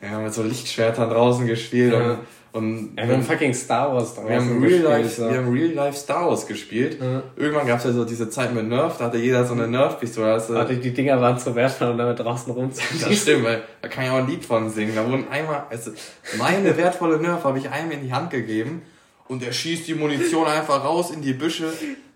wir 0.00 0.10
haben 0.10 0.24
mit 0.24 0.34
so 0.34 0.42
Lichtschwertern 0.42 1.08
draußen 1.08 1.46
gespielt 1.46 1.94
und 1.94 2.18
und 2.54 2.96
ja, 2.96 3.08
wir 3.08 3.14
haben 3.14 3.22
fucking 3.24 3.52
Star 3.52 3.92
Wars 3.92 4.16
wir 4.16 4.36
haben, 4.36 4.62
Real 4.62 4.82
Life, 4.82 5.08
so. 5.08 5.28
wir 5.28 5.38
haben 5.38 5.52
Real 5.52 5.72
Life 5.72 5.98
Star 5.98 6.28
Wars 6.28 6.46
gespielt. 6.46 6.98
Ja. 7.00 7.24
Irgendwann 7.34 7.66
gab 7.66 7.78
es 7.78 7.84
ja 7.84 7.90
so 7.90 8.04
diese 8.04 8.30
Zeit 8.30 8.54
mit 8.54 8.68
Nerf, 8.68 8.96
da 8.96 9.06
hatte 9.06 9.18
jeder 9.18 9.44
so 9.44 9.54
eine 9.54 9.66
Nerf-Pistole. 9.66 10.34
Also, 10.34 10.62
die, 10.62 10.76
die 10.76 10.94
Dinger 10.94 11.20
waren 11.20 11.36
zu 11.36 11.52
wertvoll, 11.56 11.90
um 11.90 11.98
damit 11.98 12.20
draußen 12.20 12.52
rumzuziehen. 12.52 13.10
Das 13.10 13.22
stimmt, 13.22 13.44
weil 13.44 13.64
da 13.82 13.88
kann 13.88 14.04
ich 14.04 14.10
auch 14.10 14.18
ein 14.18 14.28
Lied 14.28 14.44
von 14.44 14.70
singen. 14.70 14.92
Da 14.94 15.04
wurden 15.04 15.26
einmal, 15.28 15.64
also 15.68 15.90
meine 16.38 16.76
wertvolle 16.76 17.18
Nerf 17.18 17.42
habe 17.42 17.58
ich 17.58 17.68
einem 17.70 17.90
in 17.90 18.04
die 18.04 18.12
Hand 18.12 18.30
gegeben 18.30 18.82
und 19.26 19.42
er 19.42 19.52
schießt 19.52 19.88
die 19.88 19.94
Munition 19.94 20.46
einfach 20.46 20.84
raus 20.84 21.10
in 21.10 21.22
die 21.22 21.32
Büsche. 21.32 21.72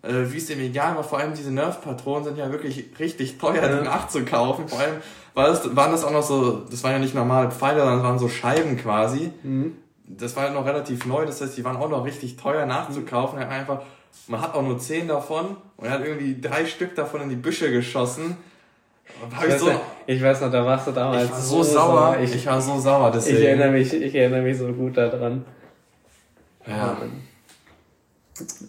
Äh, 0.09 0.33
wie 0.33 0.39
es 0.39 0.47
dem 0.47 0.61
egal 0.61 0.97
war, 0.97 1.05
vor 1.05 1.19
allem 1.19 1.35
diese 1.35 1.53
Nerf-Patronen 1.53 2.25
sind 2.25 2.39
ja 2.39 2.51
wirklich 2.51 2.87
richtig 2.99 3.39
teuer, 3.39 3.69
die 3.69 3.85
nachzukaufen. 3.85 4.67
Vor 4.67 4.81
allem 4.81 4.97
war 5.35 5.49
das, 5.49 5.77
waren 5.77 5.93
das 5.93 6.03
auch 6.03 6.11
noch 6.11 6.23
so, 6.23 6.65
das 6.71 6.83
waren 6.83 6.93
ja 6.93 6.99
nicht 6.99 7.15
normale 7.15 7.51
Pfeile, 7.51 7.81
sondern 7.81 7.99
das 7.99 8.05
waren 8.05 8.19
so 8.19 8.29
Scheiben 8.29 8.77
quasi. 8.77 9.31
Mhm 9.43 9.77
das 10.09 10.37
war 10.37 10.47
ja 10.47 10.51
noch 10.51 10.67
relativ 10.67 11.07
neu, 11.07 11.27
das 11.27 11.41
heißt, 11.41 11.57
die 11.57 11.65
waren 11.65 11.77
auch 11.77 11.89
noch 11.89 12.05
richtig 12.05 12.37
teuer 12.37 12.67
nachzukaufen. 12.67 13.39
Hat 13.39 13.51
einfach, 13.51 13.83
man 14.27 14.41
hat 14.41 14.55
auch 14.55 14.63
nur 14.63 14.79
zehn 14.79 15.09
davon 15.09 15.57
und 15.77 15.87
er 15.87 15.93
hat 15.93 16.05
irgendwie 16.05 16.41
drei 16.41 16.67
Stück 16.67 16.95
davon 16.95 17.23
in 17.23 17.29
die 17.29 17.37
Büsche 17.37 17.71
geschossen. 17.71 18.37
Ich, 19.41 19.49
ich, 19.49 19.59
so, 19.59 19.67
noch, 19.67 19.81
ich 20.07 20.23
weiß 20.23 20.43
noch, 20.43 20.53
da 20.53 20.65
warst 20.65 20.87
du 20.87 20.93
damals 20.93 21.25
ich 21.25 21.31
war 21.31 21.41
so, 21.41 21.63
so 21.63 21.75
sauer. 21.75 21.87
sauer. 21.87 22.21
Ich, 22.23 22.35
ich, 22.35 22.47
war 22.47 22.61
so 22.61 22.79
sauer, 22.79 23.11
deswegen. 23.11 23.39
Ich 23.39 23.45
erinnere 23.45 23.71
mich, 23.71 23.93
ich 23.93 24.15
erinnere 24.15 24.43
mich 24.43 24.59
so 24.59 24.69
gut 24.69 24.97
daran. 24.97 25.45
Ja. 26.67 26.97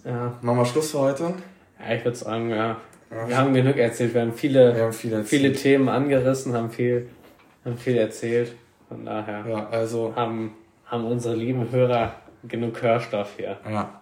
Ja. 0.06 0.34
Machen 0.42 0.58
wir 0.58 0.66
Schluss 0.66 0.92
für 0.92 1.00
heute? 1.00 1.34
Ja, 1.80 1.96
ich 1.96 2.04
würde 2.04 2.18
sagen, 2.18 2.50
ja. 2.50 2.78
Wir 3.10 3.38
haben 3.38 3.54
genug 3.54 3.78
erzählt. 3.78 4.14
Wir 4.14 4.22
haben 4.22 4.34
viele, 4.34 4.76
wir 4.76 4.84
haben 4.84 4.94
viel 4.94 5.24
viele 5.24 5.54
Themen 5.54 5.90
angerissen, 5.90 6.54
haben 6.54 6.70
viel, 6.70 7.10
haben 7.66 7.78
viel 7.78 7.98
erzählt. 7.98 8.56
Von 8.88 9.06
daher 9.06 9.46
ja, 9.48 9.70
also, 9.70 10.14
haben, 10.16 10.54
haben 10.86 11.06
unsere 11.06 11.36
lieben 11.36 11.72
Hörer 11.72 12.14
genug 12.48 12.82
Hörstoff 12.82 13.34
hier. 13.38 13.58
Ja. 13.70 14.02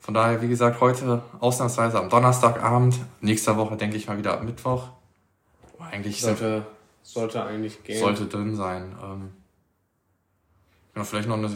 Von 0.00 0.14
daher, 0.14 0.42
wie 0.42 0.48
gesagt, 0.48 0.80
heute 0.80 1.22
ausnahmsweise 1.38 1.98
am 1.98 2.08
Donnerstagabend. 2.08 2.96
Nächste 3.20 3.56
Woche 3.56 3.76
denke 3.76 3.96
ich 3.96 4.08
mal 4.08 4.18
wieder 4.18 4.38
am 4.38 4.46
Mittwoch. 4.46 4.88
Eigentlich 5.78 6.20
sollte, 6.20 6.66
sollte 7.02 7.44
eigentlich 7.44 7.82
gehen. 7.84 8.00
Sollte 8.00 8.26
drin 8.26 8.56
sein. 8.56 8.94
Ähm, 9.02 9.32
ja, 10.96 11.04
vielleicht 11.04 11.28
noch 11.28 11.36
eine. 11.36 11.50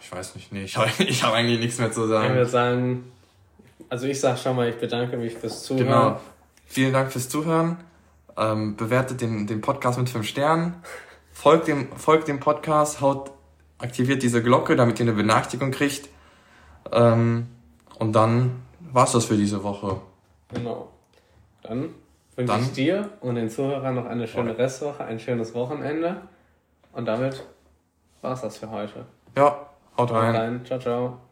Ich 0.00 0.10
weiß 0.10 0.34
nicht, 0.34 0.52
nee, 0.52 0.64
ich 0.64 0.76
habe 0.78 0.88
hab 0.88 1.32
eigentlich 1.32 1.60
nichts 1.60 1.78
mehr 1.78 1.92
zu 1.92 2.06
sagen. 2.06 2.28
Ich 2.28 2.34
würde 2.34 2.50
sagen, 2.50 3.12
also 3.88 4.06
ich 4.06 4.20
sag 4.20 4.38
schon 4.38 4.56
mal, 4.56 4.68
ich 4.68 4.76
bedanke 4.76 5.16
mich 5.16 5.34
fürs 5.34 5.62
Zuhören. 5.62 5.86
Genau. 5.86 6.20
Vielen 6.66 6.92
Dank 6.92 7.12
fürs 7.12 7.28
Zuhören. 7.28 7.78
Ähm, 8.36 8.76
bewertet 8.76 9.20
den, 9.20 9.46
den 9.46 9.60
Podcast 9.60 9.98
mit 9.98 10.08
5 10.08 10.26
Sternen. 10.26 10.74
Folgt 11.32 11.68
dem, 11.68 11.90
folgt 11.96 12.28
dem 12.28 12.40
Podcast, 12.40 13.00
haut, 13.00 13.32
aktiviert 13.78 14.22
diese 14.22 14.42
Glocke, 14.42 14.76
damit 14.76 14.98
ihr 15.00 15.04
eine 15.04 15.14
Benachrichtigung 15.14 15.72
kriegt. 15.72 16.08
Ähm, 16.92 17.48
und 17.98 18.12
dann 18.12 18.62
war's 18.80 19.12
das 19.12 19.26
für 19.26 19.36
diese 19.36 19.62
Woche. 19.62 20.00
Genau. 20.54 20.90
Dann 21.62 21.94
wünsche 22.36 22.58
ich 22.60 22.72
dir 22.72 23.10
und 23.20 23.34
den 23.34 23.50
Zuhörern 23.50 23.94
noch 23.94 24.06
eine 24.06 24.26
schöne 24.26 24.56
Restwoche, 24.56 25.04
ein 25.04 25.18
schönes 25.18 25.54
Wochenende. 25.54 26.22
Und 26.92 27.06
damit 27.06 27.44
war's 28.22 28.42
das 28.42 28.58
für 28.58 28.70
heute. 28.70 29.04
Ja, 29.36 29.69
haut 30.00 30.10
rein. 30.10 30.34
Rein. 30.34 30.64
Ciao, 30.64 30.78
ciao. 30.78 31.29